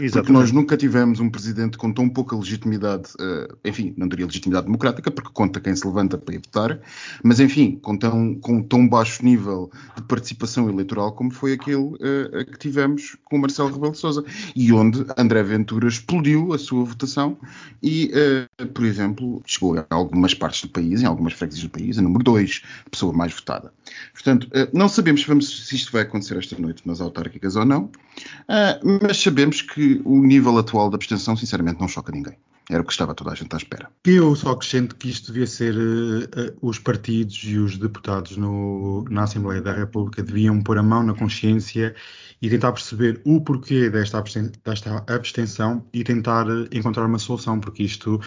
Exatamente. 0.00 0.12
Porque 0.12 0.32
nós 0.32 0.52
nunca 0.52 0.76
tivemos 0.76 1.20
um 1.20 1.30
presidente 1.30 1.78
com 1.78 1.92
tão 1.92 2.08
pouca 2.08 2.36
legitimidade, 2.36 3.10
uh, 3.20 3.56
enfim, 3.64 3.94
não 3.96 4.08
diria 4.08 4.26
legitimidade 4.26 4.66
democrática, 4.66 5.10
porque 5.10 5.30
conta 5.32 5.60
quem 5.60 5.74
se 5.74 5.86
levanta 5.86 6.18
para 6.18 6.34
ir 6.34 6.38
votar, 6.38 6.80
mas 7.22 7.38
enfim, 7.40 7.78
com 7.80 7.96
tão, 7.96 8.34
com 8.34 8.62
tão 8.62 8.88
baixo 8.88 9.24
nível 9.24 9.70
de 9.96 10.02
participação 10.02 10.68
eleitoral 10.68 11.12
como 11.12 11.30
foi 11.30 11.52
aquele 11.52 11.76
uh, 11.76 12.44
que 12.50 12.58
tivemos 12.58 13.16
com 13.24 13.38
Marcelo 13.38 13.72
Rebelo 13.72 13.92
de 13.92 13.98
Sousa, 13.98 14.24
e 14.54 14.72
onde 14.72 15.04
André 15.16 15.42
Ventura 15.42 15.86
explodiu 15.86 16.52
a 16.52 16.58
sua 16.58 16.84
votação 16.84 17.36
e, 17.82 18.10
uh, 18.60 18.66
por 18.68 18.84
exemplo, 18.84 19.42
chegou 19.46 19.78
a 19.78 19.86
algumas 19.90 20.34
partes 20.34 20.62
do 20.62 20.68
país, 20.68 21.02
em 21.02 21.06
algumas 21.06 21.34
freguesias 21.34 21.64
do 21.64 21.70
país, 21.70 21.98
a 21.98 22.02
número 22.02 22.24
2, 22.24 22.62
pessoa 22.90 23.12
mais 23.12 23.32
votada. 23.32 23.72
Portanto, 24.12 24.48
não 24.72 24.88
sabemos 24.88 25.24
se 25.24 25.76
isto 25.76 25.92
vai 25.92 26.02
acontecer 26.02 26.36
esta 26.38 26.58
noite 26.58 26.82
nas 26.86 27.00
autárquicas 27.00 27.56
ou 27.56 27.64
não, 27.64 27.90
mas 29.00 29.18
sabemos 29.18 29.60
que 29.60 29.83
o 30.04 30.22
nível 30.22 30.58
atual 30.58 30.90
da 30.90 30.96
abstenção, 30.96 31.36
sinceramente, 31.36 31.80
não 31.80 31.88
choca 31.88 32.12
ninguém. 32.12 32.36
Era 32.70 32.80
o 32.80 32.84
que 32.84 32.92
estava 32.92 33.14
toda 33.14 33.30
a 33.30 33.34
gente 33.34 33.52
à 33.52 33.58
espera. 33.58 33.90
Eu 34.04 34.34
só 34.34 34.52
acrescento 34.52 34.96
que 34.96 35.10
isto 35.10 35.32
devia 35.32 35.46
ser 35.46 35.74
uh, 35.76 36.56
os 36.62 36.78
partidos 36.78 37.36
e 37.44 37.58
os 37.58 37.76
deputados 37.76 38.38
no, 38.38 39.04
na 39.10 39.24
Assembleia 39.24 39.60
da 39.60 39.72
República 39.72 40.22
deviam 40.22 40.62
pôr 40.62 40.78
a 40.78 40.82
mão 40.82 41.02
na 41.02 41.12
consciência 41.12 41.94
e 42.40 42.48
tentar 42.48 42.72
perceber 42.72 43.20
o 43.24 43.40
porquê 43.40 43.90
desta, 43.90 44.18
absten 44.18 44.50
desta 44.64 45.04
abstenção 45.06 45.84
e 45.92 46.02
tentar 46.02 46.46
encontrar 46.72 47.04
uma 47.04 47.18
solução, 47.18 47.60
porque 47.60 47.82
isto, 47.82 48.18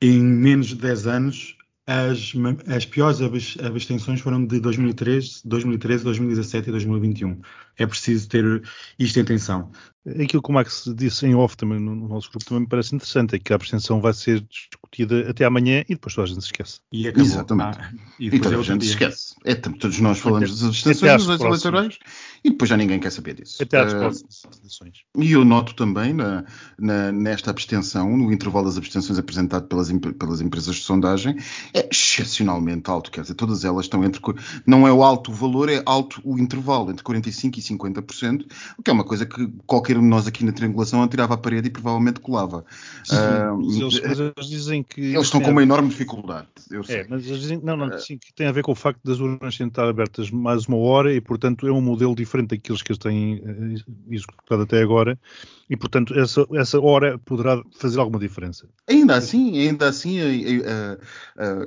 em 0.00 0.22
menos 0.22 0.68
de 0.68 0.76
10 0.76 1.06
anos, 1.06 1.56
as, 1.86 2.32
as 2.66 2.86
piores 2.86 3.18
abstenções 3.62 4.20
foram 4.20 4.46
de 4.46 4.58
2013, 4.60 5.42
2013, 5.44 6.04
2017 6.04 6.68
e 6.68 6.72
2021. 6.72 7.40
É 7.76 7.86
preciso 7.86 8.28
ter 8.28 8.62
isto 8.98 9.18
em 9.18 9.22
atenção. 9.22 9.70
Aquilo 10.06 10.42
que 10.42 10.50
o 10.50 10.52
Max 10.52 10.90
disse 10.94 11.26
em 11.26 11.34
off 11.34 11.56
também 11.56 11.80
no 11.80 11.94
nosso 11.94 12.30
grupo 12.30 12.44
também 12.44 12.62
me 12.62 12.68
parece 12.68 12.94
interessante, 12.94 13.36
é 13.36 13.38
que 13.38 13.52
a 13.52 13.56
abstenção 13.56 14.00
vai 14.00 14.12
ser 14.12 14.40
discutida 14.40 15.30
até 15.30 15.44
amanhã 15.44 15.82
e 15.88 15.94
depois 15.94 16.14
toda 16.14 16.26
a 16.26 16.28
gente 16.28 16.42
se 16.42 16.48
esquece. 16.48 16.80
E 16.92 17.08
acabou. 17.08 17.26
Exatamente. 17.26 17.78
Ah, 17.78 17.92
e, 18.20 18.26
e 18.26 18.38
toda 18.38 18.56
é 18.56 18.58
a 18.58 18.62
gente 18.62 18.84
se 18.84 18.90
esquece. 18.90 19.34
É, 19.44 19.54
todos 19.54 19.98
nós 20.00 20.18
falamos 20.18 20.50
até, 20.50 20.60
das 20.60 20.68
abstenções 20.68 21.26
das 21.26 21.40
eleitorais 21.40 21.98
e 22.44 22.50
depois 22.50 22.68
já 22.68 22.76
ninguém 22.76 23.00
quer 23.00 23.10
saber 23.10 23.34
disso. 23.34 23.62
Até 23.62 23.80
às 23.80 23.92
uh, 23.94 23.96
próximas 23.96 24.42
eleições. 24.60 24.98
E 25.16 25.32
eu 25.32 25.44
noto 25.44 25.74
também 25.74 26.12
na, 26.12 26.44
na, 26.78 27.10
nesta 27.10 27.50
abstenção, 27.50 28.14
no 28.16 28.30
intervalo 28.30 28.66
das 28.66 28.76
abstenções 28.76 29.18
apresentado 29.18 29.66
pelas, 29.66 29.90
pelas 30.18 30.40
empresas 30.42 30.76
de 30.76 30.82
sondagem, 30.82 31.36
é 31.72 31.88
excepcionalmente 31.90 32.90
alto, 32.90 33.10
quer 33.10 33.22
dizer, 33.22 33.34
todas 33.34 33.64
elas 33.64 33.86
estão 33.86 34.04
entre, 34.04 34.20
não 34.66 34.86
é 34.86 34.92
o 34.92 35.02
alto 35.02 35.30
o 35.30 35.34
valor, 35.34 35.70
é 35.70 35.82
alto 35.86 36.20
o 36.22 36.38
intervalo, 36.38 36.90
entre 36.90 37.02
45% 37.02 37.56
e 37.56 37.62
50%, 37.62 38.46
o 38.76 38.82
que 38.82 38.90
é 38.90 38.92
uma 38.92 39.04
coisa 39.04 39.24
que 39.24 39.48
qualquer 39.66 39.93
de 40.00 40.06
nós 40.06 40.26
aqui 40.26 40.44
na 40.44 40.52
triangulação 40.52 41.02
atirava 41.02 41.34
à 41.34 41.36
parede 41.36 41.68
e 41.68 41.70
provavelmente 41.70 42.20
colava. 42.20 42.64
Sim, 43.04 43.16
uh, 43.16 43.82
eles, 43.82 44.00
eles, 44.02 44.48
dizem 44.48 44.82
que... 44.82 45.00
Eles 45.00 45.26
estão 45.26 45.40
com 45.40 45.50
uma 45.50 45.62
enorme 45.62 45.88
dificuldade, 45.88 46.48
é, 46.88 47.06
mas 47.08 47.26
eles 47.26 47.40
dizem, 47.40 47.60
não, 47.62 47.76
não, 47.76 47.98
sim, 47.98 48.18
que 48.18 48.32
tem 48.32 48.46
a 48.46 48.52
ver 48.52 48.62
com 48.62 48.72
o 48.72 48.74
facto 48.74 49.00
das 49.04 49.20
urnas 49.20 49.54
serem 49.54 49.68
estar 49.68 49.88
abertas 49.88 50.30
mais 50.30 50.66
uma 50.66 50.76
hora 50.78 51.12
e, 51.12 51.20
portanto, 51.20 51.66
é 51.66 51.72
um 51.72 51.80
modelo 51.80 52.14
diferente 52.14 52.50
daqueles 52.50 52.82
que 52.82 52.92
eles 52.92 52.98
têm 52.98 53.42
eh, 53.44 54.14
executado 54.14 54.62
até 54.62 54.82
agora 54.82 55.18
e, 55.68 55.76
portanto, 55.76 56.18
essa, 56.18 56.46
essa 56.52 56.80
hora 56.80 57.18
poderá 57.18 57.62
fazer 57.78 57.98
alguma 57.98 58.18
diferença. 58.18 58.68
Ainda 58.86 59.16
assim, 59.16 59.58
ainda 59.58 59.88
assim, 59.88 60.18
eu, 60.18 60.98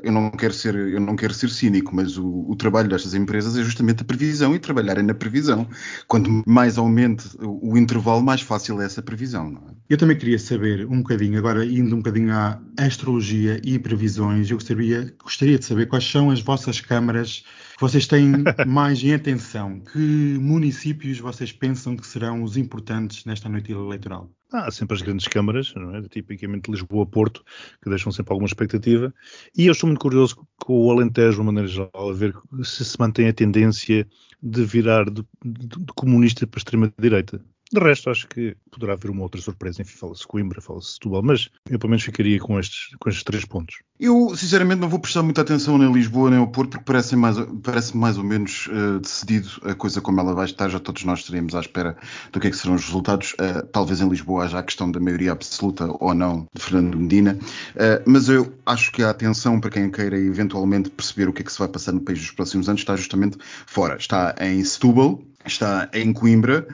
eu, 0.03 0.11
não 0.11 0.29
quero 0.31 0.53
ser, 0.53 0.75
eu 0.75 0.99
não 0.99 1.15
quero 1.15 1.33
ser 1.33 1.49
cínico, 1.49 1.95
mas 1.95 2.17
o, 2.17 2.45
o, 2.47 2.55
trabalho 2.55 2.87
destas 2.87 3.15
empresas 3.15 3.57
é 3.57 3.63
justamente 3.63 4.01
a 4.03 4.05
previsão 4.05 4.53
e 4.53 4.59
trabalharem 4.59 5.03
na 5.03 5.13
previsão. 5.13 5.67
Quanto 6.07 6.43
mais 6.45 6.77
aumente 6.77 7.27
o, 7.39 7.71
o 7.71 7.77
intervalo, 8.17 8.23
mais 8.23 8.41
fácil 8.41 8.81
é 8.81 8.85
essa 8.85 9.01
previsão. 9.01 9.49
Não 9.49 9.61
é? 9.69 9.75
Eu 9.89 9.97
também 9.97 10.17
queria 10.17 10.39
saber 10.39 10.85
um 10.85 10.97
bocadinho, 10.97 11.37
agora 11.37 11.65
indo 11.65 11.95
um 11.95 11.99
bocadinho 11.99 12.33
à 12.33 12.59
astrologia 12.77 13.61
e 13.63 13.79
previsões, 13.79 14.49
eu 14.49 14.57
gostaria, 14.57 15.15
gostaria 15.21 15.57
de 15.57 15.65
saber 15.65 15.87
quais 15.87 16.09
são 16.09 16.29
as 16.29 16.41
vossas 16.41 16.81
câmaras 16.81 17.43
que 17.75 17.81
vocês 17.81 18.07
têm 18.07 18.31
mais 18.67 19.03
em 19.03 19.13
atenção. 19.13 19.79
Que 19.79 19.99
municípios 20.39 21.19
vocês 21.19 21.51
pensam 21.51 21.95
que 21.95 22.05
serão 22.05 22.43
os 22.43 22.57
importantes 22.57 23.25
nesta 23.25 23.47
noite 23.47 23.71
eleitoral? 23.71 24.29
Há 24.51 24.71
sempre 24.71 24.95
as 24.95 25.01
grandes 25.01 25.27
câmaras, 25.27 25.73
não 25.75 25.93
é? 25.93 26.01
tipicamente 26.03 26.71
Lisboa-Porto, 26.71 27.43
que 27.83 27.89
deixam 27.89 28.13
sempre 28.13 28.31
alguma 28.31 28.47
expectativa. 28.47 29.13
E 29.57 29.65
eu 29.67 29.73
estou 29.73 29.87
muito 29.87 29.99
curioso 29.99 30.47
com 30.63 30.85
o 30.85 30.91
Alentejo, 30.91 31.35
de 31.35 31.41
uma 31.41 31.51
maneira 31.51 31.67
geral, 31.67 32.09
a 32.09 32.13
ver 32.13 32.33
se 32.63 32.85
se 32.85 32.97
mantém 32.97 33.27
a 33.27 33.33
tendência 33.33 34.07
de 34.41 34.63
virar 34.63 35.09
de, 35.09 35.21
de, 35.43 35.67
de 35.67 35.93
comunista 35.93 36.47
para 36.47 36.59
a 36.59 36.61
extrema-direita. 36.61 37.43
De 37.71 37.81
resto, 37.81 38.09
acho 38.09 38.27
que 38.27 38.55
poderá 38.71 38.93
haver 38.93 39.11
uma 39.11 39.23
outra 39.23 39.41
surpresa. 39.41 39.81
Enfim, 39.81 39.97
fala-se 39.97 40.25
Coimbra, 40.25 40.61
fala-se 40.61 40.93
Setúbal, 40.93 41.21
mas 41.21 41.49
eu 41.69 41.77
pelo 41.77 41.89
menos 41.89 42.03
ficaria 42.03 42.39
com 42.39 42.57
estes, 42.57 42.95
com 42.97 43.09
estes 43.09 43.23
três 43.23 43.43
pontos. 43.43 43.79
Eu, 43.99 44.33
sinceramente, 44.35 44.79
não 44.79 44.87
vou 44.87 44.99
prestar 44.99 45.23
muita 45.23 45.41
atenção 45.41 45.77
nem 45.77 45.91
Lisboa 45.91 46.29
nem 46.29 46.39
ao 46.39 46.47
Porto, 46.47 46.71
porque 46.71 46.85
parece 46.85 47.15
mais, 47.15 47.35
parece 47.63 47.97
mais 47.97 48.17
ou 48.17 48.23
menos 48.23 48.67
uh, 48.67 48.99
decidido 48.99 49.49
a 49.63 49.75
coisa 49.75 49.99
como 49.99 50.19
ela 50.21 50.33
vai 50.33 50.45
estar. 50.45 50.69
Já 50.69 50.79
todos 50.79 51.03
nós 51.03 51.19
estaríamos 51.19 51.55
à 51.55 51.59
espera 51.59 51.97
do 52.31 52.39
que 52.39 52.47
é 52.47 52.49
que 52.49 52.55
serão 52.55 52.75
os 52.75 52.85
resultados. 52.85 53.33
Uh, 53.33 53.65
talvez 53.67 53.99
em 53.99 54.07
Lisboa 54.07 54.45
haja 54.45 54.59
a 54.59 54.63
questão 54.63 54.89
da 54.89 54.99
maioria 54.99 55.33
absoluta 55.33 55.89
ou 55.99 56.13
não 56.13 56.45
de 56.53 56.61
Fernando 56.61 56.97
Medina. 56.97 57.37
Uh, 57.75 58.03
mas 58.05 58.29
eu 58.29 58.53
acho 58.65 58.91
que 58.91 59.03
a 59.03 59.09
atenção 59.09 59.59
para 59.59 59.71
quem 59.71 59.91
queira 59.91 60.17
eventualmente 60.17 60.89
perceber 60.89 61.27
o 61.27 61.33
que 61.33 61.41
é 61.41 61.45
que 61.45 61.51
se 61.51 61.59
vai 61.59 61.67
passar 61.67 61.91
no 61.91 62.01
país 62.01 62.19
nos 62.19 62.31
próximos 62.31 62.69
anos 62.69 62.81
está 62.81 62.95
justamente 62.95 63.37
fora. 63.65 63.97
Está 63.97 64.35
em 64.39 64.63
Setúbal, 64.63 65.21
está 65.45 65.89
em 65.93 66.13
Coimbra. 66.13 66.65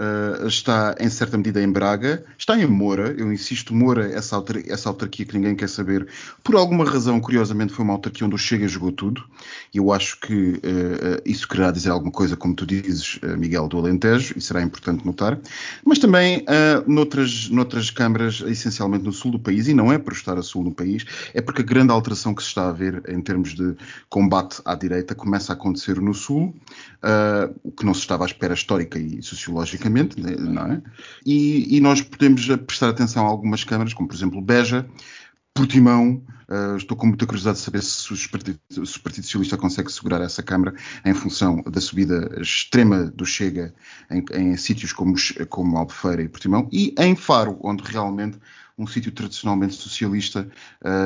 Uh, 0.00 0.46
está 0.46 0.94
em 0.98 1.10
certa 1.10 1.36
medida 1.36 1.62
em 1.62 1.70
Braga, 1.70 2.24
está 2.38 2.58
em 2.58 2.66
Moura, 2.66 3.14
eu 3.18 3.30
insisto, 3.30 3.74
Moura, 3.74 4.10
essa, 4.10 4.34
autar 4.34 4.56
essa 4.66 4.88
autarquia 4.88 5.26
que 5.26 5.36
ninguém 5.36 5.54
quer 5.54 5.68
saber, 5.68 6.08
por 6.42 6.56
alguma 6.56 6.86
razão, 6.86 7.20
curiosamente, 7.20 7.74
foi 7.74 7.84
uma 7.84 7.92
autarquia 7.92 8.26
onde 8.26 8.34
o 8.34 8.38
Chega 8.38 8.66
jogou 8.66 8.92
tudo, 8.92 9.22
e 9.74 9.76
eu 9.76 9.92
acho 9.92 10.18
que 10.18 10.52
uh, 10.52 11.20
isso 11.26 11.46
quererá 11.46 11.70
dizer 11.70 11.90
alguma 11.90 12.10
coisa, 12.10 12.34
como 12.34 12.54
tu 12.54 12.64
dizes, 12.64 13.16
uh, 13.16 13.36
Miguel, 13.36 13.68
do 13.68 13.76
Alentejo, 13.76 14.32
e 14.38 14.40
será 14.40 14.62
importante 14.62 15.04
notar, 15.04 15.38
mas 15.84 15.98
também 15.98 16.46
noutras, 16.86 17.50
noutras 17.50 17.90
câmaras, 17.90 18.42
essencialmente 18.46 19.04
no 19.04 19.12
sul 19.12 19.32
do 19.32 19.38
país, 19.38 19.68
e 19.68 19.74
não 19.74 19.92
é 19.92 19.98
por 19.98 20.14
estar 20.14 20.38
a 20.38 20.42
sul 20.42 20.64
do 20.64 20.70
país, 20.70 21.04
é 21.34 21.42
porque 21.42 21.60
a 21.60 21.64
grande 21.64 21.92
alteração 21.92 22.34
que 22.34 22.42
se 22.42 22.48
está 22.48 22.70
a 22.70 22.72
ver 22.72 23.02
em 23.06 23.20
termos 23.20 23.54
de 23.54 23.74
combate 24.08 24.62
à 24.64 24.74
direita 24.74 25.14
começa 25.14 25.52
a 25.52 25.54
acontecer 25.54 26.00
no 26.00 26.14
sul, 26.14 26.54
o 27.62 27.70
que 27.70 27.84
não 27.84 27.92
se 27.92 28.00
estava 28.00 28.24
à 28.24 28.26
espera 28.26 28.54
histórica 28.54 28.98
e 28.98 29.22
sociológica 29.22 29.89
né, 29.90 30.36
não 30.38 30.66
é? 30.66 30.82
E, 31.24 31.76
e, 31.76 31.80
nós 31.80 32.00
podemos 32.00 32.46
prestar 32.66 32.88
atenção 32.88 33.26
a 33.26 33.28
algumas 33.28 33.64
câmaras, 33.64 33.92
como 33.92 34.08
por 34.08 34.14
exemplo 34.14 34.40
Beja, 34.40 34.86
Portimão, 35.52 36.22
uh, 36.48 36.76
estou 36.76 36.96
com 36.96 37.06
muita 37.06 37.26
curiosidade 37.26 37.58
de 37.58 37.64
saber 37.64 37.82
se, 37.82 38.12
os 38.12 38.26
partido, 38.26 38.58
se 38.70 38.96
o 38.96 39.02
Partido 39.02 39.24
Socialista 39.24 39.56
consegue 39.56 39.92
segurar 39.92 40.20
essa 40.22 40.42
Câmara 40.42 40.74
em 41.04 41.12
função 41.12 41.62
da 41.62 41.80
subida 41.80 42.30
extrema 42.40 43.04
do 43.04 43.26
Chega 43.26 43.74
em, 44.10 44.24
em 44.32 44.56
sítios 44.56 44.92
como, 44.92 45.14
como 45.48 45.76
Albufeira 45.76 46.22
e 46.22 46.28
Portimão, 46.28 46.68
e 46.72 46.94
em 46.98 47.16
Faro, 47.16 47.58
onde 47.62 47.82
realmente 47.82 48.38
um 48.80 48.86
sítio 48.86 49.12
tradicionalmente 49.12 49.74
socialista, 49.74 50.48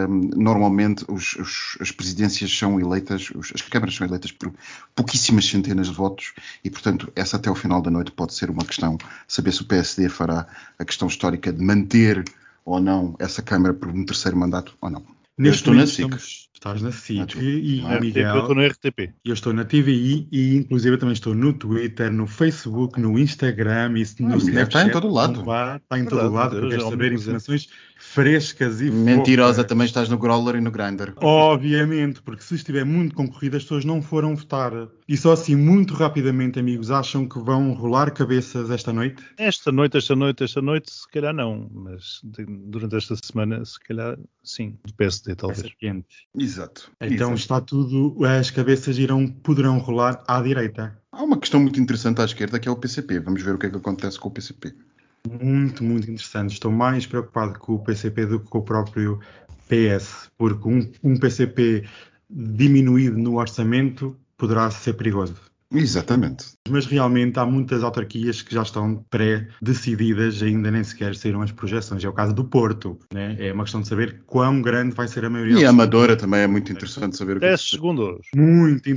um, 0.09 0.31
normalmente 0.37 1.05
os, 1.09 1.35
os, 1.35 1.77
as 1.81 1.91
presidências 1.91 2.57
são 2.57 2.79
eleitas, 2.79 3.31
os, 3.35 3.51
as 3.53 3.63
câmaras 3.63 3.97
são 3.97 4.07
eleitas 4.07 4.31
por 4.31 4.53
pouquíssimas 4.95 5.45
centenas 5.45 5.89
de 5.89 5.93
votos 5.93 6.35
e, 6.63 6.71
portanto, 6.71 7.13
essa 7.17 7.37
até 7.37 7.51
o 7.51 7.55
final 7.55 7.83
da 7.83 7.91
noite 7.91 8.13
pode 8.13 8.33
ser 8.33 8.49
uma 8.49 8.65
questão, 8.65 8.97
saber 9.27 9.53
se 9.53 9.63
o 9.63 9.67
PSD 9.67 10.09
fará 10.09 10.47
a 10.79 10.85
questão 10.85 11.09
histórica 11.09 11.53
de 11.53 11.63
manter 11.65 12.25
ou 12.65 12.81
não 12.81 13.17
essa 13.19 13.43
Câmara 13.43 13.75
por 13.75 13.89
um 13.89 14.05
terceiro 14.05 14.37
mandato 14.37 14.77
ou 14.81 14.89
não. 14.89 15.24
Eu 15.37 15.43
Neste 15.45 15.57
estou 15.63 15.75
na 15.75 15.87
SIC. 15.87 16.01
estamos- 16.05 16.49
estás 16.55 16.83
na 16.83 16.93
SIC 16.93 17.35
Ah, 17.39 17.43
e 17.43 17.81
o 17.83 18.01
Miguel. 18.01 18.35
Eu 18.37 18.41
estou 18.43 18.55
no 18.55 18.63
RTP. 18.65 19.11
Eu 19.25 19.35
estou 19.35 19.53
na 19.53 19.65
TVI 19.65 20.29
e 20.31 20.55
inclusive 20.57 20.97
também 20.97 21.13
estou 21.13 21.35
no 21.35 21.53
Twitter, 21.53 22.13
no 22.13 22.27
Facebook, 22.29 23.01
no 23.01 23.19
Instagram 23.19 23.87
e 23.99 24.23
no 24.23 24.29
Miguel 24.29 24.39
Snapchat. 24.39 24.67
está 24.69 24.85
em 24.87 24.91
todo 24.93 25.13
lado. 25.13 25.41
Está 25.41 25.99
em 25.99 26.05
todo 26.05 26.33
lado, 26.33 26.51
quero 26.55 26.67
é 26.69 26.71
saber 26.71 26.85
omnipresente. 26.87 27.15
informações 27.23 27.69
frescas 28.15 28.81
e 28.81 28.91
Mentirosa, 28.91 29.55
fofas. 29.57 29.67
também 29.69 29.87
estás 29.87 30.09
no 30.09 30.17
Growler 30.17 30.55
e 30.57 30.61
no 30.61 30.71
Grindr. 30.71 31.13
Obviamente, 31.17 32.23
porque 32.23 32.43
se 32.43 32.55
estiver 32.55 32.85
muito 32.85 33.15
concorrido, 33.15 33.57
as 33.57 33.65
pessoas 33.65 33.85
não 33.85 34.01
foram 34.01 34.37
votar. 34.37 34.73
E 35.09 35.17
só 35.17 35.33
assim, 35.33 35.57
muito 35.57 35.93
rapidamente, 35.95 36.59
amigos, 36.59 36.91
acham 36.91 37.29
que 37.29 37.39
vão 37.39 37.73
rolar 37.73 38.11
cabeças 38.13 38.71
esta 38.71 38.93
noite? 38.93 39.23
Esta 39.37 39.73
noite, 39.73 39.97
esta 39.99 40.15
noite, 40.15 40.45
esta 40.45 40.63
noite, 40.63 40.91
se 40.93 41.11
calhar 41.11 41.35
não, 41.35 41.69
mas 41.73 42.21
de- 42.23 42.47
durante 42.47 42.97
esta 42.97 43.15
semana, 43.23 43.65
se 43.65 43.79
calhar 43.81 44.17
sim, 44.43 44.79
do 44.87 44.95
PSD 44.95 45.31
Vai 45.33 45.37
talvez. 45.37 45.61
ser 45.61 45.75
quente. 45.77 46.07
Exato. 46.39 46.91
Então 47.01 47.15
Exato. 47.29 47.35
está 47.35 47.61
tudo, 47.61 48.25
as 48.25 48.51
cabeças 48.51 48.97
irão, 48.97 49.27
poderão 49.27 49.79
rolar 49.79 50.23
à 50.29 50.41
direita. 50.41 50.97
Há 51.11 51.23
uma 51.23 51.39
questão 51.39 51.61
muito 51.61 51.81
interessante 51.81 52.21
à 52.21 52.25
esquerda 52.25 52.59
que 52.61 52.69
é 52.69 52.71
o 52.71 52.77
PCP. 52.77 53.19
Vamos 53.21 53.43
ver 53.43 53.55
o 53.55 53.59
que 53.59 53.67
é 53.67 53.71
que 53.71 53.77
acontece 53.77 54.19
com 54.19 54.29
o 54.29 54.33
PCP. 54.33 54.73
Muito, 55.27 55.83
muito 55.83 56.11
interessante. 56.11 56.53
Estou 56.53 56.71
mais 56.71 57.07
preocupado 57.07 57.59
com 57.59 57.75
o 57.75 57.79
PCP 57.83 58.27
do 58.27 58.41
que 58.41 58.49
com 58.49 58.59
o 58.59 58.63
próprio 58.63 59.21
PS, 59.69 60.31
porque 60.37 60.69
um, 60.69 60.93
um 61.03 61.19
PCP 61.19 61.89
diminuído 62.29 63.17
no 63.17 63.39
orçamento 63.39 64.17
poderá 64.37 64.71
ser 64.71 64.95
perigoso. 64.95 65.37
Exatamente. 65.75 66.47
Mas 66.69 66.87
realmente 66.87 67.39
há 67.39 67.45
muitas 67.45 67.83
autarquias 67.83 68.43
que 68.43 68.55
já 68.55 68.63
estão 68.63 69.05
pré-decididas, 69.11 70.43
ainda 70.43 70.71
nem 70.71 70.83
sequer 70.83 71.15
saíram 71.15 71.43
as 71.43 71.53
projeções. 71.53 72.03
É 72.05 72.09
o 72.09 72.13
caso 72.13 72.35
do 72.35 72.45
Porto. 72.45 72.99
Né? 73.13 73.37
É 73.39 73.53
uma 73.53 73.65
questão 73.65 73.81
de 73.81 73.89
saber 73.89 74.23
quão 74.27 74.63
grande 74.63 74.95
vai 74.95 75.09
ser 75.09 75.25
a 75.25 75.31
maioria. 75.31 75.61
E 75.61 75.65
a. 75.65 75.75
Amadora 75.75 76.17
também 76.17 76.41
é 76.41 76.47
muito 76.47 76.71
interessante 76.71 77.17
saber 77.17 77.37
o 77.37 77.41
que 77.41 77.47
é 77.47 77.49
10 77.49 77.61
que 77.61 77.67
se... 77.67 77.77
segundos. 77.77 78.27
Muito, 78.35 78.89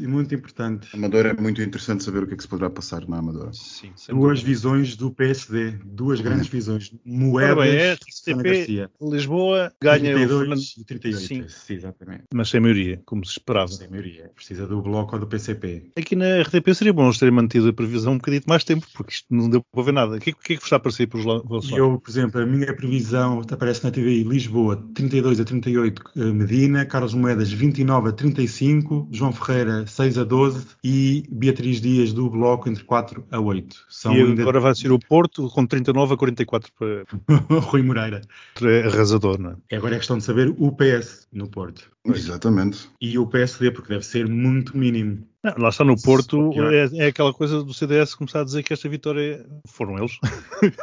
muito 0.00 0.34
importante. 0.34 0.88
Amadora 0.92 1.30
é 1.30 1.40
muito 1.40 1.62
interessante 1.62 2.04
saber 2.04 2.22
o 2.22 2.26
que 2.26 2.34
é 2.34 2.36
que 2.36 2.42
se 2.42 2.48
poderá 2.48 2.68
passar 2.68 3.08
na 3.08 3.18
Amadora. 3.18 3.52
Sim, 3.52 3.90
Duas 4.08 4.40
dúvida. 4.40 4.46
visões 4.46 4.96
do 4.96 5.10
PSD. 5.10 5.78
Duas 5.84 6.20
grandes 6.20 6.48
visões. 6.48 6.92
Ora 6.92 7.54
Moedas 7.54 7.66
é. 7.66 8.88
Lisboa 9.00 9.72
ganha 9.82 10.12
o 10.12 10.18
32 10.18 10.40
Fernando, 10.40 10.62
e 10.78 10.84
38. 10.84 11.20
Sim. 11.20 11.44
Sim, 11.48 11.74
exatamente. 11.74 12.24
mas 12.32 12.48
sem 12.48 12.60
maioria, 12.60 13.00
como 13.04 13.24
se 13.24 13.32
esperava. 13.32 13.68
Sem 13.68 13.88
maioria. 13.88 14.30
Precisa 14.34 14.66
do 14.66 14.82
Bloco 14.82 15.14
ou 15.14 15.20
do 15.20 15.26
PCP. 15.26 15.90
Aqui 15.96 16.09
na 16.16 16.40
RTP 16.42 16.74
seria 16.74 16.92
bom 16.92 17.10
terem 17.12 17.34
mantido 17.34 17.68
a 17.68 17.72
previsão 17.72 18.12
um 18.14 18.16
bocadinho 18.18 18.42
mais 18.46 18.64
tempo, 18.64 18.86
porque 18.94 19.12
isto 19.12 19.26
não 19.30 19.48
deu 19.48 19.62
para 19.72 19.82
ver 19.82 19.92
nada. 19.92 20.16
O 20.16 20.20
que, 20.20 20.30
é 20.30 20.32
que- 20.32 20.52
é 20.52 20.56
que 20.56 20.56
vos 20.56 20.64
está 20.64 20.76
a 20.76 20.80
parecer 20.80 21.06
pelos 21.06 21.26
la- 21.26 21.38
vossos 21.40 21.70
E 21.70 21.72
lados? 21.74 21.88
eu, 21.92 21.98
por 22.00 22.10
exemplo, 22.10 22.40
a 22.40 22.46
minha 22.46 22.74
previsão 22.74 23.42
aparece 23.50 23.84
na 23.84 23.90
TVI 23.90 24.24
Lisboa 24.24 24.82
32 24.94 25.40
a 25.40 25.44
38 25.44 26.02
eh, 26.16 26.20
Medina, 26.32 26.84
Carlos 26.86 27.14
Moedas 27.14 27.50
29 27.52 28.08
a 28.08 28.12
35, 28.12 29.08
João 29.10 29.32
Ferreira 29.32 29.86
6 29.86 30.18
a 30.18 30.24
12 30.24 30.66
e 30.84 31.24
Beatriz 31.30 31.80
Dias 31.80 32.12
do 32.12 32.28
Bloco 32.30 32.68
entre 32.68 32.84
4 32.84 33.24
a 33.30 33.38
8. 33.40 33.76
São 33.88 34.14
E 34.16 34.20
ainda 34.22 34.42
agora 34.42 34.60
vai 34.60 34.74
ser 34.74 34.92
o 34.92 34.98
Porto 34.98 35.48
com 35.48 35.66
39 35.66 36.14
a 36.14 36.16
44 36.16 36.72
para 36.78 37.04
Rui 37.60 37.82
Moreira. 37.82 38.20
é 38.62 38.82
arrasador, 38.86 39.38
não 39.40 39.56
é? 39.70 39.76
Agora 39.76 39.94
é 39.94 39.98
questão 39.98 40.18
de 40.18 40.24
saber 40.24 40.54
o 40.58 40.72
PS 40.72 41.26
no 41.32 41.48
Porto. 41.48 41.90
Exatamente. 42.04 42.88
E 43.00 43.18
o 43.18 43.26
PSD, 43.26 43.70
porque 43.70 43.90
deve 43.92 44.04
ser 44.06 44.26
muito 44.28 44.76
mínimo. 44.76 45.26
Não, 45.42 45.54
lá 45.56 45.70
está 45.70 45.82
no 45.84 46.00
Porto, 46.00 46.52
é, 46.70 47.04
é 47.04 47.06
aquela 47.06 47.32
coisa 47.32 47.62
do 47.64 47.72
CDS 47.72 48.14
começar 48.14 48.40
a 48.42 48.44
dizer 48.44 48.62
que 48.62 48.74
esta 48.74 48.88
vitória 48.90 49.46
foram 49.66 49.96
eles. 49.98 50.12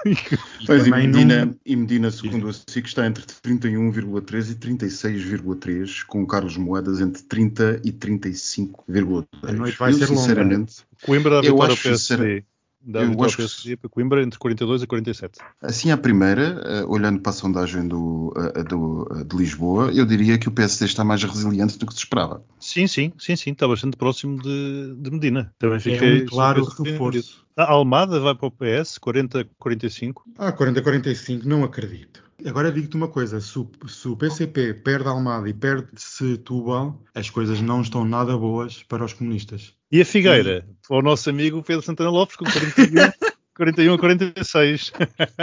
E 0.03 0.15
Pois, 0.65 0.87
e 0.87 0.89
Medina, 0.89 1.45
não- 1.45 1.55
e 1.63 1.75
Medina, 1.75 2.09
segundo 2.09 2.47
a 2.49 2.53
SIC, 2.53 2.87
está 2.87 3.05
entre 3.05 3.23
31,3 3.23 4.49
e 4.51 4.55
36,3, 4.55 6.03
com 6.07 6.25
Carlos 6.25 6.57
Moedas 6.57 6.99
entre 6.99 7.21
30 7.23 7.81
e 7.85 7.91
35,2. 7.91 9.27
A 9.43 9.51
noite 9.51 9.77
vai 9.77 9.91
Eu, 9.91 9.97
ser 9.97 10.05
longa. 10.07 10.19
sinceramente, 10.21 10.75
Coimbra 11.03 11.35
Eu 11.35 11.41
vitória 11.43 11.65
ao 11.65 11.73
acho, 11.73 11.83
PSD. 11.83 12.43
Dá 12.89 13.01
eu 13.01 13.21
acho 13.23 13.35
que- 13.35 13.75
para 13.75 13.89
Coimbra 13.89 14.23
entre 14.23 14.39
42 14.39 14.81
a 14.81 14.87
47. 14.87 15.39
assim 15.61 15.91
à 15.91 15.97
primeira, 15.97 16.61
eh, 16.63 16.85
olhando 16.85 17.19
para 17.19 17.31
a 17.31 17.33
sondagem 17.33 17.85
do, 17.85 18.33
eh, 18.55 18.63
do, 18.63 19.05
eh, 19.11 19.23
de 19.25 19.35
Lisboa, 19.35 19.91
eu 19.93 20.05
diria 20.05 20.37
que 20.37 20.47
o 20.47 20.51
PSD 20.51 20.85
está 20.85 21.03
mais 21.03 21.21
resiliente 21.21 21.77
do 21.77 21.85
que 21.85 21.91
se 21.93 21.99
esperava. 21.99 22.41
Sim, 22.59 22.87
sim, 22.87 23.11
sim, 23.19 23.35
sim, 23.35 23.51
está 23.51 23.67
bastante 23.67 23.97
próximo 23.97 24.41
de, 24.41 24.95
de 24.97 25.11
Medina. 25.11 25.53
Também 25.59 25.77
É 25.77 25.79
fiquei 25.81 26.23
um 26.23 26.25
claro 26.27 26.63
reforço. 26.63 27.45
A 27.57 27.71
Almada 27.71 28.21
vai 28.21 28.33
para 28.33 28.47
o 28.47 28.51
PS, 28.51 28.97
40 28.99 29.41
a 29.41 29.45
45. 29.59 30.23
Ah, 30.37 30.53
40 30.53 30.79
a 30.79 30.83
45, 30.83 31.45
não 31.45 31.65
acredito. 31.65 32.23
Agora 32.45 32.71
digo-te 32.71 32.95
uma 32.95 33.07
coisa: 33.07 33.41
se 33.41 33.57
o, 33.57 33.69
se 33.87 34.07
o 34.07 34.15
PCP 34.15 34.75
perde 34.75 35.07
Almada 35.07 35.49
e 35.49 35.53
perde 35.53 35.87
Setúbal, 35.95 37.01
as 37.15 37.29
coisas 37.29 37.61
não 37.61 37.81
estão 37.81 38.05
nada 38.05 38.37
boas 38.37 38.83
para 38.83 39.03
os 39.03 39.13
comunistas. 39.13 39.73
E 39.91 40.01
a 40.01 40.05
Figueira, 40.05 40.67
para 40.87 40.97
o 40.97 41.01
nosso 41.01 41.29
amigo 41.29 41.63
Pedro 41.63 41.83
Santana 41.83 42.09
Lopes, 42.09 42.35
com 42.35 42.45
41, 42.45 43.11
41 43.55 43.93
a 43.95 43.97
46. 43.97 44.93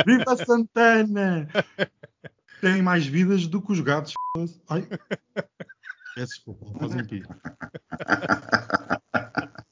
Viva 0.07 0.37
Santana! 0.37 1.49
Tem 2.61 2.81
mais 2.81 3.07
vidas 3.07 3.47
do 3.47 3.61
que 3.61 3.73
os 3.73 3.81
gatos. 3.81 4.15
Ai. 4.69 4.87
Peço 6.15 6.35
desculpa, 6.35 6.79
fazem 6.79 7.05
pico. 7.05 7.35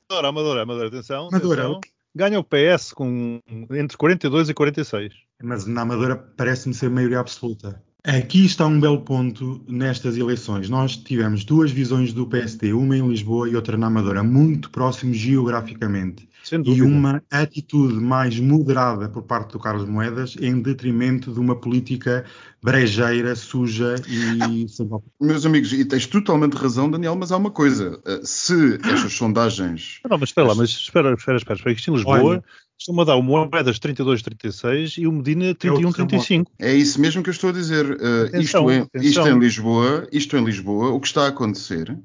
Amadora, 0.08 0.28
Amadora, 0.28 0.62
Amadora, 0.62 0.88
atenção. 0.88 1.28
Amadora, 1.28 1.62
atenção. 1.62 1.80
Ganha 2.14 2.38
o 2.38 2.44
PS 2.44 2.92
com 2.92 3.40
entre 3.70 3.96
42 3.96 4.50
e 4.50 4.54
46. 4.54 5.14
Mas 5.42 5.66
na 5.66 5.82
Amadora 5.82 6.16
parece-me 6.16 6.74
ser 6.74 6.90
maioria 6.90 7.20
absoluta. 7.20 7.82
Aqui 8.04 8.44
está 8.44 8.66
um 8.66 8.80
belo 8.80 9.00
ponto 9.02 9.64
nestas 9.68 10.16
eleições. 10.16 10.68
Nós 10.68 10.96
tivemos 10.96 11.44
duas 11.44 11.70
visões 11.70 12.12
do 12.12 12.26
PSD, 12.26 12.72
uma 12.72 12.96
em 12.96 13.08
Lisboa 13.08 13.48
e 13.48 13.54
outra 13.54 13.76
na 13.76 13.86
Amadora, 13.86 14.24
muito 14.24 14.70
próximos 14.70 15.16
geograficamente. 15.16 16.28
E 16.74 16.82
uma 16.82 17.22
atitude 17.30 17.94
mais 17.94 18.40
moderada 18.40 19.08
por 19.08 19.22
parte 19.22 19.52
do 19.52 19.60
Carlos 19.60 19.88
Moedas 19.88 20.36
em 20.40 20.60
detrimento 20.60 21.32
de 21.32 21.38
uma 21.38 21.54
política 21.54 22.24
brejeira, 22.60 23.36
suja 23.36 23.94
e 24.08 24.66
sem 24.68 24.90
Meus 25.20 25.46
amigos, 25.46 25.72
e 25.72 25.84
tens 25.84 26.04
totalmente 26.04 26.54
razão, 26.54 26.90
Daniel, 26.90 27.14
mas 27.14 27.30
há 27.30 27.36
uma 27.36 27.52
coisa. 27.52 28.00
eh, 28.04 28.20
Se 28.24 28.80
estas 28.82 29.12
sondagens. 29.12 30.00
Não, 30.10 30.18
mas 30.18 30.30
espera 30.30 30.48
lá, 30.48 30.54
mas 30.56 30.70
espera, 30.70 31.14
espera, 31.14 31.36
espera. 31.38 31.56
espera. 31.56 31.72
Isto 31.72 31.90
em 31.92 31.94
Lisboa 31.94 32.22
Olha. 32.22 32.44
Estão 32.82 33.00
a 33.00 33.04
dar 33.04 33.16
o 33.16 33.22
Moedas 33.22 33.78
32, 33.78 34.22
36 34.22 34.96
e 34.98 35.06
o 35.06 35.12
Medina 35.12 35.54
31, 35.54 35.92
35. 35.92 36.50
É 36.58 36.74
isso 36.74 37.00
mesmo 37.00 37.22
que 37.22 37.30
eu 37.30 37.32
estou 37.32 37.50
a 37.50 37.52
dizer. 37.52 37.84
Eh, 38.00 38.26
Atenção, 38.28 38.70
isto, 38.70 38.82
atenção. 38.94 39.08
isto 39.08 39.28
em 39.28 39.38
Lisboa, 39.38 40.08
isto 40.12 40.36
em 40.36 40.44
Lisboa, 40.44 40.90
o 40.90 41.00
que 41.00 41.06
está 41.06 41.24
a 41.24 41.28
acontecer, 41.28 41.96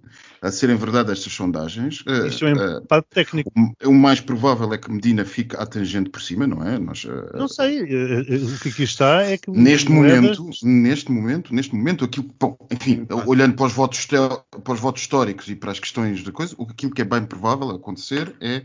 a 0.41 0.51
serem 0.51 0.75
verdade 0.75 1.11
estas 1.11 1.33
sondagens, 1.33 2.03
Isto 2.27 2.45
é 2.45 2.53
um 2.53 2.77
empate 2.79 3.07
técnico. 3.09 3.51
o 3.85 3.93
mais 3.93 4.21
provável 4.21 4.71
é 4.73 4.77
que 4.77 4.91
Medina 4.91 5.25
fique 5.25 5.55
à 5.55 5.65
tangente 5.65 6.09
por 6.09 6.21
cima, 6.21 6.45
não 6.45 6.63
é? 6.63 6.77
Nós, 6.77 7.05
eh, 7.09 7.37
Não 7.37 7.47
sei, 7.47 7.81
o 7.83 8.59
que 8.59 8.69
aqui 8.69 8.83
está 8.83 9.23
é 9.23 9.37
que 9.37 9.49
Neste 9.51 9.91
Moedas- 9.91 10.37
momento, 10.37 10.49
neste 10.63 11.11
momento, 11.11 11.53
neste 11.53 11.75
momento, 11.75 12.05
aquilo, 12.05 12.29
bom, 12.39 12.55
enfim, 12.71 13.05
olhando 13.25 13.55
para 13.55 13.65
os, 13.65 13.73
votos, 13.73 14.05
para 14.05 14.73
os 14.73 14.79
votos 14.79 15.01
históricos 15.01 15.47
e 15.49 15.55
para 15.55 15.71
as 15.71 15.79
questões 15.79 16.23
de 16.23 16.31
coisa, 16.31 16.53
o- 16.57 16.63
aquilo 16.69 16.91
que 16.93 17.01
é 17.01 17.05
bem 17.05 17.23
provável 17.25 17.71
acontecer 17.71 18.35
é, 18.39 18.63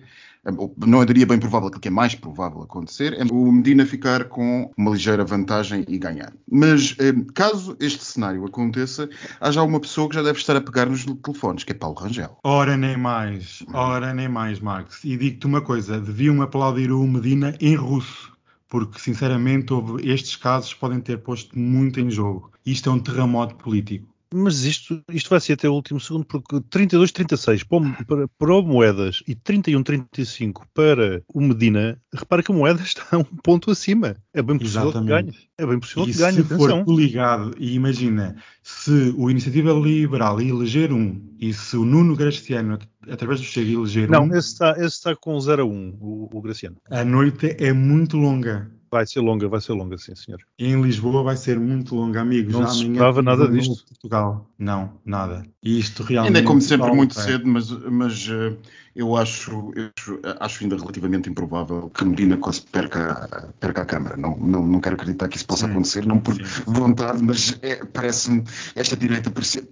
não 0.76 1.04
diria 1.04 1.24
bem 1.24 1.38
provável, 1.38 1.68
aquilo 1.68 1.80
que 1.80 1.88
é 1.88 1.90
mais 1.90 2.14
provável 2.14 2.62
acontecer 2.62 3.14
é 3.14 3.24
o 3.30 3.52
Medina 3.52 3.86
ficar 3.86 4.24
com 4.24 4.70
uma 4.76 4.90
ligeira 4.90 5.24
vantagem 5.24 5.84
e 5.86 5.98
ganhar. 5.98 6.32
Mas 6.50 6.96
eh, 6.98 7.12
caso 7.32 7.76
este 7.78 8.04
cenário 8.04 8.44
aconteça, 8.44 9.08
há 9.40 9.50
já 9.52 9.62
uma 9.62 9.78
pessoa 9.78 10.08
que 10.08 10.16
já 10.16 10.22
deve 10.22 10.38
estar 10.38 10.56
a 10.56 10.60
pegar 10.60 10.86
nos 10.86 11.04
telefones, 11.04 11.62
que 11.62 11.70
é 11.72 11.74
Paulo 11.74 11.96
Rangel. 11.96 12.36
Ora 12.42 12.76
nem 12.76 12.96
mais, 12.96 13.62
ora 13.72 14.12
nem 14.12 14.28
mais, 14.28 14.58
Max. 14.58 15.04
E 15.04 15.16
digo-te 15.16 15.46
uma 15.46 15.60
coisa: 15.60 16.00
deviam 16.00 16.42
aplaudir 16.42 16.90
o 16.90 17.06
Medina 17.06 17.54
em 17.60 17.76
russo, 17.76 18.32
porque 18.68 18.98
sinceramente 18.98 19.72
estes 20.02 20.34
casos 20.34 20.74
podem 20.74 21.00
ter 21.00 21.18
posto 21.18 21.56
muito 21.56 22.00
em 22.00 22.10
jogo. 22.10 22.50
Isto 22.66 22.90
é 22.90 22.92
um 22.92 22.98
terremoto 22.98 23.54
político. 23.56 24.11
Mas 24.34 24.64
isto, 24.64 25.02
isto 25.12 25.30
vai 25.30 25.40
ser 25.40 25.54
até 25.54 25.68
o 25.68 25.72
último 25.74 26.00
segundo, 26.00 26.24
porque 26.24 26.56
32-36 26.70 27.64
para, 27.64 27.78
o- 28.24 28.28
para, 28.38 28.54
o 28.54 28.62
Moedas 28.62 29.22
e 29.28 29.34
31-35 29.34 30.62
para 30.74 31.22
o 31.32 31.40
Medina, 31.40 32.00
repara 32.12 32.42
que 32.42 32.50
o 32.50 32.54
Moedas 32.54 32.86
está 32.96 33.18
um 33.18 33.24
ponto 33.24 33.70
acima. 33.70 34.16
É 34.34 34.42
bem 34.42 34.58
possível 34.58 34.92
que 34.92 35.04
ganhe. 35.04 35.32
É 35.58 35.66
bem 35.66 35.78
possível 35.78 36.04
E 36.04 36.12
que 36.12 36.18
ganhe, 36.18 36.34
se 36.34 36.40
atenção. 36.40 36.58
for 36.58 36.84
coligado, 36.84 37.54
e 37.58 37.74
imagina, 37.74 38.36
se 38.62 39.14
o 39.16 39.30
Iniciativa 39.30 39.72
Liberal 39.72 40.40
eleger 40.40 40.92
um 40.92 41.20
e 41.38 41.52
se 41.52 41.76
o 41.76 41.84
Nuno 41.84 42.16
Graciano, 42.16 42.74
at- 42.74 42.88
através 43.10 43.40
do 43.40 43.46
Chega, 43.46 43.70
eleger 43.70 44.08
Não, 44.08 44.24
um, 44.24 44.34
esse 44.34 44.48
está, 44.52 44.72
esse 44.72 44.96
está 44.96 45.14
com 45.16 45.38
0 45.38 45.62
a 45.62 45.64
1, 45.66 45.96
o, 46.00 46.28
o 46.32 46.40
Graciano. 46.40 46.76
a 46.90 47.04
noite 47.04 47.54
é 47.58 47.72
muito 47.72 48.16
longa. 48.16 48.70
Vai 48.92 49.06
ser 49.06 49.20
longa, 49.20 49.48
vai 49.48 49.58
ser 49.58 49.72
longa, 49.72 49.96
sim, 49.96 50.14
senhor. 50.14 50.38
Em 50.58 50.82
Lisboa 50.82 51.22
vai 51.22 51.34
ser 51.34 51.58
muito 51.58 51.94
longa, 51.94 52.20
amigos. 52.20 52.52
Não 52.52 52.60
Já 52.60 52.66
se 52.68 52.82
esperava 52.82 53.22
nada 53.22 53.48
disto. 53.48 53.86
Portugal. 53.86 54.46
Não, 54.58 54.92
nada. 55.02 55.46
E 55.62 55.78
isto 55.78 56.02
realmente. 56.02 56.28
Ainda 56.28 56.40
é 56.40 56.42
como 56.46 56.60
sempre 56.60 56.92
muito 56.92 57.14
cedo, 57.14 57.46
mas, 57.46 57.70
mas 57.70 58.28
eh, 58.30 58.54
eu, 58.94 59.16
acho, 59.16 59.72
eu 59.74 59.90
acho- 59.96 60.20
acho 60.40 60.62
ainda 60.64 60.76
relativamente 60.76 61.28
improvável 61.28 61.90
que 61.90 62.04
Medina 62.04 62.38
perca, 62.70 63.52
perca 63.58 63.82
a 63.82 63.84
Câmara. 63.84 64.16
Não, 64.16 64.36
não, 64.36 64.66
não 64.66 64.80
quero 64.80 64.94
acreditar 64.96 65.28
que 65.28 65.36
isso 65.36 65.46
possa 65.46 65.66
Sim, 65.66 65.72
acontecer, 65.72 66.06
não 66.06 66.18
por 66.20 66.34
vontade, 66.66 67.22
mas 67.22 67.58
é- 67.62 67.84
parece-me 67.84 68.44
esta 68.74 68.96
direita 68.96 69.30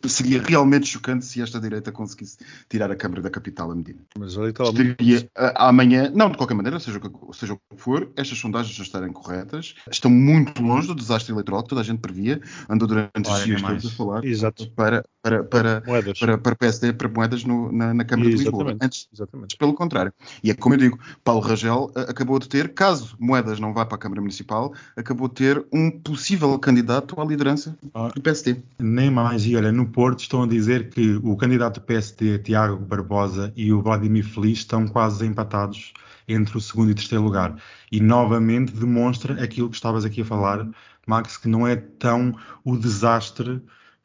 seria 0.09 0.43
realmente 0.43 0.87
chocante 0.87 1.25
se 1.25 1.41
esta 1.43 1.61
direita 1.61 1.93
conseguisse 1.93 2.39
tirar 2.69 2.91
a 2.91 2.97
Câmara 2.97 3.23
da 3.23 3.31
capital 3.31 3.71
a 3.71 3.75
Medina. 3.75 4.01
Mas 4.19 4.37
muito 4.37 4.63
Estaria 4.63 5.31
ah, 5.37 5.69
amanhã, 5.69 6.11
não, 6.15 6.31
de 6.31 6.37
qualquer 6.37 6.55
maneira, 6.55 6.79
seja 6.81 6.99
o 6.99 7.01
que, 7.01 7.37
seja 7.39 7.55
o 7.55 7.57
que 7.59 7.81
for, 7.83 8.11
estas 8.17 8.39
sondagens 8.39 8.75
já 8.75 8.83
estarem 8.83 9.13
corretas, 9.13 9.75
estão 9.91 10.11
muito 10.11 10.63
longe 10.63 10.87
do 10.89 10.95
desastre 10.95 11.33
eleitoral 11.33 11.63
que 11.63 11.69
toda 11.69 11.81
a 11.81 11.85
gente 11.85 12.01
previa, 12.01 12.41
andou 12.69 12.87
durante 12.89 13.31
os 13.31 13.45
dias 13.45 13.61
mais. 13.63 13.83
todos 13.83 13.93
a 13.95 13.97
falar 13.97 14.25
Exato. 14.25 14.71
para, 14.73 15.05
para, 15.23 15.45
para, 15.45 15.83
moedas. 15.87 16.19
para, 16.19 16.39
para 16.39 16.57
PSD, 16.57 16.93
para 16.93 17.09
moedas 17.09 17.45
no- 17.45 17.71
na, 17.73 17.93
na 17.95 18.05
Câmara 18.05 18.31
de 18.31 18.37
Lisboa. 18.37 18.63
Exatamente. 18.73 18.85
Antes, 18.85 19.09
Exatamente. 19.13 19.57
pelo 19.57 19.75
contrário. 19.75 20.13
E 20.43 20.51
é 20.51 20.55
como 20.55 20.75
eu 20.75 20.79
digo, 20.79 20.99
Paulo 21.25 21.41
Rangel 21.41 21.91
ah, 21.97 22.03
acabou 22.03 22.39
de 22.39 22.49
ter, 22.49 22.73
caso 22.75 23.17
Moedas 23.19 23.59
não 23.59 23.73
vá 23.75 23.85
para 23.85 23.97
a 23.97 23.99
Câmara 23.99 24.21
Municipal, 24.21 24.73
acabou 24.97 25.29
de 25.29 25.35
ter 25.35 25.67
um 25.73 25.91
possível 25.91 26.57
candidato 26.59 27.21
à 27.21 27.25
liderança 27.25 27.77
Ah. 27.95 28.09
do 28.15 28.21
PSD. 28.21 28.57
Nem 28.79 29.11
mais. 29.11 29.45
E 29.47 29.57
olha, 29.57 29.73
no 29.73 29.87
Porto 29.87 30.21
estão 30.21 30.43
a 30.43 30.47
dizer 30.47 30.91
que 30.91 31.17
o 31.23 31.37
candidato 31.37 31.81
do 31.81 31.87
PSD, 31.87 32.39
Tiago 32.39 32.77
Barbosa, 32.77 33.53
e 33.57 33.73
o 33.73 33.83
Vladimir 33.83 34.25
Feliz 34.25 34.59
estão 34.59 34.87
quase 34.87 35.27
empatados 35.27 35.93
entre 36.29 36.57
o 36.57 36.61
segundo 36.61 36.91
e 36.91 36.95
terceiro 36.95 37.25
lugar. 37.25 37.57
E 37.91 38.01
novamente 38.01 38.73
demonstra 38.73 39.43
aquilo 39.43 39.69
que 39.69 39.75
estavas 39.75 40.05
aqui 40.05 40.21
a 40.21 40.25
falar, 40.25 40.69
Max, 41.07 41.37
que 41.37 41.49
não 41.49 41.67
é 41.67 41.75
tão 41.75 42.37
o 42.65 42.77
desastre 42.77 43.61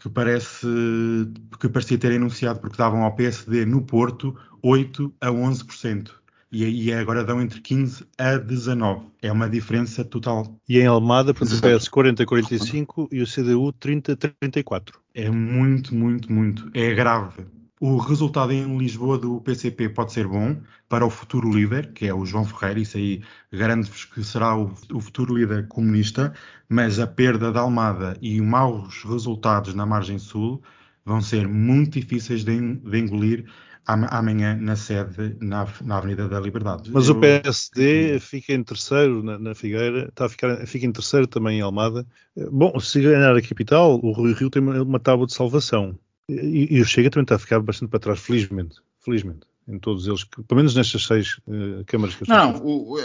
que 0.05 0.09
parece 0.09 0.67
que 1.59 1.67
parecia 1.67 1.97
ter 1.97 2.11
enunciado, 2.11 2.59
porque 2.59 2.77
davam 2.77 3.03
ao 3.03 3.15
PSD 3.15 3.65
no 3.65 3.81
Porto 3.81 4.35
8 4.61 5.11
a 5.19 5.29
11%. 5.29 6.11
E, 6.51 6.85
e 6.85 6.93
agora 6.93 7.23
dão 7.23 7.41
entre 7.41 7.59
15 7.59 8.05
a 8.17 8.37
19. 8.37 9.07
É 9.19 9.31
uma 9.31 9.49
diferença 9.49 10.05
total. 10.05 10.59
E 10.69 10.77
em 10.77 10.85
Almada, 10.85 11.33
portanto, 11.33 11.57
o. 11.57 11.61
PS 11.61 11.89
40-45 11.89 13.07
e 13.11 13.21
o 13.21 13.25
CDU 13.25 13.73
30-34. 13.73 14.93
É 15.15 15.29
muito, 15.29 15.95
muito, 15.95 16.31
muito. 16.31 16.69
É 16.75 16.93
grave. 16.93 17.45
O 17.87 17.97
resultado 17.97 18.51
em 18.51 18.77
Lisboa 18.77 19.17
do 19.19 19.39
PCP 19.41 19.89
pode 19.89 20.11
ser 20.13 20.27
bom 20.27 20.57
para 20.89 21.05
o 21.05 21.09
futuro 21.09 21.51
líder, 21.51 21.93
que 21.93 22.07
é 22.07 22.13
o 22.13 22.25
João 22.25 22.43
Ferreira, 22.43 22.79
isso 22.79 22.97
aí 22.97 23.21
garanto-vos 23.51 24.05
que 24.05 24.23
será 24.23 24.57
o, 24.57 24.73
o 24.93 24.99
futuro 24.99 25.35
líder 25.37 25.67
comunista, 25.67 26.33
mas 26.67 26.99
a 26.99 27.05
perda 27.07 27.51
da 27.51 27.59
Almada 27.61 28.17
e 28.21 28.41
maus 28.41 29.03
resultados 29.03 29.73
na 29.75 29.85
margem 29.85 30.17
sul 30.17 30.63
vão 31.05 31.21
ser 31.21 31.47
muito 31.47 31.99
difíceis 31.99 32.43
de, 32.43 32.57
de 32.77 32.97
engolir 32.97 33.45
am- 33.87 34.07
amanhã 34.09 34.55
na 34.55 34.75
sede, 34.75 35.37
na, 35.41 35.67
na 35.83 35.97
Avenida 35.97 36.27
da 36.27 36.39
Liberdade. 36.39 36.89
Mas 36.91 37.07
Eu- 37.07 37.13
o 37.15 37.19
PSD 37.19 38.19
fica 38.19 38.53
em 38.53 38.63
terceiro 38.63 39.21
na, 39.23 39.37
na 39.37 39.53
Figueira, 39.55 40.07
está 40.09 40.25
a 40.25 40.29
ficar, 40.29 40.65
fica 40.67 40.85
em 40.85 40.91
terceiro 40.91 41.27
também 41.27 41.59
em 41.59 41.61
Almada. 41.61 42.05
Eh, 42.35 42.47
Bom, 42.51 42.79
se 42.79 43.01
ganhar 43.01 43.35
a 43.35 43.41
capital, 43.41 43.99
o 44.03 44.11
Rui 44.11 44.33
Rio 44.33 44.49
tem 44.49 44.61
uma, 44.61 44.81
uma 44.81 44.99
tábua 44.99 45.27
de 45.27 45.33
salvação. 45.35 45.97
E, 46.29 46.75
e 46.75 46.81
o 46.81 46.85
Chega 46.85 47.09
também 47.09 47.23
está 47.23 47.35
a 47.35 47.39
ficar 47.39 47.59
bastante 47.59 47.89
para 47.89 47.99
trás, 47.99 48.19
felizmente. 48.19 48.77
Felizmente. 48.99 49.41
Em 49.67 49.79
todos 49.79 50.07
eles, 50.07 50.23
pelo 50.23 50.57
menos 50.57 50.75
nestas 50.75 51.05
seis 51.05 51.39
eh, 51.47 51.83
câmaras 51.87 52.15
que 52.15 52.23
eu 52.23 52.27
não, 52.27 52.55
o, 52.63 52.99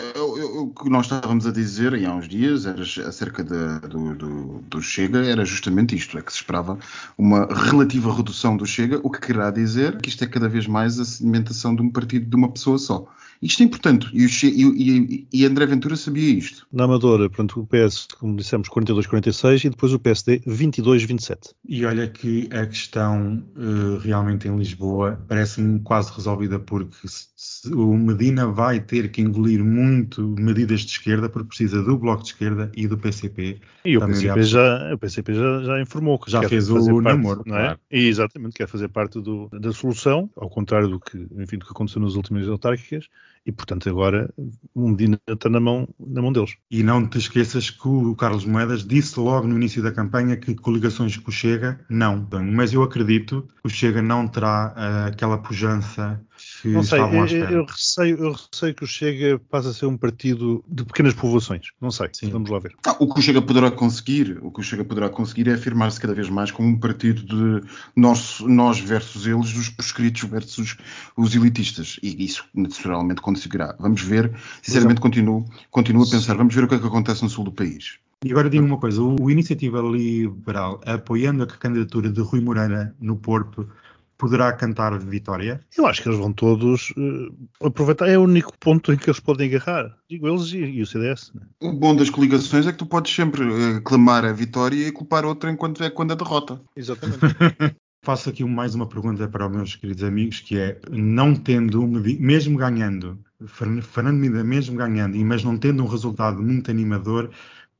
o- 0.44 0.68
que 0.74 0.88
nós 0.90 1.06
estávamos 1.06 1.46
a 1.46 1.52
dizer 1.52 1.94
e 1.94 2.04
há 2.06 2.14
uns 2.14 2.28
dias 2.28 2.66
era 2.66 2.82
acerca 2.82 3.42
da- 3.44 3.78
do, 3.80 4.14
do- 4.14 4.62
do 4.68 4.82
Chega 4.82 5.24
era 5.24 5.44
justamente 5.44 5.94
isto, 5.96 6.16
é 6.18 6.22
que 6.22 6.32
se 6.32 6.38
esperava 6.38 6.78
uma 7.18 7.46
relativa 7.46 8.14
redução 8.14 8.56
do 8.56 8.66
Chega, 8.66 9.00
o 9.02 9.10
que 9.10 9.20
querá 9.20 9.50
dizer 9.50 9.98
que 10.00 10.08
isto 10.08 10.22
é 10.24 10.26
cada 10.26 10.48
vez 10.48 10.66
mais 10.66 10.98
a 10.98 11.04
sedimentação 11.04 11.74
de 11.74 11.82
um 11.82 11.90
partido 11.90 12.26
de 12.28 12.36
uma 12.36 12.50
pessoa 12.50 12.78
só. 12.78 13.06
Isto 13.42 13.62
é 13.62 13.64
importante 13.66 14.06
e, 14.12 14.26
o 14.26 14.28
Che- 14.28 14.48
e- 14.48 14.66
e- 14.66 15.26
e 15.32 15.46
André 15.46 15.64
Ventura 15.64 15.96
sabia 15.96 16.28
isto. 16.28 16.66
Na 16.70 16.84
Amadora, 16.84 17.26
portanto, 17.30 17.58
o 17.58 17.66
PS, 17.66 18.06
como 18.18 18.36
dissemos, 18.36 18.68
42-46 18.68 19.64
e 19.64 19.70
depois 19.70 19.94
o 19.94 19.98
PSD 19.98 20.42
22-27. 20.46 21.54
E 21.66 21.84
olha 21.86 22.06
que 22.06 22.50
a 22.52 22.66
questão 22.66 23.42
eh, 23.56 23.98
realmente 24.02 24.46
em 24.46 24.54
Lisboa 24.58 25.18
parece-me 25.26 25.80
quase 25.80 26.12
resolvida 26.14 26.58
porque 26.58 27.08
se- 27.08 27.28
se 27.34 27.72
o 27.72 27.94
Medina 27.96 28.46
vai 28.46 28.78
ter 28.78 29.10
que 29.10 29.22
engolir 29.22 29.64
muito 29.64 30.29
medidas 30.38 30.80
de 30.80 30.90
esquerda 30.92 31.28
porque 31.28 31.48
precisa 31.48 31.82
do 31.82 31.96
Bloco 31.98 32.22
de 32.22 32.28
Esquerda 32.30 32.70
e 32.76 32.86
do 32.86 32.96
PCP. 32.98 33.60
E 33.84 33.96
o 33.96 34.00
PCP, 34.06 34.42
já, 34.42 34.94
o 34.94 34.98
PCP 34.98 35.34
já, 35.34 35.62
já 35.62 35.80
informou 35.80 36.18
que 36.18 36.30
Já 36.30 36.42
fez 36.48 36.70
o 36.70 36.74
parte, 36.74 37.02
namoro, 37.02 37.42
não 37.46 37.56
é? 37.56 37.60
claro. 37.64 37.80
E 37.90 38.06
exatamente, 38.08 38.54
quer 38.54 38.68
fazer 38.68 38.88
parte 38.88 39.20
do- 39.20 39.48
da 39.52 39.72
solução, 39.72 40.30
ao 40.36 40.48
contrário 40.50 40.88
do 40.88 41.00
que, 41.00 41.16
enfim, 41.38 41.58
do 41.58 41.64
que 41.66 41.72
aconteceu 41.72 42.00
nas 42.00 42.14
últimas 42.14 42.46
autárquicas, 42.48 43.08
e 43.46 43.50
portanto 43.50 43.88
agora 43.88 44.32
o 44.74 44.88
Medina 44.88 45.18
está 45.26 45.48
na 45.48 45.58
mão, 45.60 45.88
na 45.98 46.20
mão 46.20 46.30
deles. 46.32 46.56
E 46.70 46.82
não 46.82 47.06
te 47.06 47.16
esqueças 47.18 47.70
que 47.70 47.88
o 47.88 48.14
Carlos 48.14 48.44
Moedas 48.44 48.84
disse 48.86 49.18
logo 49.18 49.46
no 49.46 49.56
início 49.56 49.82
da 49.82 49.90
campanha 49.90 50.36
que 50.36 50.54
coligações 50.54 51.16
com 51.16 51.30
o 51.30 51.32
Chega, 51.32 51.80
não. 51.88 52.28
Mas 52.52 52.72
eu 52.74 52.82
acredito 52.82 53.48
que 53.62 53.66
o 53.66 53.70
Chega 53.70 54.02
não 54.02 54.28
terá 54.28 54.74
eh, 54.76 55.08
aquela 55.08 55.38
pujança 55.38 56.20
que 56.60 56.68
Não 56.68 56.82
sei, 56.82 56.98
estavam 56.98 57.18
à 57.18 57.22
eu, 57.22 57.26
espera. 57.26 57.52
eu 57.52 57.64
receio, 57.64 58.16
eu 58.18 58.32
receio 58.32 58.74
que 58.74 58.84
o 58.84 58.86
Chega 58.86 59.40
passe 59.50 59.68
a 59.68 59.72
ser 59.72 59.86
um 59.86 59.96
partido 59.96 60.64
de 60.68 60.84
pequenas 60.84 61.14
povoações. 61.14 61.68
Não 61.80 61.90
sei, 61.90 62.08
Sim. 62.12 62.30
vamos 62.30 62.50
lá 62.50 62.58
ver. 62.58 62.74
Não, 62.84 62.96
o 63.00 63.12
que 63.12 63.20
o 63.20 63.22
Chega 63.22 63.40
poderá 63.40 63.70
conseguir, 63.70 64.38
o 64.42 64.50
que 64.50 64.60
o 64.60 64.62
Chega 64.62 64.84
poderá 64.84 65.08
conseguir 65.08 65.48
é 65.48 65.54
afirmar-se 65.54 66.00
cada 66.00 66.14
vez 66.14 66.28
mais 66.28 66.50
como 66.50 66.68
um 66.68 66.78
partido 66.78 67.22
de 67.22 67.66
nós, 67.96 68.40
nós 68.40 68.78
versus 68.80 69.26
eles, 69.26 69.54
os 69.54 69.68
proscritos 69.68 70.22
versus 70.22 70.76
os 71.16 71.34
elitistas. 71.34 71.98
E 72.02 72.24
isso 72.24 72.44
naturalmente 72.54 73.20
conseguirá. 73.20 73.74
Vamos 73.78 74.02
ver. 74.02 74.32
Sinceramente, 74.62 75.00
continuo, 75.00 75.44
continuo 75.70 76.04
a 76.04 76.10
pensar. 76.10 76.36
Vamos 76.36 76.54
ver 76.54 76.64
o 76.64 76.68
que 76.68 76.74
é 76.74 76.78
que 76.78 76.86
acontece 76.86 77.22
no 77.22 77.30
sul 77.30 77.44
do 77.44 77.52
país. 77.52 77.98
E 78.22 78.30
agora 78.30 78.50
digo 78.50 78.66
uma 78.66 78.76
coisa: 78.76 79.00
o, 79.00 79.16
o 79.18 79.30
Iniciativa 79.30 79.80
Liberal, 79.80 80.80
apoiando 80.84 81.42
a 81.42 81.46
candidatura 81.46 82.10
de 82.10 82.20
Rui 82.20 82.40
Moreira 82.40 82.94
no 83.00 83.16
Porto, 83.16 83.66
poderá 84.20 84.52
cantar 84.52 84.98
vitória? 84.98 85.60
Eu 85.76 85.86
acho 85.86 86.02
que 86.02 86.08
eles 86.08 86.18
vão 86.18 86.32
todos 86.32 86.92
eh, 86.96 87.66
aproveitar, 87.66 88.06
é 88.08 88.18
o 88.18 88.22
único 88.22 88.52
ponto 88.58 88.92
em 88.92 88.96
que 88.96 89.08
eles 89.08 89.18
podem 89.18 89.48
agarrar. 89.48 89.96
Digo 90.08 90.28
eles 90.28 90.52
e, 90.52 90.58
e 90.58 90.82
o 90.82 90.86
CDS. 90.86 91.32
né? 91.34 91.40
O 91.62 91.72
bom 91.72 91.96
das 91.96 92.10
coligações 92.10 92.66
é 92.66 92.72
que 92.72 92.78
tu 92.78 92.86
podes 92.86 93.12
sempre 93.14 93.42
eh, 93.42 93.80
clamar 93.82 94.24
a 94.24 94.32
vitória 94.32 94.86
e 94.86 94.92
culpar 94.92 95.24
outra 95.24 95.50
enquanto 95.50 95.82
é 95.82 95.90
quando 95.90 96.12
a 96.12 96.14
derrota. 96.16 96.60
Exatamente. 96.76 97.18
Faço 98.02 98.30
aqui 98.30 98.42
mais 98.44 98.74
uma 98.74 98.86
pergunta 98.86 99.28
para 99.28 99.46
os 99.46 99.54
meus 99.54 99.76
queridos 99.76 100.02
amigos, 100.04 100.40
que 100.40 100.58
é, 100.58 100.78
não 100.90 101.34
tendo, 101.34 101.86
mesmo 101.86 102.56
ganhando, 102.56 103.18
Fern- 103.46 103.82
Fernando 103.82 104.16
Medina 104.16 104.42
mesmo 104.42 104.74
ganhando, 104.74 105.18
mas 105.18 105.44
não 105.44 105.58
tendo 105.58 105.82
um 105.82 105.86
resultado 105.86 106.42
muito 106.42 106.70
animador, 106.70 107.30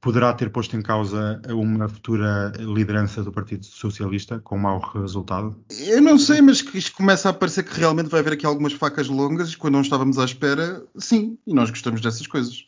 poderá 0.00 0.32
ter 0.32 0.50
posto 0.50 0.76
em 0.76 0.82
causa 0.82 1.40
uma 1.50 1.88
futura 1.88 2.52
liderança 2.58 3.22
do 3.22 3.30
Partido 3.30 3.64
Socialista 3.66 4.38
com 4.40 4.56
mau 4.58 4.80
resultado? 4.94 5.56
Eu 5.78 6.00
não 6.00 6.18
sei, 6.18 6.40
mas 6.40 6.62
que 6.62 6.78
isto 6.78 6.92
começa 6.96 7.28
a 7.28 7.32
parecer 7.32 7.62
que 7.64 7.78
realmente 7.78 8.08
vai 8.08 8.20
haver 8.20 8.32
aqui 8.32 8.46
algumas 8.46 8.72
facas 8.72 9.08
longas 9.08 9.54
quando 9.54 9.74
não 9.74 9.82
estávamos 9.82 10.18
à 10.18 10.24
espera. 10.24 10.82
Sim, 10.96 11.36
e 11.46 11.52
nós 11.54 11.70
gostamos 11.70 12.00
dessas 12.00 12.26
coisas. 12.26 12.64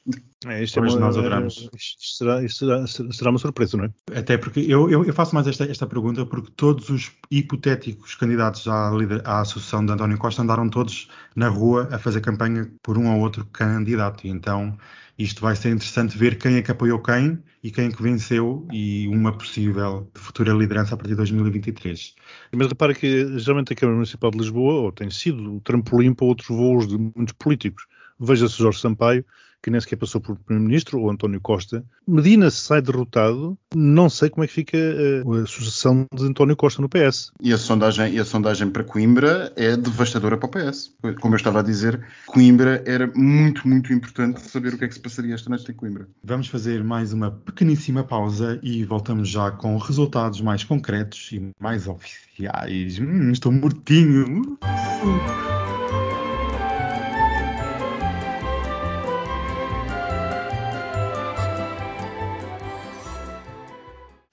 É, 0.47 0.63
isto 0.63 0.79
é 0.79 0.83
uma- 0.83 0.97
nós 1.01 1.17
adoramos. 1.17 1.69
Isto 1.75 2.17
será, 2.19 2.43
isto 2.45 2.59
será, 2.67 2.87
será 3.13 3.31
uma 3.31 3.39
surpresa, 3.39 3.77
não 3.77 3.85
é? 3.85 4.19
Até 4.19 4.37
porque 4.37 4.61
eu, 4.61 4.91
eu- 4.91 5.05
eu 5.05 5.15
faço 5.15 5.35
mais 5.35 5.47
esta, 5.47 5.65
esta 5.65 5.87
pergunta 5.87 6.27
porque 6.27 6.51
todos 6.55 6.89
os 6.91 7.13
hipotéticos 7.31 8.15
candidatos 8.15 8.67
à, 8.69 8.91
lider- 8.91 9.23
à 9.25 9.41
Associação 9.41 9.85
de 9.87 9.93
António 9.93 10.19
Costa 10.19 10.43
andaram 10.43 10.69
todos 10.69 11.09
na 11.35 11.49
rua 11.49 11.89
a 11.93 11.99
fazer 11.99 12.21
campanha 12.21 12.71
por 12.83 12.99
um 12.99 13.13
ou 13.15 13.21
outro 13.21 13.45
candidato. 13.47 14.27
E 14.27 14.31
então 14.31 14.77
isto 15.23 15.41
vai 15.41 15.55
ser 15.55 15.71
interessante 15.71 16.17
ver 16.17 16.37
quem 16.37 16.57
é 16.57 16.63
que 16.63 16.71
apoiou 16.71 16.99
quem 16.99 17.39
e 17.63 17.71
quem 17.71 17.87
é 17.87 17.91
que 17.91 18.03
venceu 18.03 18.67
e 18.73 19.07
uma 19.09 19.37
possível 19.37 20.11
futura 20.15 20.53
liderança 20.53 20.95
a 20.95 20.97
partir 20.97 21.11
de 21.11 21.17
2023. 21.17 22.15
Mas 22.53 22.69
repara 22.69 22.95
que 22.95 23.39
geralmente 23.39 23.73
a 23.73 23.77
Câmara 23.77 23.97
Municipal 23.97 24.31
de 24.31 24.39
Lisboa 24.39 24.75
ou 24.75 24.93
tem 24.93 25.11
sido 25.11 25.57
o 25.57 25.61
trampolim 25.61 26.13
para 26.13 26.27
outros 26.27 26.49
voos 26.49 26.89
de 26.89 26.99
muitos 26.99 27.35
políticos. 27.35 27.87
Veja-se 28.19 28.59
Jorge 28.59 28.81
Sampaio, 28.81 29.25
que 29.63 29.71
nem 29.71 29.81
sequer 29.81 29.97
passou 29.97 30.21
por 30.21 30.37
Primeiro-Ministro, 30.37 31.01
ou 31.01 31.11
António 31.11 31.41
Costa. 31.41 31.85
Medina 32.07 32.51
sai 32.51 32.83
derrotado, 32.83 33.57
não 33.75 34.11
sei 34.11 34.29
como 34.29 34.45
é 34.45 34.47
que 34.47 34.53
fica 34.53 34.77
eh, 34.77 35.23
a 35.43 35.47
sucessão 35.47 36.07
de 36.13 36.25
António 36.25 36.57
Costa 36.57 36.83
no 36.83 36.89
PS. 36.89 37.33
E 37.41 37.53
a 37.53 37.59
sondagem, 37.59 38.15
e 38.15 38.19
a 38.19 38.25
sondagem 38.25 38.71
para 38.71 38.83
Coimbra 38.83 39.53
é 39.57 39.77
devastadora 39.77 40.37
para 40.37 40.47
o 40.47 40.51
PS. 40.51 40.93
Como 41.21 41.35
eu 41.35 41.37
estava 41.37 41.61
a 41.61 41.63
dizer, 41.63 42.05
Coimbra 42.27 42.83
era 42.87 43.11
muito, 43.15 43.67
muito 43.67 43.93
importante 43.93 44.41
saber 44.41 44.75
o 44.75 44.79
que 44.79 44.85
é 44.85 44.89
que 44.89 44.95
se 44.95 45.01
passaria 45.01 45.35
esta 45.35 45.49
noite 45.49 45.71
em 45.71 45.75
Coimbra. 45.75 46.09
Vamos 46.25 46.49
fazer 46.49 46.83
mais 46.83 47.13
uma 47.13 47.31
pequeníssima 47.31 48.03
pausa 48.03 48.59
e 48.63 48.85
voltamos 48.85 49.29
já 49.29 49.51
com 49.51 49.77
resultados 49.77 50.41
mais 50.41 50.65
concretos 50.65 51.31
e 51.33 51.51
mais 51.61 51.87
oficiais. 51.87 52.99
Hum, 52.99 53.31
estou 53.31 53.53
mortinho. 53.53 54.59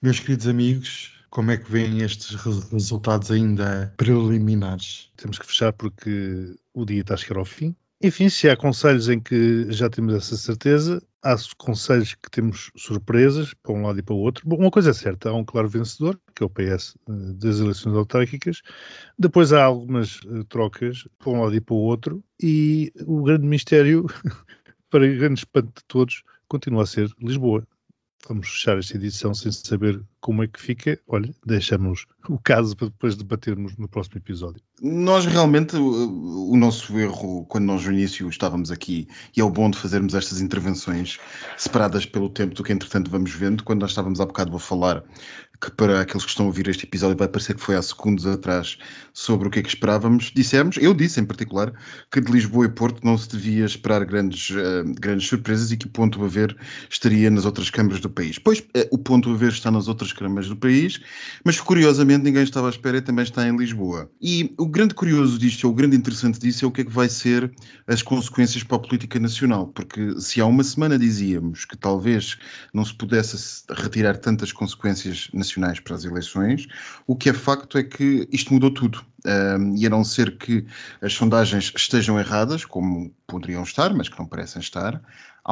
Meus 0.02 0.18
queridos 0.18 0.46
amigos, 0.46 1.12
como 1.28 1.50
é 1.50 1.58
que 1.58 1.70
veem 1.70 2.00
estes 2.00 2.34
resultados 2.72 3.30
ainda 3.30 3.92
preliminares? 3.98 5.12
Temos 5.14 5.38
que 5.38 5.44
fechar 5.44 5.74
porque 5.74 6.56
o 6.72 6.86
dia 6.86 7.02
está 7.02 7.12
a 7.12 7.16
chegar 7.18 7.38
ao 7.38 7.44
fim. 7.44 7.76
Enfim, 8.02 8.30
se 8.30 8.48
há 8.48 8.56
conselhos 8.56 9.10
em 9.10 9.20
que 9.20 9.70
já 9.70 9.90
temos 9.90 10.14
essa 10.14 10.38
certeza, 10.38 11.02
há 11.22 11.36
conselhos 11.58 12.14
que 12.14 12.30
temos 12.30 12.70
surpresas 12.78 13.52
para 13.52 13.74
um 13.74 13.82
lado 13.82 13.98
e 13.98 14.02
para 14.02 14.14
o 14.14 14.20
outro. 14.20 14.48
Bom, 14.48 14.56
uma 14.56 14.70
coisa 14.70 14.88
é 14.88 14.94
certa, 14.94 15.28
há 15.28 15.34
um 15.34 15.44
claro 15.44 15.68
vencedor, 15.68 16.18
que 16.34 16.42
é 16.42 16.46
o 16.46 16.48
PS 16.48 16.96
eh, 17.06 17.12
das 17.34 17.60
eleições 17.60 17.94
autárquicas. 17.94 18.62
Depois 19.18 19.52
há 19.52 19.64
algumas 19.64 20.18
eh, 20.24 20.44
trocas 20.48 21.06
para 21.18 21.30
um 21.30 21.42
lado 21.42 21.54
e 21.54 21.60
para 21.60 21.74
o 21.74 21.78
outro. 21.78 22.24
E 22.42 22.90
o 23.04 23.22
grande 23.22 23.46
mistério, 23.46 24.06
para 24.88 25.06
grande 25.06 25.40
espanto 25.40 25.68
de 25.78 25.84
todos, 25.86 26.22
continua 26.48 26.84
a 26.84 26.86
ser 26.86 27.10
Lisboa 27.20 27.68
vamos 28.28 28.48
fechar 28.48 28.78
esta 28.78 28.96
edição 28.96 29.34
sem 29.34 29.50
saber 29.52 30.02
como 30.20 30.42
é 30.42 30.46
que 30.46 30.60
fica. 30.60 30.98
Olha, 31.08 31.34
deixamos 31.44 32.06
o 32.28 32.38
caso 32.38 32.76
para 32.76 32.88
depois 32.88 33.16
debatermos 33.16 33.76
no 33.76 33.88
próximo 33.88 34.18
episódio. 34.18 34.62
Nós 34.82 35.26
realmente, 35.26 35.76
o, 35.76 36.56
nosso 36.56 36.98
erro, 36.98 37.44
quando 37.46 37.64
nós 37.64 37.84
no 37.84 37.92
início 37.92 38.28
estávamos 38.28 38.70
aqui, 38.70 39.08
e 39.36 39.40
é 39.40 39.44
o 39.44 39.50
bom 39.50 39.70
de 39.70 39.78
fazermos 39.78 40.14
estas 40.14 40.40
intervenções 40.40 41.18
separadas 41.56 42.06
pelo 42.06 42.30
tempo 42.30 42.54
do 42.54 42.62
que 42.62 42.72
entretanto 42.72 43.10
vamos 43.10 43.32
vendo, 43.32 43.64
quando 43.64 43.80
nós 43.80 43.90
estávamos 43.90 44.20
há 44.20 44.26
bocado 44.26 44.56
a 44.56 44.60
falar 44.60 45.04
que 45.60 45.70
para 45.70 46.00
aqueles 46.00 46.24
que 46.24 46.30
estão 46.30 46.46
a 46.46 46.48
ouvir 46.48 46.68
este 46.68 46.86
episódio 46.86 47.16
vai 47.16 47.28
parecer 47.28 47.54
que 47.54 47.60
foi 47.60 47.76
há 47.76 47.82
segundos 47.82 48.26
atrás 48.26 48.78
sobre 49.12 49.48
o 49.48 49.50
que 49.50 49.58
é 49.58 49.62
que 49.62 49.68
esperávamos. 49.68 50.32
Dissemos, 50.34 50.78
eu 50.78 50.94
disse 50.94 51.20
em 51.20 51.24
particular, 51.24 51.72
que 52.10 52.20
de 52.20 52.32
Lisboa 52.32 52.64
e 52.64 52.68
Porto 52.70 53.04
não 53.04 53.18
se 53.18 53.28
devia 53.28 53.66
esperar 53.66 54.04
grandes, 54.06 54.48
uh, 54.50 54.84
grandes 54.98 55.28
surpresas 55.28 55.70
e 55.70 55.76
que 55.76 55.86
o 55.86 55.90
ponto 55.90 56.24
a 56.24 56.28
ver 56.28 56.56
estaria 56.88 57.28
nas 57.30 57.44
outras 57.44 57.68
câmaras 57.68 58.00
do 58.00 58.08
país. 58.08 58.38
Pois, 58.38 58.60
uh, 58.60 58.88
o 58.90 58.96
ponto 58.96 59.30
a 59.30 59.36
ver 59.36 59.50
está 59.52 59.70
nas 59.70 59.86
outras 59.86 60.09
câmaras 60.12 60.48
do 60.48 60.56
país, 60.56 61.00
mas 61.44 61.60
curiosamente 61.60 62.24
ninguém 62.24 62.42
estava 62.42 62.66
à 62.66 62.70
espera 62.70 62.98
e 62.98 63.02
também 63.02 63.22
está 63.22 63.46
em 63.46 63.56
Lisboa. 63.56 64.10
E 64.20 64.54
o 64.58 64.66
grande 64.66 64.94
curioso 64.94 65.38
disto, 65.38 65.64
ou 65.64 65.72
o 65.72 65.74
grande 65.74 65.96
interessante 65.96 66.38
disso, 66.38 66.64
é 66.64 66.68
o 66.68 66.70
que 66.70 66.82
é 66.82 66.84
que 66.84 66.92
vai 66.92 67.08
ser 67.08 67.52
as 67.86 68.02
consequências 68.02 68.62
para 68.62 68.76
a 68.76 68.80
política 68.80 69.18
nacional, 69.18 69.66
porque 69.66 70.20
se 70.20 70.40
há 70.40 70.46
uma 70.46 70.64
semana 70.64 70.98
dizíamos 70.98 71.64
que 71.64 71.76
talvez 71.76 72.38
não 72.72 72.84
se 72.84 72.94
pudesse 72.94 73.64
retirar 73.70 74.16
tantas 74.16 74.52
consequências 74.52 75.28
nacionais 75.32 75.80
para 75.80 75.96
as 75.96 76.04
eleições. 76.04 76.66
O 77.06 77.16
que 77.16 77.30
é 77.30 77.32
facto 77.32 77.78
é 77.78 77.82
que 77.82 78.28
isto 78.30 78.52
mudou 78.52 78.72
tudo. 78.72 79.04
Um, 79.26 79.76
e 79.76 79.86
a 79.86 79.90
não 79.90 80.02
ser 80.02 80.38
que 80.38 80.64
as 81.02 81.12
sondagens 81.12 81.72
estejam 81.76 82.18
erradas, 82.18 82.64
como 82.64 83.14
poderiam 83.26 83.62
estar, 83.62 83.92
mas 83.94 84.08
que 84.08 84.18
não 84.18 84.26
parecem 84.26 84.62
estar, 84.62 85.00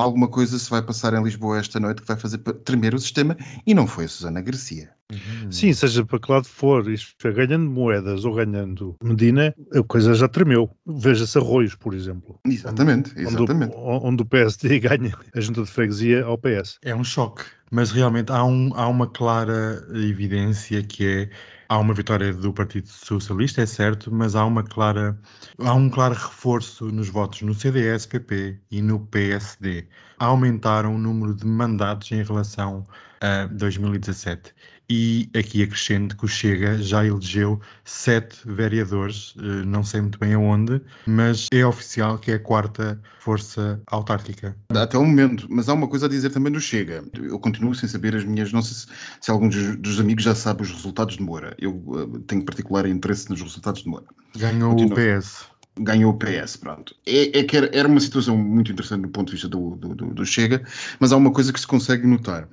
alguma 0.02 0.28
coisa 0.28 0.58
se 0.58 0.70
vai 0.70 0.80
passar 0.80 1.12
em 1.14 1.22
Lisboa 1.22 1.58
esta 1.58 1.80
noite 1.80 2.02
que 2.02 2.08
vai 2.08 2.16
fazer 2.16 2.38
tremer 2.38 2.94
o 2.94 2.98
sistema 2.98 3.36
e 3.66 3.74
não 3.74 3.86
foi 3.86 4.04
a 4.04 4.08
Susana 4.08 4.40
Garcia. 4.40 4.90
Uhum. 5.10 5.50
Sim, 5.50 5.72
seja 5.72 6.04
para 6.04 6.20
que 6.20 6.30
lado 6.30 6.44
for, 6.44 6.88
isto 6.88 7.26
é, 7.26 7.32
ganhando 7.32 7.68
moedas 7.68 8.24
ou 8.24 8.34
ganhando 8.34 8.94
Medina, 9.02 9.54
a 9.74 9.82
coisa 9.82 10.14
já 10.14 10.28
tremeu. 10.28 10.70
Veja-se 10.86 11.36
Arroios, 11.38 11.74
por 11.74 11.94
exemplo. 11.94 12.38
Exatamente, 12.46 13.12
exatamente. 13.18 13.74
Onde, 13.74 14.06
onde 14.06 14.22
o 14.22 14.26
PSD 14.26 14.78
ganha 14.80 15.16
a 15.34 15.40
junta 15.40 15.62
de 15.62 15.70
freguesia 15.70 16.24
ao 16.24 16.38
PS. 16.38 16.78
É 16.82 16.94
um 16.94 17.04
choque, 17.04 17.42
mas 17.70 17.90
realmente 17.90 18.30
há, 18.30 18.44
um, 18.44 18.70
há 18.74 18.86
uma 18.86 19.08
clara 19.08 19.84
evidência 19.94 20.82
que 20.82 21.06
é 21.06 21.30
há 21.68 21.78
uma 21.78 21.92
vitória 21.92 22.32
do 22.32 22.52
Partido 22.52 22.88
Socialista, 22.88 23.60
é 23.62 23.66
certo, 23.66 24.12
mas 24.12 24.34
há 24.34 24.44
uma 24.44 24.62
clara 24.62 25.18
há 25.58 25.74
um 25.74 25.90
claro 25.90 26.14
reforço 26.14 26.86
nos 26.86 27.08
votos 27.08 27.42
no 27.42 27.54
CDS, 27.54 28.06
PP 28.06 28.58
e 28.70 28.80
no 28.80 29.00
PSD. 29.06 29.86
Aumentaram 30.18 30.94
o 30.94 30.98
número 30.98 31.34
de 31.34 31.46
mandatos 31.46 32.10
em 32.12 32.22
relação 32.22 32.86
a 33.20 33.46
2017 33.46 34.54
e 34.90 35.28
aqui 35.36 35.62
acrescento 35.62 36.16
que 36.16 36.24
o 36.24 36.28
Chega 36.28 36.78
já 36.82 37.04
elegeu 37.04 37.60
sete 37.84 38.38
vereadores, 38.44 39.34
eh, 39.38 39.64
não 39.64 39.84
sei 39.84 40.00
muito 40.00 40.18
bem 40.18 40.34
aonde, 40.34 40.80
mas 41.06 41.46
é 41.52 41.64
oficial 41.66 42.18
que 42.18 42.30
é 42.30 42.34
a 42.34 42.38
quarta 42.38 43.00
força 43.20 43.80
autárquica. 43.86 44.56
Até 44.70 44.96
o 44.96 45.04
momento, 45.04 45.46
mas 45.50 45.68
há 45.68 45.74
uma 45.74 45.88
coisa 45.88 46.06
a 46.06 46.08
dizer 46.08 46.30
também 46.30 46.52
do 46.52 46.60
Chega. 46.60 47.04
Eu 47.14 47.38
continuo 47.38 47.74
sem 47.74 47.88
saber 47.88 48.16
as 48.16 48.24
minhas, 48.24 48.52
não 48.52 48.62
sei 48.62 48.74
se, 48.74 48.86
se 49.20 49.30
alguns 49.30 49.76
dos 49.76 50.00
amigos 50.00 50.24
já 50.24 50.34
sabe 50.34 50.62
os 50.62 50.70
resultados 50.70 51.16
de 51.16 51.22
Moura. 51.22 51.54
Eu 51.58 51.72
uh, 51.72 52.20
tenho 52.20 52.44
particular 52.44 52.86
interesse 52.86 53.28
nos 53.28 53.42
resultados 53.42 53.82
de 53.82 53.88
Moura. 53.88 54.06
Ganhou 54.36 54.70
Continuo. 54.70 54.92
o 54.92 55.20
PS 55.20 55.57
ganhou 55.78 56.12
o 56.12 56.18
PS, 56.18 56.56
pronto. 56.56 56.94
É, 57.06 57.38
é 57.38 57.44
que 57.44 57.56
era, 57.56 57.70
era, 57.72 57.88
uma 57.88 58.00
situação 58.00 58.36
muito 58.36 58.72
interessante 58.72 59.02
do 59.02 59.08
ponto 59.08 59.28
de 59.28 59.32
vista 59.32 59.48
do, 59.48 59.76
do, 59.76 59.94
do, 59.94 60.26
Chega, 60.26 60.64
mas 60.98 61.12
há 61.12 61.16
uma 61.16 61.32
coisa 61.32 61.52
que 61.52 61.60
se 61.60 61.66
consegue 61.66 62.06
notar. 62.06 62.48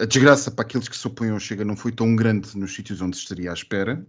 A 0.00 0.04
desgraça 0.04 0.50
para 0.50 0.64
aqueles 0.64 0.88
que 0.88 0.96
se 0.96 1.06
opõem 1.06 1.30
ao 1.30 1.40
Chega 1.40 1.64
não 1.64 1.76
foi 1.76 1.92
tão 1.92 2.14
grande 2.14 2.56
nos 2.56 2.74
sítios 2.74 3.00
onde 3.00 3.16
se 3.16 3.22
estaria 3.22 3.50
à 3.50 3.54
espera. 3.54 4.04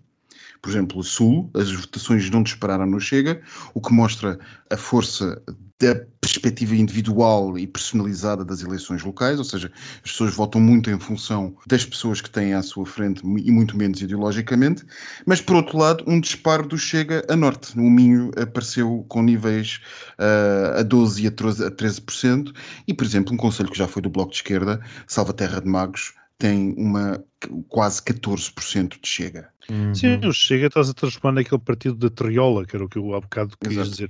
Por 0.62 0.70
exemplo, 0.70 1.00
o 1.00 1.04
Sul, 1.04 1.50
as 1.54 1.72
votações 1.72 2.30
não 2.30 2.44
dispararam 2.44 2.86
no 2.86 3.00
Chega, 3.00 3.42
o 3.74 3.82
que 3.82 3.94
mostra 3.94 4.40
a 4.70 4.78
força 4.78 5.42
da 5.80 6.06
perspectiva 6.28 6.76
individual 6.76 7.58
e 7.58 7.66
personalizada 7.66 8.44
das 8.44 8.62
eleições 8.62 9.04
locais, 9.04 9.40
ou 9.40 9.46
seja, 9.46 9.72
as 10.04 10.12
pessoas 10.12 10.34
votam 10.34 10.60
muito 10.60 10.90
em 10.90 11.00
função 11.00 11.56
das 11.66 11.86
pessoas 11.86 12.20
que 12.20 12.30
têm 12.30 12.54
à 12.54 12.62
sua 12.62 12.86
frente 12.86 13.22
e 13.24 13.52
muito 13.52 13.78
menos 13.78 14.02
ideologicamente, 14.02 14.84
mas 15.26 15.40
por 15.40 15.56
outro 15.56 15.78
lado, 15.78 16.04
um 16.06 16.20
disparo 16.20 16.68
do 16.68 16.78
Chega 16.78 17.26
a 17.30 17.36
norte. 17.36 17.78
O 17.78 17.90
Minho 17.90 18.32
apareceu 18.38 19.06
com 19.08 19.22
níveis 19.22 19.80
uh, 20.20 20.80
a 20.80 20.84
12% 20.84 21.24
e 21.24 21.28
a 21.28 21.32
13%, 21.32 21.66
a 21.66 21.72
13%, 21.72 22.54
e 22.88 22.94
por 22.94 23.06
exemplo, 23.06 23.34
um 23.34 23.38
conselho 23.38 23.70
que 23.70 23.78
já 23.78 23.88
foi 23.88 24.02
do 24.02 24.10
Bloco 24.10 24.32
de 24.32 24.38
Esquerda, 24.38 24.82
Salvaterra 25.08 25.62
de 25.62 25.68
Magos, 25.68 26.14
tem 26.38 26.74
uma 26.78 27.24
quase 27.68 28.02
14% 28.02 29.00
de 29.02 29.08
Chega. 29.08 29.50
Uhum. 29.70 29.94
Sim, 29.94 30.18
o 30.26 30.32
Chega 30.32 30.68
está-se 30.68 30.92
a 30.92 30.94
transformar 30.94 31.34
naquele 31.34 31.60
partido 31.62 31.96
da 31.96 32.10
Triola, 32.10 32.66
que 32.66 32.76
era 32.76 32.86
o 32.86 32.90
que 32.90 32.98
eu 32.98 33.14
há 33.16 33.22
bocado 33.22 33.58
quis 33.60 33.74
Exato. 33.74 33.90
dizer. 33.90 34.10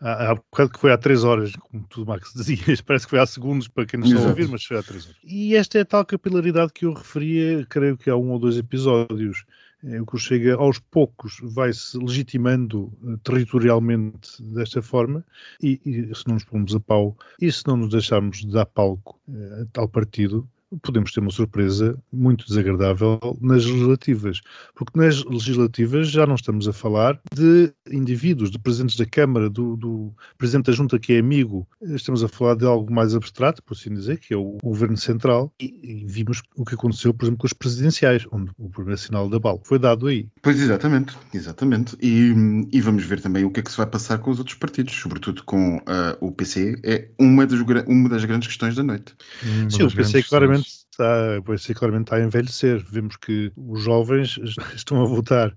Há, 0.00 0.30
há 0.30 0.34
bocado 0.34 0.70
que 0.70 0.78
foi 0.78 0.92
há 0.92 0.98
3 0.98 1.24
horas, 1.24 1.52
como 1.56 1.86
tu, 1.88 2.04
Max, 2.04 2.32
dizias, 2.36 2.80
parece 2.80 3.06
que 3.06 3.10
foi 3.10 3.20
há 3.20 3.26
segundos 3.26 3.68
para 3.68 3.86
quem 3.86 4.00
não 4.00 4.06
está 4.06 4.20
a 4.20 4.28
ouvir, 4.28 4.48
mas 4.48 4.64
foi 4.64 4.78
há 4.78 4.82
3 4.82 5.04
horas. 5.04 5.16
E 5.24 5.54
esta 5.54 5.78
é 5.78 5.82
a 5.82 5.84
tal 5.84 6.04
capilaridade 6.04 6.72
que 6.72 6.84
eu 6.84 6.92
referia, 6.92 7.64
creio 7.68 7.96
que 7.96 8.10
há 8.10 8.16
um 8.16 8.30
ou 8.30 8.38
dois 8.38 8.56
episódios. 8.56 9.44
É, 9.84 10.00
o 10.00 10.06
que 10.06 10.16
Chega 10.16 10.54
aos 10.54 10.78
poucos 10.78 11.40
vai-se 11.42 11.98
legitimando 11.98 12.92
uh, 13.02 13.18
territorialmente 13.18 14.40
desta 14.40 14.80
forma 14.80 15.24
e, 15.60 15.80
e, 15.84 16.14
se 16.14 16.24
não 16.28 16.34
nos 16.34 16.44
pomos 16.44 16.72
a 16.72 16.78
pau 16.78 17.16
e 17.40 17.50
se 17.50 17.66
não 17.66 17.76
nos 17.76 17.90
deixarmos 17.90 18.42
de 18.42 18.52
dar 18.52 18.66
palco 18.66 19.20
uh, 19.26 19.62
a 19.62 19.66
tal 19.72 19.88
partido, 19.88 20.48
podemos 20.82 21.12
ter 21.12 21.20
uma 21.20 21.30
surpresa 21.30 21.98
muito 22.12 22.46
desagradável 22.46 23.18
nas 23.40 23.64
legislativas, 23.64 24.40
porque 24.74 24.98
nas 24.98 25.24
legislativas 25.24 26.08
já 26.08 26.26
não 26.26 26.34
estamos 26.34 26.68
a 26.68 26.72
falar 26.72 27.20
de 27.34 27.72
indivíduos, 27.90 28.50
de 28.50 28.58
presidentes 28.58 28.96
da 28.96 29.06
Câmara, 29.06 29.50
do, 29.50 29.76
do 29.76 30.12
presidente 30.38 30.66
da 30.66 30.72
Junta 30.72 30.98
que 30.98 31.12
é 31.14 31.18
amigo, 31.18 31.66
estamos 31.80 32.22
a 32.22 32.28
falar 32.28 32.54
de 32.54 32.64
algo 32.64 32.92
mais 32.92 33.14
abstrato, 33.14 33.62
por 33.62 33.74
assim 33.74 33.92
dizer, 33.92 34.18
que 34.18 34.32
é 34.32 34.36
o 34.36 34.58
Governo 34.62 34.96
Central, 34.96 35.52
e, 35.60 35.80
e 35.82 36.04
vimos 36.06 36.42
o 36.56 36.64
que 36.64 36.74
aconteceu, 36.74 37.12
por 37.12 37.24
exemplo, 37.24 37.40
com 37.40 37.46
os 37.46 37.52
presidenciais, 37.52 38.26
onde 38.30 38.50
o 38.58 38.68
primeiro 38.68 38.98
sinal 38.98 39.28
da 39.28 39.38
bala 39.38 39.60
foi 39.64 39.78
dado 39.78 40.06
aí. 40.06 40.28
Pois 40.40 40.60
exatamente, 40.60 41.16
exatamente. 41.32 41.96
E, 42.00 42.32
e, 42.72 42.80
vamos 42.80 43.04
ver 43.04 43.20
também 43.20 43.44
o 43.44 43.50
que 43.50 43.60
é 43.60 43.62
que 43.62 43.70
se 43.70 43.76
vai 43.76 43.86
passar 43.86 44.18
com 44.18 44.30
os 44.30 44.38
outros 44.38 44.56
partidos, 44.56 44.94
sobretudo 44.94 45.42
com 45.44 45.76
uh, 45.78 45.82
o 46.20 46.30
PC, 46.32 46.78
é 46.82 47.08
uma 47.18 47.46
das, 47.46 47.60
uma 47.86 48.08
das 48.08 48.24
grandes 48.24 48.48
questões 48.48 48.74
da 48.74 48.82
noite. 48.82 49.14
Hum, 49.44 49.70
Sim, 49.70 49.84
o 49.84 49.90
PC 49.90 50.22
claramente 50.22 50.61
month 50.62 50.91
está, 51.02 51.58
sim, 51.58 51.74
claramente 51.74 52.06
está 52.06 52.16
a 52.16 52.22
envelhecer. 52.22 52.84
Vemos 52.88 53.16
que 53.16 53.52
os 53.56 53.82
jovens 53.82 54.38
estão 54.74 55.02
a 55.02 55.06
votar 55.06 55.54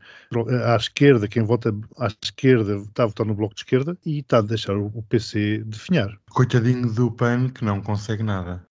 à 0.65 0.75
esquerda, 0.75 1.27
quem 1.27 1.43
vota 1.43 1.73
à 1.97 2.07
esquerda 2.07 2.77
está 2.77 3.03
a 3.03 3.07
votar 3.07 3.25
no 3.25 3.35
bloco 3.35 3.55
de 3.55 3.61
esquerda 3.61 3.97
e 4.05 4.19
está 4.19 4.39
a 4.39 4.41
deixar 4.41 4.75
o 4.75 5.03
PC 5.03 5.63
definhar. 5.65 6.17
Coitadinho 6.29 6.91
do 6.91 7.11
PAN 7.11 7.49
que 7.49 7.63
não 7.63 7.81
consegue 7.81 8.23
nada. 8.23 8.65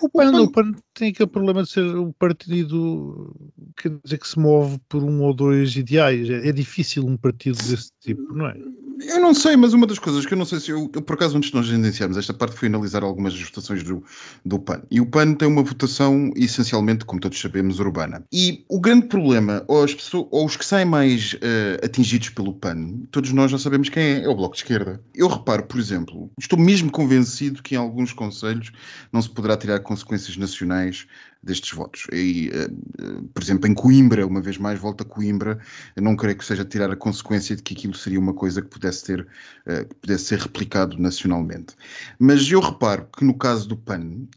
O 0.00 0.08
PAN, 0.08 0.40
o 0.40 0.52
PAN 0.52 0.72
tem 0.94 1.10
aquele 1.10 1.28
problema 1.28 1.62
de 1.62 1.70
ser 1.70 1.84
um 1.96 2.12
partido 2.12 3.34
quer 3.76 3.92
dizer, 4.04 4.18
que 4.18 4.28
se 4.28 4.38
move 4.38 4.78
por 4.88 5.02
um 5.02 5.22
ou 5.22 5.34
dois 5.34 5.76
ideais. 5.76 6.28
É, 6.28 6.48
é 6.48 6.52
difícil 6.52 7.06
um 7.06 7.16
partido 7.16 7.56
desse 7.56 7.90
tipo, 8.00 8.34
não 8.34 8.46
é? 8.46 8.56
Eu 9.00 9.20
não 9.20 9.32
sei, 9.32 9.56
mas 9.56 9.72
uma 9.72 9.86
das 9.86 9.98
coisas 9.98 10.26
que 10.26 10.34
eu 10.34 10.38
não 10.38 10.44
sei 10.44 10.58
se 10.58 10.70
eu, 10.70 10.90
eu 10.92 11.02
por 11.02 11.14
acaso 11.14 11.36
antes 11.36 11.50
de 11.50 11.56
nós 11.56 11.68
iniciarmos 11.68 12.16
esta 12.16 12.34
parte 12.34 12.56
foi 12.56 12.68
analisar 12.68 13.04
algumas 13.04 13.40
votações 13.40 13.82
do, 13.84 14.02
do 14.44 14.58
PAN. 14.58 14.82
E 14.90 15.00
o 15.00 15.06
PAN 15.06 15.34
tem 15.34 15.46
uma 15.46 15.62
votação 15.62 16.17
essencialmente, 16.36 17.04
como 17.04 17.20
todos 17.20 17.40
sabemos, 17.40 17.78
urbana. 17.80 18.24
E 18.32 18.64
o 18.68 18.80
grande 18.80 19.06
problema, 19.06 19.64
ou, 19.66 19.82
as 19.82 19.94
pessoas, 19.94 20.26
ou 20.30 20.46
os 20.46 20.56
que 20.56 20.64
saem 20.64 20.86
mais 20.86 21.34
uh, 21.34 21.84
atingidos 21.84 22.30
pelo 22.30 22.52
PAN, 22.52 23.02
todos 23.10 23.32
nós 23.32 23.50
já 23.50 23.58
sabemos 23.58 23.88
quem 23.88 24.02
é, 24.02 24.24
é 24.24 24.28
o 24.28 24.34
Bloco 24.34 24.54
de 24.54 24.62
Esquerda. 24.62 25.00
Eu 25.14 25.28
reparo, 25.28 25.64
por 25.64 25.78
exemplo, 25.78 26.30
estou 26.38 26.58
mesmo 26.58 26.90
convencido 26.90 27.62
que 27.62 27.74
em 27.74 27.78
alguns 27.78 28.12
conselhos 28.12 28.72
não 29.12 29.22
se 29.22 29.30
poderá 29.30 29.56
tirar 29.56 29.80
consequências 29.80 30.36
nacionais 30.36 31.06
destes 31.42 31.72
votos. 31.72 32.06
E, 32.12 32.50
eh, 32.52 32.68
eh, 32.98 33.22
por 33.32 33.42
exemplo, 33.42 33.68
em 33.68 33.74
Coimbra, 33.74 34.26
uma 34.26 34.40
vez 34.40 34.58
mais, 34.58 34.78
volta 34.78 35.04
a 35.04 35.06
Coimbra, 35.06 35.58
não 35.96 36.16
creio 36.16 36.36
que 36.36 36.44
seja 36.44 36.64
tirar 36.64 36.90
a 36.90 36.96
consequência 36.96 37.54
de 37.54 37.62
que 37.62 37.74
aquilo 37.74 37.94
seria 37.94 38.18
uma 38.18 38.34
coisa 38.34 38.60
que 38.60 38.68
pudesse, 38.68 39.04
ter, 39.04 39.26
eh, 39.66 39.84
que 39.84 39.94
pudesse 39.94 40.24
ser 40.24 40.40
replicado 40.40 40.98
nacionalmente. 40.98 41.74
Mas 42.18 42.50
eu 42.50 42.60
reparo 42.60 43.08
que 43.16 43.24
no 43.24 43.34
caso 43.34 43.68
do 43.68 43.76
PAN, 43.76 44.28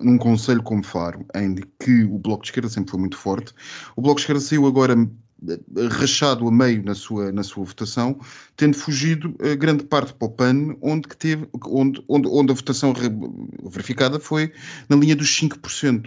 num 0.00 0.18
conselho 0.18 0.62
como 0.62 0.82
Faro, 0.82 1.26
em 1.34 1.56
que 1.78 2.04
o 2.04 2.18
Bloco 2.18 2.42
de 2.42 2.48
Esquerda 2.48 2.68
sempre 2.68 2.90
foi 2.90 3.00
muito 3.00 3.16
forte, 3.16 3.52
o 3.96 4.02
Bloco 4.02 4.16
de 4.16 4.22
Esquerda 4.22 4.40
saiu 4.40 4.66
agora 4.66 4.96
rachado 5.90 6.46
a 6.48 6.50
meio 6.50 6.82
na 6.82 6.94
sua, 6.94 7.30
na 7.30 7.42
sua 7.42 7.64
votação, 7.64 8.18
tendo 8.56 8.76
fugido 8.76 9.36
uh, 9.40 9.56
grande 9.56 9.84
parte 9.84 10.14
para 10.14 10.26
o 10.26 10.30
PAN, 10.30 10.76
onde, 10.80 11.08
que 11.08 11.16
teve, 11.16 11.48
onde, 11.66 12.02
onde, 12.08 12.28
onde 12.28 12.52
a 12.52 12.54
votação 12.54 12.94
verificada 13.64 14.18
foi 14.18 14.52
na 14.88 14.96
linha 14.96 15.14
dos 15.14 15.28
5%. 15.28 16.06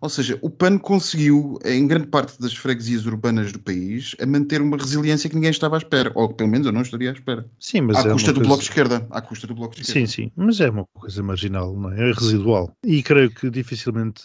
Ou 0.00 0.08
seja, 0.08 0.38
o 0.40 0.48
PAN 0.48 0.78
conseguiu, 0.78 1.58
em 1.64 1.86
grande 1.86 2.06
parte 2.06 2.40
das 2.40 2.54
freguesias 2.54 3.04
urbanas 3.06 3.52
do 3.52 3.58
país, 3.58 4.16
a 4.20 4.26
manter 4.26 4.62
uma 4.62 4.76
resiliência 4.76 5.28
que 5.28 5.36
ninguém 5.36 5.50
estava 5.50 5.76
à 5.76 5.78
espera, 5.78 6.10
ou 6.14 6.32
pelo 6.32 6.48
menos 6.48 6.66
eu 6.66 6.72
não 6.72 6.82
estaria 6.82 7.10
à 7.10 7.12
espera. 7.12 7.46
Sim, 7.58 7.82
mas 7.82 7.98
à 7.98 8.08
é 8.08 8.12
custa 8.12 8.32
do 8.32 8.36
coisa... 8.36 8.48
Bloco 8.48 8.62
de 8.62 8.68
Esquerda. 8.68 9.06
À 9.10 9.20
custa 9.20 9.46
do 9.46 9.54
Bloco 9.54 9.74
de 9.74 9.82
Esquerda. 9.82 10.06
Sim, 10.06 10.24
sim, 10.24 10.32
mas 10.36 10.60
é 10.60 10.70
uma 10.70 10.86
coisa 10.94 11.22
marginal, 11.22 11.76
não 11.76 11.92
é? 11.92 12.10
É 12.10 12.12
residual. 12.12 12.74
E 12.84 13.02
creio 13.02 13.30
que 13.30 13.50
dificilmente 13.50 14.22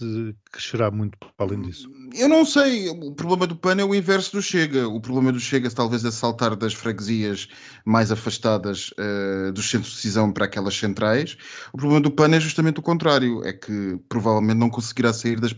crescerá 0.51 0.89
muito 0.89 1.17
para 1.17 1.30
além 1.39 1.61
disso. 1.61 1.89
Eu 2.13 2.30
não 2.30 2.45
sei, 2.45 2.88
o 2.89 3.11
problema 3.13 3.45
do 3.45 3.55
PAN 3.55 3.76
é 3.78 3.84
o 3.84 3.93
inverso 3.93 4.34
do 4.34 4.41
Chega. 4.41 4.88
O 4.88 5.01
problema 5.01 5.32
do 5.32 5.39
Chega 5.39 5.69
talvez 5.69 6.05
é 6.05 6.11
saltar 6.11 6.55
das 6.55 6.73
freguesias 6.73 7.49
mais 7.84 8.11
afastadas 8.11 8.91
uh, 8.91 9.51
dos 9.51 9.69
centros 9.69 9.91
de 9.91 9.95
decisão 9.97 10.32
para 10.32 10.45
aquelas 10.45 10.78
centrais. 10.78 11.38
O 11.73 11.78
problema 11.78 12.01
do 12.01 12.11
PAN 12.11 12.34
é 12.34 12.39
justamente 12.39 12.80
o 12.80 12.82
contrário, 12.82 13.43
é 13.43 13.51
que 13.51 13.99
provavelmente 14.07 14.57
não 14.57 14.69
conseguirá 14.69 15.11
sair 15.11 15.39
das, 15.39 15.51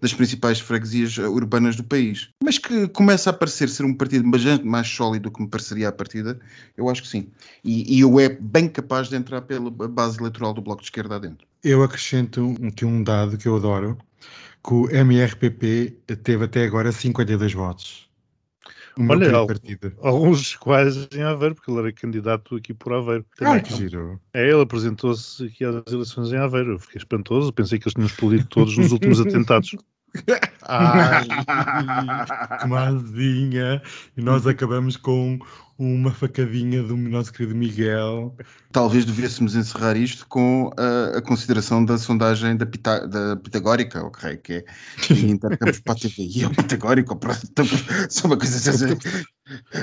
das 0.00 0.12
principais 0.12 0.60
freguesias 0.60 1.18
eh, 1.18 1.26
urbanas 1.26 1.76
do 1.76 1.84
país. 1.84 2.30
Mas 2.42 2.58
que 2.58 2.88
começa 2.88 3.30
a 3.30 3.32
parecer 3.32 3.68
ser 3.68 3.84
um 3.84 3.94
partido 3.94 4.28
bastante 4.30 4.64
mais 4.64 4.88
sólido 4.88 5.24
do 5.24 5.30
que 5.30 5.42
me 5.42 5.48
pareceria 5.48 5.88
à 5.88 5.92
partida, 5.92 6.38
eu 6.76 6.88
acho 6.88 7.02
que 7.02 7.08
sim. 7.08 7.28
E, 7.62 7.96
e 7.96 8.00
eu 8.00 8.18
é 8.18 8.28
bem 8.28 8.68
capaz 8.68 9.08
de 9.08 9.16
entrar 9.16 9.42
pela 9.42 9.70
base 9.70 10.18
eleitoral 10.18 10.54
do 10.54 10.62
Bloco 10.62 10.80
de 10.80 10.86
Esquerda 10.86 11.16
adentro. 11.16 11.46
Eu 11.62 11.82
acrescento 11.82 12.54
aqui 12.66 12.84
um 12.84 13.02
dado 13.02 13.38
que 13.38 13.48
eu 13.48 13.56
adoro, 13.56 13.98
que 14.62 14.74
o 14.74 14.90
MRPP 14.90 15.98
teve 16.22 16.44
até 16.44 16.64
agora 16.64 16.92
52 16.92 17.52
votos. 17.52 18.03
Olha, 18.98 19.32
alguns 20.00 20.54
quase 20.56 21.08
em 21.14 21.22
Aveiro, 21.22 21.54
porque 21.54 21.70
ele 21.70 21.80
era 21.80 21.92
candidato 21.92 22.56
aqui 22.56 22.72
por 22.72 22.92
Aveiro. 22.92 23.24
Ah, 23.40 23.58
que 23.60 23.74
giro. 23.74 24.20
É, 24.32 24.48
ele 24.48 24.62
apresentou-se 24.62 25.44
aqui 25.46 25.64
às 25.64 25.92
eleições 25.92 26.32
em 26.32 26.36
Aveiro. 26.36 26.72
Eu 26.72 26.78
fiquei 26.78 26.98
espantoso, 26.98 27.52
pensei 27.52 27.78
que 27.78 27.86
eles 27.86 27.94
tinham 27.94 28.06
explodido 28.06 28.46
todos 28.46 28.76
nos 28.76 28.92
últimos 28.92 29.20
atentados. 29.20 29.76
Ai, 30.62 31.26
que 32.60 32.66
mazinha. 32.68 33.82
E 34.16 34.22
nós 34.22 34.46
acabamos 34.46 34.96
com 34.96 35.38
uma 35.78 36.12
facadinha 36.12 36.82
do 36.82 36.96
nosso 36.96 37.32
querido 37.32 37.54
Miguel. 37.54 38.36
Talvez 38.70 39.04
devêssemos 39.04 39.56
encerrar 39.56 39.96
isto 39.96 40.26
com 40.28 40.70
a, 40.76 41.18
a 41.18 41.22
consideração 41.22 41.84
da 41.84 41.98
sondagem 41.98 42.56
da, 42.56 42.64
Pita, 42.64 43.06
da 43.06 43.36
Pitagórica, 43.36 44.04
ok, 44.04 44.36
que 44.36 44.52
é 44.52 44.64
intercâmbios 45.10 45.80
para 45.80 45.92
a 45.94 45.96
TV. 45.96 46.22
E 46.22 46.42
é 46.42 46.46
o 46.46 46.50
Pitagórico, 46.50 47.18
são 48.08 48.30
uma 48.30 48.38
coisa 48.38 48.70
assim. 48.70 48.96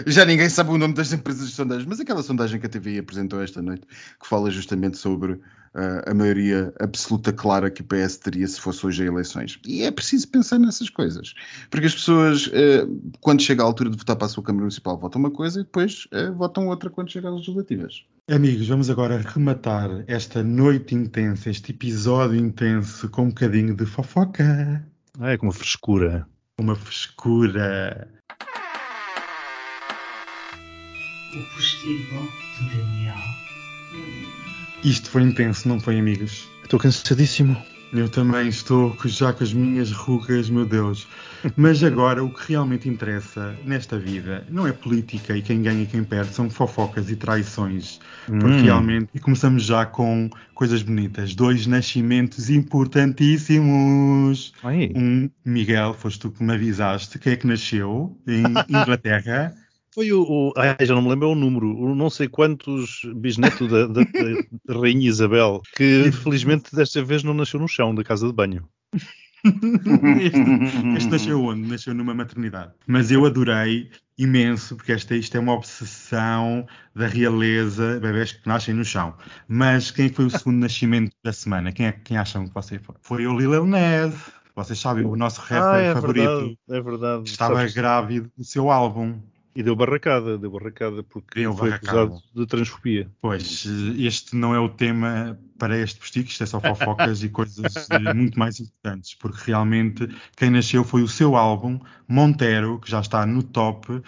Já 0.07 0.25
ninguém 0.25 0.49
sabe 0.49 0.71
o 0.71 0.77
nome 0.77 0.93
das 0.93 1.11
empresas 1.11 1.49
de 1.49 1.55
sondagens, 1.55 1.87
mas 1.87 1.99
aquela 1.99 2.23
sondagem 2.23 2.59
que 2.59 2.65
a 2.65 2.69
TV 2.69 2.97
apresentou 2.99 3.41
esta 3.41 3.61
noite, 3.61 3.85
que 3.85 4.27
fala 4.27 4.49
justamente 4.49 4.97
sobre 4.97 5.39
a 5.73 6.13
maioria 6.13 6.73
absoluta 6.79 7.31
clara 7.31 7.71
que 7.71 7.81
o 7.81 7.85
PS 7.85 8.17
teria 8.17 8.47
se 8.47 8.59
fosse 8.59 8.85
hoje 8.85 9.03
a 9.03 9.05
eleições. 9.05 9.59
E 9.65 9.83
é 9.83 9.91
preciso 9.91 10.27
pensar 10.27 10.59
nessas 10.59 10.89
coisas, 10.89 11.33
porque 11.69 11.87
as 11.87 11.93
pessoas, 11.93 12.47
uh, 12.47 13.11
quando 13.21 13.41
chega 13.41 13.63
a 13.63 13.65
altura 13.65 13.89
de 13.89 13.97
votar 13.97 14.15
para 14.15 14.25
a 14.25 14.29
sua 14.29 14.43
Câmara 14.43 14.63
Municipal, 14.63 14.97
votam 14.97 15.19
uma 15.19 15.31
coisa 15.31 15.61
e 15.61 15.63
depois 15.63 16.07
uh, 16.13 16.33
votam 16.33 16.67
outra 16.67 16.89
quando 16.89 17.11
chega 17.11 17.29
às 17.29 17.35
legislativas. 17.35 18.03
Amigos, 18.29 18.67
vamos 18.67 18.89
agora 18.89 19.17
rematar 19.17 20.03
esta 20.07 20.43
noite 20.43 20.95
intensa, 20.95 21.49
este 21.49 21.71
episódio 21.71 22.37
intenso, 22.37 23.09
com 23.09 23.23
um 23.23 23.29
bocadinho 23.29 23.75
de 23.75 23.85
fofoca. 23.85 24.85
É 25.19 25.37
com 25.37 25.47
uma 25.47 25.53
frescura. 25.53 26.27
Uma 26.59 26.75
frescura. 26.75 28.09
O 31.33 31.55
postigo 31.55 32.27
de 32.57 32.77
Daniel. 32.77 34.40
Isto 34.83 35.09
foi 35.09 35.23
intenso, 35.23 35.67
não 35.67 35.79
foi, 35.79 35.99
amigos? 35.99 36.47
Estou 36.63 36.79
cansadíssimo. 36.79 37.55
Eu 37.93 38.07
também 38.07 38.47
estou 38.47 38.95
já 39.05 39.33
com 39.33 39.43
as 39.43 39.51
minhas 39.53 39.91
rugas, 39.91 40.49
meu 40.49 40.65
Deus. 40.65 41.05
Mas 41.57 41.83
agora 41.83 42.23
o 42.23 42.33
que 42.33 42.53
realmente 42.53 42.87
interessa 42.87 43.53
nesta 43.65 43.99
vida 43.99 44.47
não 44.49 44.65
é 44.65 44.71
política 44.71 45.35
e 45.35 45.41
quem 45.41 45.61
ganha 45.61 45.83
e 45.83 45.85
quem 45.85 46.01
perde, 46.01 46.33
são 46.33 46.49
fofocas 46.49 47.11
e 47.11 47.17
traições. 47.17 47.99
Porque 48.25 48.45
Hum. 48.45 48.63
realmente, 48.63 49.09
e 49.13 49.19
começamos 49.19 49.63
já 49.63 49.85
com 49.85 50.29
coisas 50.55 50.81
bonitas. 50.81 51.35
Dois 51.35 51.67
nascimentos 51.67 52.49
importantíssimos. 52.49 54.53
Ai. 54.63 54.93
Um, 54.95 55.29
Miguel, 55.43 55.93
foste 55.93 56.21
tu 56.21 56.31
que 56.31 56.41
me 56.41 56.53
avisaste. 56.53 57.19
Quem 57.19 57.33
é 57.33 57.35
que 57.35 57.45
nasceu 57.45 58.17
em 58.25 58.43
Inglaterra? 58.69 59.53
Foi 59.93 60.11
o, 60.13 60.21
o 60.23 60.53
ai, 60.57 60.77
já 60.85 60.95
não 60.95 61.01
me 61.01 61.09
lembro 61.09 61.29
o 61.29 61.35
número, 61.35 61.67
o 61.77 61.93
não 61.93 62.09
sei 62.09 62.27
quantos 62.27 63.01
bisneto 63.15 63.67
da, 63.67 63.87
da- 63.87 64.03
da 64.65 64.79
Rainha 64.79 65.09
Isabel, 65.09 65.61
que 65.75 66.11
felizmente 66.11 66.73
desta 66.75 67.03
vez 67.03 67.23
não 67.23 67.33
nasceu 67.33 67.59
no 67.59 67.67
chão 67.67 67.93
da 67.93 68.03
casa 68.03 68.27
de 68.27 68.33
banho. 68.33 68.67
este, 69.43 70.95
este 70.97 71.09
nasceu 71.09 71.43
onde? 71.43 71.67
Nasceu 71.67 71.93
numa 71.93 72.13
maternidade. 72.13 72.73
Mas 72.87 73.11
eu 73.11 73.25
adorei 73.25 73.89
imenso, 74.17 74.75
porque 74.75 74.91
esta, 74.91 75.15
isto 75.15 75.35
é 75.35 75.39
uma 75.39 75.53
obsessão 75.53 76.65
da 76.95 77.07
realeza, 77.07 77.99
bebés 77.99 78.33
que 78.33 78.47
nascem 78.47 78.73
no 78.73 78.85
chão. 78.85 79.15
Mas 79.47 79.89
quem 79.89 80.09
foi 80.09 80.25
o 80.25 80.29
segundo 80.29 80.59
nascimento 80.59 81.15
da 81.23 81.33
semana? 81.33 81.71
Quem, 81.71 81.87
é, 81.87 81.91
quem 81.91 82.17
acham 82.17 82.47
que 82.47 82.53
você 82.53 82.77
foi? 82.79 82.95
Foi 83.01 83.25
o 83.27 83.37
Lil 83.37 83.65
Nas. 83.65 84.13
Vocês 84.55 84.77
sabem, 84.79 85.05
o 85.05 85.15
nosso 85.15 85.39
rapper 85.41 85.63
ah, 85.63 85.77
é 85.79 85.93
favorito 85.93 86.27
verdade, 86.27 86.59
é 86.69 86.81
verdade. 86.81 87.29
estava 87.29 87.55
Sabes, 87.55 87.73
grávido 87.73 88.31
do 88.37 88.43
seu 88.43 88.69
álbum. 88.69 89.19
E 89.53 89.61
deu 89.61 89.75
barracada, 89.75 90.37
deu 90.37 90.49
barracada 90.49 91.03
porque 91.03 91.41
Deu 91.41 91.53
foi 91.53 91.69
barracada. 91.71 92.03
acusado 92.03 92.23
de 92.33 92.45
transfobia. 92.47 93.11
Pois, 93.19 93.65
este 93.97 94.35
não 94.35 94.55
é 94.55 94.59
o 94.59 94.69
tema 94.69 95.37
para 95.57 95.77
este 95.77 95.99
postigo, 95.99 96.29
isto 96.29 96.43
é 96.43 96.45
só 96.45 96.61
fofocas 96.61 97.21
e 97.21 97.29
coisas 97.29 97.89
eh, 97.89 97.99
muito 98.15 98.39
mais 98.39 98.59
importantes, 98.59 99.13
porque 99.13 99.39
realmente 99.45 100.07
quem 100.37 100.49
nasceu 100.49 100.83
foi 100.85 101.03
o 101.03 101.07
seu 101.07 101.35
álbum, 101.35 101.79
Montero, 102.07 102.79
que 102.79 102.89
já 102.89 103.01
está 103.01 103.25
no 103.25 103.43
top. 103.43 104.01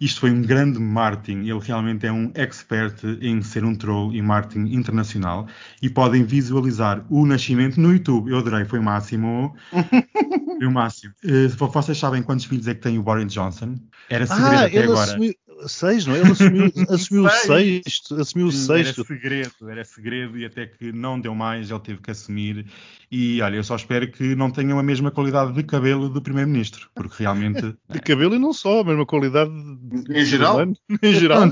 Isto 0.00 0.20
foi 0.20 0.30
um 0.30 0.40
grande 0.40 0.78
marketing, 0.78 1.40
ele 1.48 1.58
realmente 1.58 2.06
é 2.06 2.12
um 2.12 2.30
expert 2.34 3.02
em 3.20 3.42
ser 3.42 3.64
um 3.64 3.74
troll 3.74 4.12
e 4.14 4.22
marketing 4.22 4.72
internacional 4.72 5.48
e 5.82 5.90
podem 5.90 6.22
visualizar 6.24 7.04
o 7.10 7.26
nascimento 7.26 7.80
no 7.80 7.92
YouTube. 7.92 8.30
Eu 8.30 8.38
adorei, 8.38 8.64
foi 8.64 8.78
o 8.78 8.82
máximo. 8.82 9.54
Foi 10.58 10.66
o 10.66 10.72
máximo. 10.72 11.14
Eh, 11.24 11.46
vocês 11.46 11.96
sabem 11.96 12.20
quantos 12.20 12.44
filhos 12.44 12.66
é 12.66 12.74
que 12.74 12.80
tem 12.80 12.98
o 12.98 13.02
Boris 13.02 13.32
Johnson? 13.32 13.76
Era 14.10 14.26
segredo 14.26 14.54
Ah, 14.54 14.64
até 14.64 14.82
agora. 14.82 15.10
assumiu 15.12 15.32
seis, 15.66 16.06
não 16.06 16.14
é? 16.14 16.20
Ele 16.20 16.30
assumiu, 16.30 16.72
assumiu 16.90 17.24
o 17.24 17.30
Seis. 17.30 17.82
sexto, 17.84 18.14
assumiu 18.16 18.46
o 18.48 18.50
Era 18.50 18.92
segredo, 18.92 19.70
era 19.70 19.84
segredo 19.84 20.38
e 20.38 20.44
até 20.44 20.66
que 20.66 20.92
não 20.92 21.20
deu 21.20 21.34
mais, 21.34 21.70
ele 21.70 21.80
teve 21.80 22.00
que 22.00 22.10
assumir. 22.10 22.66
E 23.10 23.40
olha, 23.40 23.56
eu 23.56 23.64
só 23.64 23.74
espero 23.74 24.10
que 24.12 24.34
não 24.36 24.50
tenham 24.50 24.78
a 24.78 24.82
mesma 24.82 25.10
qualidade 25.10 25.52
de 25.52 25.62
cabelo 25.62 26.08
do 26.10 26.20
Primeiro-Ministro, 26.20 26.88
porque 26.94 27.22
realmente. 27.22 27.74
De 27.88 28.00
cabelo 28.00 28.34
e 28.34 28.38
não 28.38 28.52
só, 28.52 28.80
a 28.80 28.84
mesma 28.84 29.06
qualidade 29.06 29.50
Em 30.10 30.24
geral? 30.24 30.60
em 31.02 31.12
geral. 31.14 31.50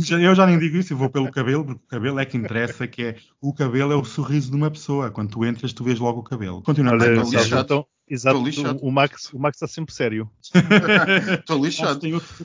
Já- 0.00 0.20
eu 0.20 0.34
já 0.34 0.46
nem 0.46 0.58
digo 0.58 0.76
isso, 0.76 0.92
eu 0.92 0.98
vou 0.98 1.08
pelo 1.08 1.30
cabelo, 1.30 1.64
porque 1.64 1.82
o 1.84 1.88
cabelo 1.88 2.18
é 2.20 2.24
que 2.26 2.36
interessa, 2.36 2.86
que 2.86 3.02
é 3.02 3.16
o 3.40 3.54
cabelo 3.54 3.92
é 3.92 3.96
o 3.96 4.04
sorriso 4.04 4.50
de 4.50 4.56
uma 4.56 4.70
pessoa. 4.70 5.10
Quando 5.10 5.30
tu 5.30 5.44
entras, 5.44 5.72
tu 5.72 5.82
vês 5.84 5.98
logo 5.98 6.20
o 6.20 6.22
cabelo. 6.24 6.60
Continua 6.62 6.92
Olha, 6.92 7.14
lixado. 7.22 7.62
então, 7.62 7.86
exato, 8.10 8.38
o, 8.38 8.88
o 8.88 8.92
Max, 8.92 9.32
o 9.32 9.38
Max 9.38 9.56
está 9.56 9.66
sempre 9.66 9.94
sério. 9.94 10.30
Estou 11.38 11.64
lixado. 11.64 12.00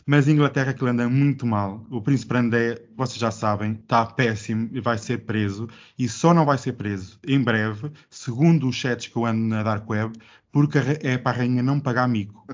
Mas 0.05 0.27
Inglaterra 0.27 0.73
que 0.73 0.85
anda 0.85 1.09
muito 1.09 1.45
mal. 1.45 1.85
O 1.89 2.01
príncipe 2.01 2.37
André, 2.37 2.81
vocês 2.95 3.19
já 3.19 3.31
sabem, 3.31 3.73
está 3.73 4.05
péssimo 4.05 4.69
e 4.71 4.79
vai 4.79 4.97
ser 4.97 5.25
preso. 5.25 5.67
E 5.97 6.07
só 6.07 6.33
não 6.33 6.45
vai 6.45 6.57
ser 6.57 6.73
preso 6.73 7.19
em 7.27 7.41
breve, 7.41 7.91
segundo 8.09 8.67
os 8.67 8.75
chats 8.75 9.07
que 9.07 9.15
eu 9.15 9.25
ando 9.25 9.41
na 9.41 9.63
Dark 9.63 9.89
Web, 9.89 10.17
porque 10.51 10.77
é 11.01 11.17
para 11.17 11.35
a 11.35 11.39
rainha 11.39 11.61
não 11.61 11.79
pagar 11.79 12.07
mico. 12.07 12.45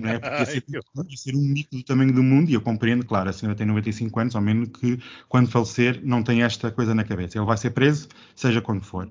Não 0.00 0.08
é? 0.08 0.18
Porque 0.18 0.38
ia 0.38 0.46
ser, 0.46 0.64
ia 0.68 1.16
ser 1.16 1.34
um 1.34 1.40
mico 1.40 1.76
do 1.76 1.82
tamanho 1.82 2.12
do 2.12 2.22
mundo, 2.22 2.50
e 2.50 2.54
eu 2.54 2.60
compreendo, 2.60 3.04
claro, 3.04 3.30
a 3.30 3.32
senhora 3.32 3.56
tem 3.56 3.66
95 3.66 4.20
anos, 4.20 4.36
ao 4.36 4.42
menos 4.42 4.68
que 4.68 4.98
quando 5.28 5.50
falecer 5.50 6.00
não 6.04 6.22
tem 6.22 6.42
esta 6.42 6.70
coisa 6.70 6.94
na 6.94 7.04
cabeça. 7.04 7.38
Ele 7.38 7.46
vai 7.46 7.56
ser 7.56 7.70
preso, 7.70 8.08
seja 8.34 8.60
quando 8.60 8.82
for. 8.82 9.08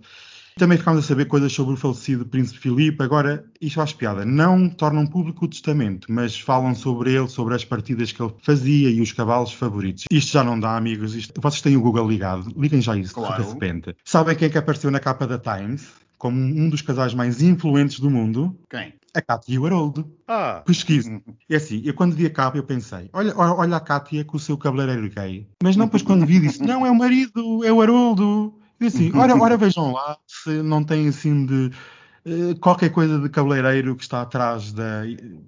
Também 0.58 0.78
ficámos 0.78 1.04
a 1.04 1.08
saber 1.08 1.26
coisas 1.26 1.52
sobre 1.54 1.74
o 1.74 1.78
falecido 1.78 2.26
Príncipe 2.26 2.60
Filipe. 2.60 3.02
Agora, 3.04 3.45
isto 3.62 3.80
acho 3.82 3.95
piada. 3.95 4.26
Não 4.26 4.70
tornam 4.70 5.06
público 5.08 5.45
o 5.45 5.47
testamento, 5.47 6.08
mas 6.12 6.39
falam 6.39 6.76
sobre 6.76 7.14
ele, 7.14 7.28
sobre 7.30 7.56
as 7.56 7.64
partidas 7.64 8.12
que 8.12 8.22
ele 8.22 8.34
fazia 8.41 8.89
e 8.89 9.02
os 9.02 9.12
cavalos 9.14 9.54
favoritos. 9.54 10.06
Isto 10.12 10.32
já 10.34 10.43
não 10.43 10.60
dá, 10.60 10.76
amigos. 10.76 11.16
Isto- 11.16 11.39
vocês 11.41 11.62
têm 11.62 11.78
o 11.78 11.82
Google 11.82 12.08
ligado. 12.10 12.52
Liguem 12.58 12.82
já 12.82 12.97
isso 12.97 13.14
Claro. 13.14 13.41
de 13.43 13.50
repente. 13.50 13.95
Sabem 14.04 14.36
quem 14.36 14.47
é 14.47 14.52
que 14.52 14.58
apareceu 14.58 14.91
na 14.91 15.00
capa 15.00 15.26
da 15.28 15.38
Times? 15.38 15.88
como 16.18 16.38
um 16.38 16.68
dos 16.70 16.82
casais 16.82 17.14
mais 17.14 17.41
influentes 17.41 17.97
do 18.02 18.10
mundo, 18.10 18.54
Quem? 18.70 18.93
a 19.16 19.22
Cátia 19.22 19.54
e 19.54 19.58
o 19.58 19.66
Haroldo. 19.66 20.06
Ah, 20.28 20.62
Pesquise. 20.66 21.24
É 21.50 21.56
assim, 21.56 21.82
eu 21.86 21.93
quando 21.93 22.14
vi 22.14 22.26
a 22.26 22.30
capa 22.30 22.58
eu 22.58 22.64
pensei, 22.64 23.10
olha, 23.14 23.34
olha, 23.38 23.78
a 23.78 23.80
Cátia 23.80 24.26
com 24.26 24.36
o 24.36 24.39
seu 24.39 24.58
cabeleireiro 24.58 25.10
gay. 25.10 25.47
Mas 25.64 25.78
não, 25.78 25.86
depois 25.86 26.04
quando 26.04 26.26
vi 26.26 26.41
disse, 26.41 26.62
não, 26.62 26.86
é 26.86 26.91
o 26.91 26.95
marido, 26.95 27.64
é 27.64 27.72
o 27.72 27.82
Haroldo. 27.82 28.54
E 28.82 28.86
assim, 28.88 29.12
ora, 29.16 29.36
ora 29.36 29.58
vejam 29.58 29.92
lá 29.92 30.18
se 30.28 30.62
não 30.64 30.84
tem 30.84 31.08
assim 31.08 31.46
de 31.46 31.72
eh, 32.26 32.54
qualquer 32.62 32.90
coisa 32.92 33.20
de 33.20 33.28
cabeleireiro 33.30 33.96
que 33.96 34.04
está 34.04 34.22
atrás 34.22 34.72
da, 34.72 35.02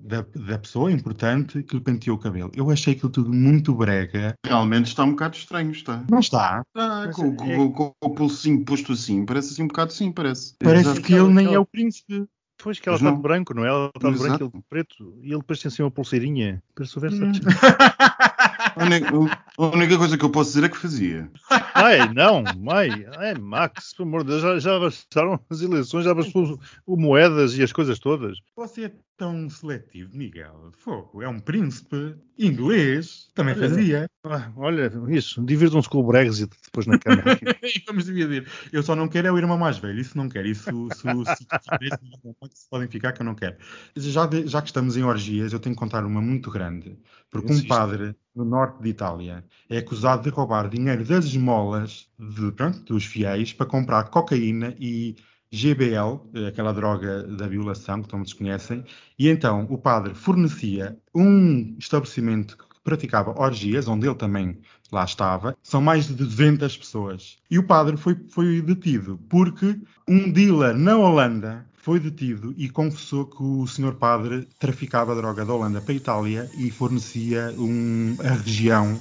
da, 0.04 0.26
da 0.36 0.58
pessoa 0.60 0.92
importante 0.92 1.64
que 1.64 1.76
lhe 1.76 1.82
penteou 1.82 2.18
o 2.18 2.20
cabelo. 2.20 2.52
Eu 2.56 2.70
achei 2.70 2.94
aquilo 2.94 3.10
tudo 3.12 3.32
muito 3.32 3.74
brega. 3.74 4.34
Realmente 4.46 4.88
está 4.88 5.04
um 5.04 5.12
bocado 5.12 5.36
estranho, 5.38 5.72
está. 5.72 6.04
Não 6.10 6.20
está. 6.20 6.64
Está 6.76 7.12
com, 7.14 7.28
é- 7.28 7.56
com- 7.56 7.72
com- 7.72 7.94
com 8.00 8.08
o 8.08 8.10
pulsinho 8.16 8.64
posto 8.66 8.92
assim, 8.94 9.26
parece 9.26 9.54
assim 9.54 9.64
um 9.64 9.68
bocado 9.68 9.92
assim, 9.92 10.12
parece. 10.12 10.56
Parece 10.60 10.90
Exato. 10.90 11.02
que 11.02 11.14
ele 11.14 11.34
nem 11.34 11.54
é 11.54 11.60
o 11.60 11.66
príncipe. 11.66 12.26
Pois 12.64 12.80
que 12.80 12.88
ela 12.88 12.94
Mas 12.96 13.02
está 13.02 13.10
não. 13.10 13.18
de 13.18 13.24
branco, 13.24 13.54
não 13.56 13.66
é? 13.66 13.70
Ela 13.70 13.90
está 13.96 14.12
de 14.12 14.20
branco 14.20 14.44
e 14.44 14.44
ele 14.46 14.52
de 14.54 14.64
preto. 14.70 15.18
E 15.24 15.28
ele 15.30 15.40
depois 15.40 15.60
tem 15.60 15.70
assim 15.70 15.82
uma 15.82 15.90
pulseirinha. 15.90 16.62
Parece 16.76 16.96
o 16.96 17.02
Versace. 17.02 17.24
Única, 17.24 17.48
a 18.76 19.66
única 19.68 19.98
coisa 19.98 20.18
que 20.18 20.24
eu 20.26 20.30
posso 20.30 20.52
dizer 20.54 20.66
é 20.66 20.70
que 20.70 20.78
fazia. 20.78 21.30
Ai, 21.74 22.12
não, 22.14 22.44
mãe. 22.58 23.06
Ai, 23.18 23.34
Max, 23.36 23.94
pelo 23.94 24.10
amor 24.10 24.24
de 24.24 24.30
Deus, 24.32 24.42
já, 24.42 24.60
já 24.60 24.80
bastaram 24.80 25.40
as 25.50 25.62
eleições, 25.62 26.06
já 26.06 26.14
bastou 26.14 26.60
o 26.86 26.98
moedas 26.98 27.58
e 27.58 27.64
as 27.64 27.72
coisas 27.72 28.00
todas. 28.00 28.38
Você 28.56 28.86
é 28.86 28.92
tão 29.18 29.50
seletivo, 29.50 30.18
Miguel. 30.18 30.72
Fogo, 30.78 31.22
é 31.22 31.28
um 31.30 31.40
príncipe 31.40 32.16
inglês. 32.40 33.30
Também 33.36 33.54
fazia. 33.56 34.08
Ah, 34.24 34.52
olha, 34.56 34.92
isso, 35.10 35.44
divirtam-se 35.46 35.88
com 35.90 36.00
o 36.00 36.04
Brexit 36.08 36.52
depois 36.66 36.88
na 36.88 36.98
Câmara. 36.98 37.38
Vamos 37.88 38.06
dividir. 38.06 38.48
Eu 38.72 38.82
só 38.82 38.96
não 38.96 39.08
quero 39.08 39.28
é 39.28 39.32
o 39.32 39.38
irmão 39.38 39.58
mais 39.58 39.78
velho. 39.78 40.00
Isso 40.00 40.18
não 40.18 40.28
quero. 40.28 40.48
Isso, 40.48 40.64
se, 40.94 41.02
se, 41.02 42.56
se 42.56 42.70
podem 42.70 42.88
ficar 42.88 43.12
que 43.14 43.22
eu 43.22 43.26
não 43.26 43.36
quero. 43.36 43.58
Já, 43.96 44.26
de- 44.26 44.48
já 44.48 44.62
que 44.62 44.70
estamos 44.70 44.98
em 44.98 45.04
orgias, 45.04 45.54
eu 45.54 45.60
tenho 45.60 45.76
que 45.76 45.80
contar 45.80 46.04
uma 46.06 46.22
muito 46.22 46.50
grande. 46.50 46.98
Porque 47.30 47.54
um 47.54 47.68
padre 47.68 48.16
no 48.36 48.46
norte 48.46 48.82
de 48.82 48.90
Itália. 48.90 49.44
É 49.70 49.78
acusado 49.78 50.24
de 50.24 50.30
roubar 50.30 50.70
dinheiro 50.70 51.06
das 51.06 51.26
esmolas 51.26 52.08
de, 52.18 52.52
pronto, 52.52 52.82
dos 52.94 53.06
fiéis 53.06 53.54
para 53.54 53.66
comprar 53.66 54.06
cocaína 54.06 54.76
e 54.80 55.16
GBL, 55.52 56.22
aquela 56.48 56.72
droga 56.72 57.24
da 57.24 57.46
violação 57.46 58.02
que 58.02 58.08
todos 58.08 58.32
conhecem, 58.32 58.86
e 59.20 59.28
então 59.28 59.68
o 59.70 59.78
padre 59.78 60.16
fornecia 60.16 60.98
um 61.14 61.76
estabelecimento 61.78 62.58
que 62.58 62.66
praticava 62.82 63.38
orgias, 63.38 63.88
onde 63.88 64.08
ele 64.08 64.16
também 64.16 64.62
lá 64.92 65.04
estava, 65.04 65.58
são 65.62 65.82
mais 65.82 66.08
de 66.08 66.14
200 66.14 66.78
pessoas. 66.78 67.38
E 67.50 67.60
o 67.60 67.68
padre 67.68 67.98
foi, 67.98 68.16
foi 68.30 68.62
detido 68.62 69.20
porque 69.30 69.78
um 70.08 70.32
dealer 70.32 70.76
na 70.78 70.98
Holanda 70.98 71.70
foi 71.82 72.00
detido 72.00 72.54
e 72.58 72.70
confessou 72.70 73.26
que 73.26 73.42
o 73.42 73.66
senhor 73.68 73.96
padre 73.96 74.48
traficava 74.60 75.16
droga 75.16 75.44
da 75.44 75.54
Holanda 75.54 75.82
para 75.82 75.94
a 75.94 75.96
Itália 75.96 76.50
e 76.58 76.70
fornecia 76.72 77.54
um- 77.58 78.16
a 78.20 78.34
região 78.36 79.00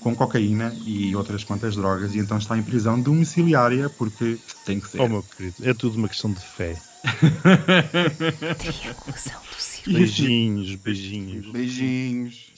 com 0.00 0.14
cocaína 0.14 0.74
e 0.84 1.14
outras 1.16 1.44
quantas 1.44 1.76
drogas, 1.76 2.14
e 2.14 2.18
então 2.18 2.36
está 2.36 2.56
em 2.58 2.62
prisão 2.62 3.00
domiciliária 3.00 3.88
porque 3.88 4.38
tem 4.66 4.78
que 4.80 4.88
ser. 4.88 5.00
oh, 5.00 5.08
meu 5.08 5.22
querido, 5.22 5.56
é 5.62 5.72
tudo 5.72 5.96
uma 5.96 6.08
questão 6.08 6.30
de 6.32 6.40
fé. 6.40 6.78
Triangulação 8.58 9.40
do 9.40 9.60
Círculo. 9.60 9.96
Beijinhos, 9.98 10.74
beijinhos. 10.76 11.46
Beijinhos. 11.52 12.52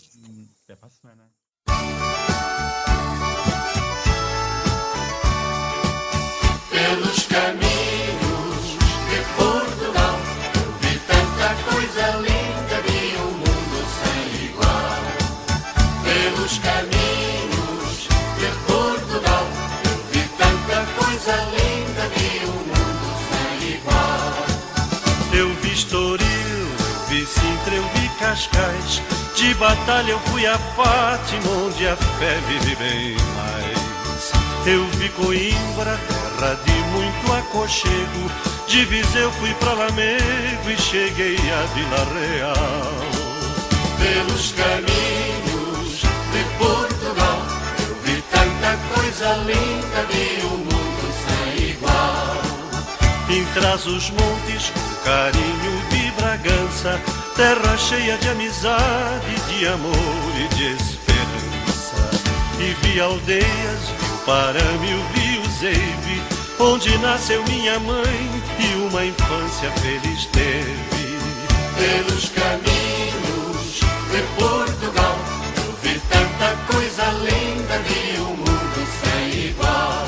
Até 0.64 0.74
para 0.76 0.88
a 0.88 0.90
semana. 0.90 2.15
Batalha 29.58 30.10
eu 30.10 30.18
fui 30.20 30.46
a 30.46 30.58
Fátima, 30.58 31.50
onde 31.66 31.86
a 31.86 31.96
fé 31.96 32.38
vive 32.48 32.76
bem 32.76 33.16
mais. 33.36 34.32
Eu 34.66 34.84
vi 34.98 35.08
Coimbra, 35.10 35.98
terra 36.08 36.54
de 36.64 36.72
muito 36.72 37.32
aconchego. 37.32 38.30
De 38.66 38.84
Viseu 38.84 39.30
fui 39.32 39.52
pra 39.54 39.72
Lamego 39.72 40.70
e 40.70 40.76
cheguei 40.76 41.36
a 41.36 41.62
Vila 41.74 42.04
Real. 42.18 43.16
Pelos 43.98 44.52
caminhos 44.52 46.00
de 46.00 46.44
Portugal, 46.58 47.42
eu 47.78 47.94
vi 48.04 48.22
tanta 48.30 48.76
coisa 48.94 49.34
linda, 49.44 50.06
vi 50.10 50.46
um 50.46 50.58
mundo 50.58 51.06
sem 51.26 51.70
igual. 51.70 52.36
Em 53.28 53.44
os 53.88 54.10
montes, 54.10 54.70
com 54.70 55.04
carinho 55.04 55.82
vi 55.90 55.95
Bragança, 56.36 57.00
terra 57.34 57.76
cheia 57.78 58.18
de 58.18 58.28
amizade, 58.28 59.34
de 59.48 59.66
amor 59.68 60.32
e 60.38 60.54
de 60.54 60.64
esperança. 60.74 61.96
E 62.60 62.76
vi 62.82 63.00
aldeias, 63.00 63.44
vi 63.98 64.12
o 64.12 64.18
Parâmio, 64.26 64.98
vi 65.14 65.38
o 65.38 65.50
Zeive, 65.58 66.22
onde 66.58 66.98
nasceu 66.98 67.42
minha 67.44 67.78
mãe 67.80 68.42
e 68.58 68.74
uma 68.86 69.04
infância 69.04 69.70
feliz 69.80 70.26
teve. 70.26 71.18
Pelos 71.78 72.28
caminhos 72.30 73.80
de 74.10 74.22
Portugal, 74.38 75.18
eu 75.64 75.74
vi 75.82 75.98
tanta 76.10 76.54
coisa 76.70 77.04
linda, 77.12 77.78
vi 77.78 78.20
um 78.20 78.36
mundo 78.36 78.86
sem 79.02 79.46
igual. 79.46 80.06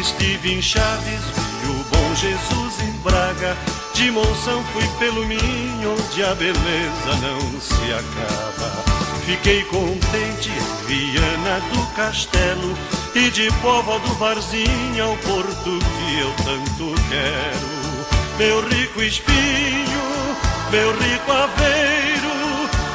Estive 0.00 0.54
em 0.54 0.62
Chaves, 0.62 1.20
vi 1.34 1.49
bom 1.90 2.14
Jesus 2.14 2.80
em 2.82 2.92
Braga. 3.02 3.56
De 3.94 4.10
Monção 4.10 4.64
fui 4.72 4.86
pelo 4.98 5.26
Minho, 5.26 5.92
onde 5.92 6.24
a 6.24 6.34
beleza 6.34 7.16
não 7.20 7.60
se 7.60 7.92
acaba. 7.92 9.00
Fiquei 9.26 9.62
contente 9.64 10.50
em 10.50 10.86
Viana 10.86 11.60
do 11.72 11.94
Castelo 11.94 12.76
e 13.14 13.30
de 13.30 13.50
Póvoa 13.60 13.98
do 14.00 14.14
Varzinho 14.14 15.04
ao 15.04 15.16
porto 15.18 15.78
que 15.78 16.18
eu 16.18 16.32
tanto 16.44 16.94
quero. 17.08 17.80
Meu 18.38 18.66
rico 18.68 19.02
espinho, 19.02 20.36
meu 20.70 20.92
rico 20.92 21.30
aveiro, 21.30 22.30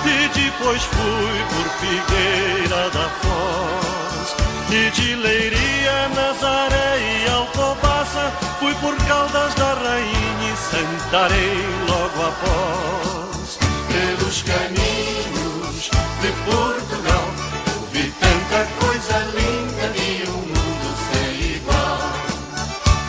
e 0.05 0.27
depois 0.39 0.81
fui 0.81 1.43
por 1.53 1.69
Figueira 1.79 2.89
da 2.89 3.09
Foz. 3.21 3.74
E 4.75 4.91
de 4.91 5.15
Leiria, 5.15 6.09
Nazaré 6.13 6.97
e 6.99 7.29
Alcobaça 7.29 8.29
Fui 8.59 8.75
por 8.75 8.93
Caldas 9.07 9.55
da 9.55 9.73
Rainha 9.73 10.51
e 10.51 10.57
Santarém 10.57 11.63
logo 11.87 12.21
após 12.27 13.57
Pelos 13.87 14.41
caminhos 14.41 15.89
de 16.19 16.31
Portugal, 16.43 17.23
eu 17.73 17.87
vi 17.93 18.13
tanta 18.19 18.67
coisa 18.81 19.17
linda, 19.33 19.93
vi 19.93 20.29
um 20.29 20.41
mundo 20.41 20.95
sem 21.09 21.55
igual. 21.55 21.99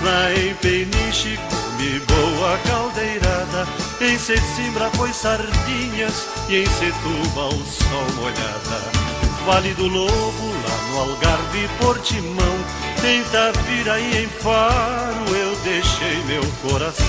Lá 0.05 0.33
em 0.35 0.55
Peniche 0.55 1.37
comi 1.51 1.99
boa 2.07 2.59
caldeirada 2.59 3.67
Em 4.01 4.17
Sesimbra 4.17 4.89
foi 4.91 5.13
sardinhas 5.13 6.29
E 6.49 6.59
em 6.59 6.67
Setúbal 6.67 7.51
sol 7.51 8.07
molhada 8.15 9.26
Vale 9.47 9.73
do 9.75 9.87
Lobo, 9.87 10.11
lá 10.11 10.77
no 10.91 11.01
Algarve 11.03 11.69
Portimão. 11.79 12.57
Em 13.05 13.23
Tavira 13.31 14.01
e 14.01 14.25
em 14.25 14.27
Faro 14.27 15.37
eu 15.37 15.55
deixei 15.63 16.17
meu 16.25 16.43
coração. 16.63 17.07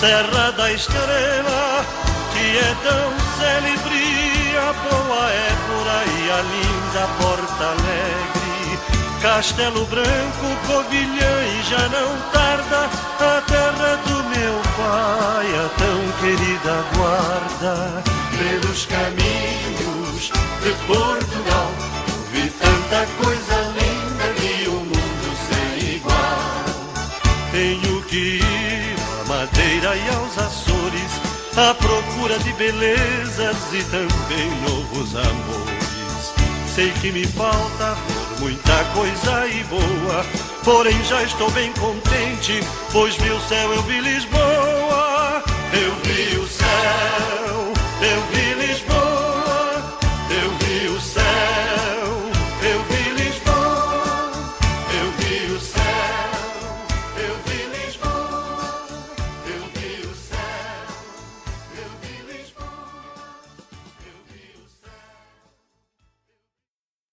Serra 0.00 0.50
da 0.52 0.72
Estrela, 0.72 1.84
que 2.32 2.56
é 2.56 2.74
tão 2.82 3.12
celebre 3.36 4.56
A 4.56 4.72
boa 4.72 5.30
é 5.30 5.50
por 5.68 5.86
aí, 5.90 6.30
a 6.30 6.40
linda 6.40 7.06
Porta 7.20 7.64
Alegre. 7.64 8.78
Castelo 9.20 9.84
Branco, 9.84 10.56
Covilhã 10.66 11.34
e 11.44 11.62
já 11.68 11.86
não 11.90 12.30
tarda 12.32 12.88
A 13.20 13.40
terra 13.42 13.96
do 14.06 14.24
meu 14.30 14.54
pai, 14.78 15.48
a 15.54 15.68
tão 15.76 16.00
querida 16.22 16.82
guarda. 16.96 18.02
Pelos 18.38 18.86
caminhos 18.86 19.63
de 20.64 20.70
Portugal, 20.86 21.70
vi 22.32 22.48
tanta 22.48 23.06
coisa 23.22 23.56
linda, 23.76 24.32
vi 24.40 24.68
um 24.70 24.80
mundo 24.80 25.28
sem 25.46 25.96
igual. 25.96 26.64
Tenho 27.52 28.02
que 28.04 28.38
ir 28.38 28.96
à 29.20 29.28
Madeira 29.28 29.94
e 29.94 30.08
aos 30.16 30.38
Açores 30.38 31.12
À 31.56 31.74
procura 31.74 32.38
de 32.38 32.52
belezas 32.54 33.56
e 33.74 33.84
também 33.84 34.50
novos 34.62 35.14
amores. 35.14 36.32
Sei 36.74 36.90
que 36.92 37.12
me 37.12 37.26
falta 37.26 37.94
ver 37.94 38.40
muita 38.40 38.84
coisa 38.94 39.46
e 39.46 39.62
boa 39.64 40.24
Porém 40.64 41.04
já 41.04 41.22
estou 41.22 41.50
bem 41.50 41.72
contente, 41.74 42.60
pois 42.90 43.14
vi 43.16 43.30
o 43.30 43.40
céu, 43.42 43.72
eu 43.74 43.82
vi 43.82 44.00
Lisboa, 44.00 45.42
eu 45.74 45.94
vi 46.02 46.38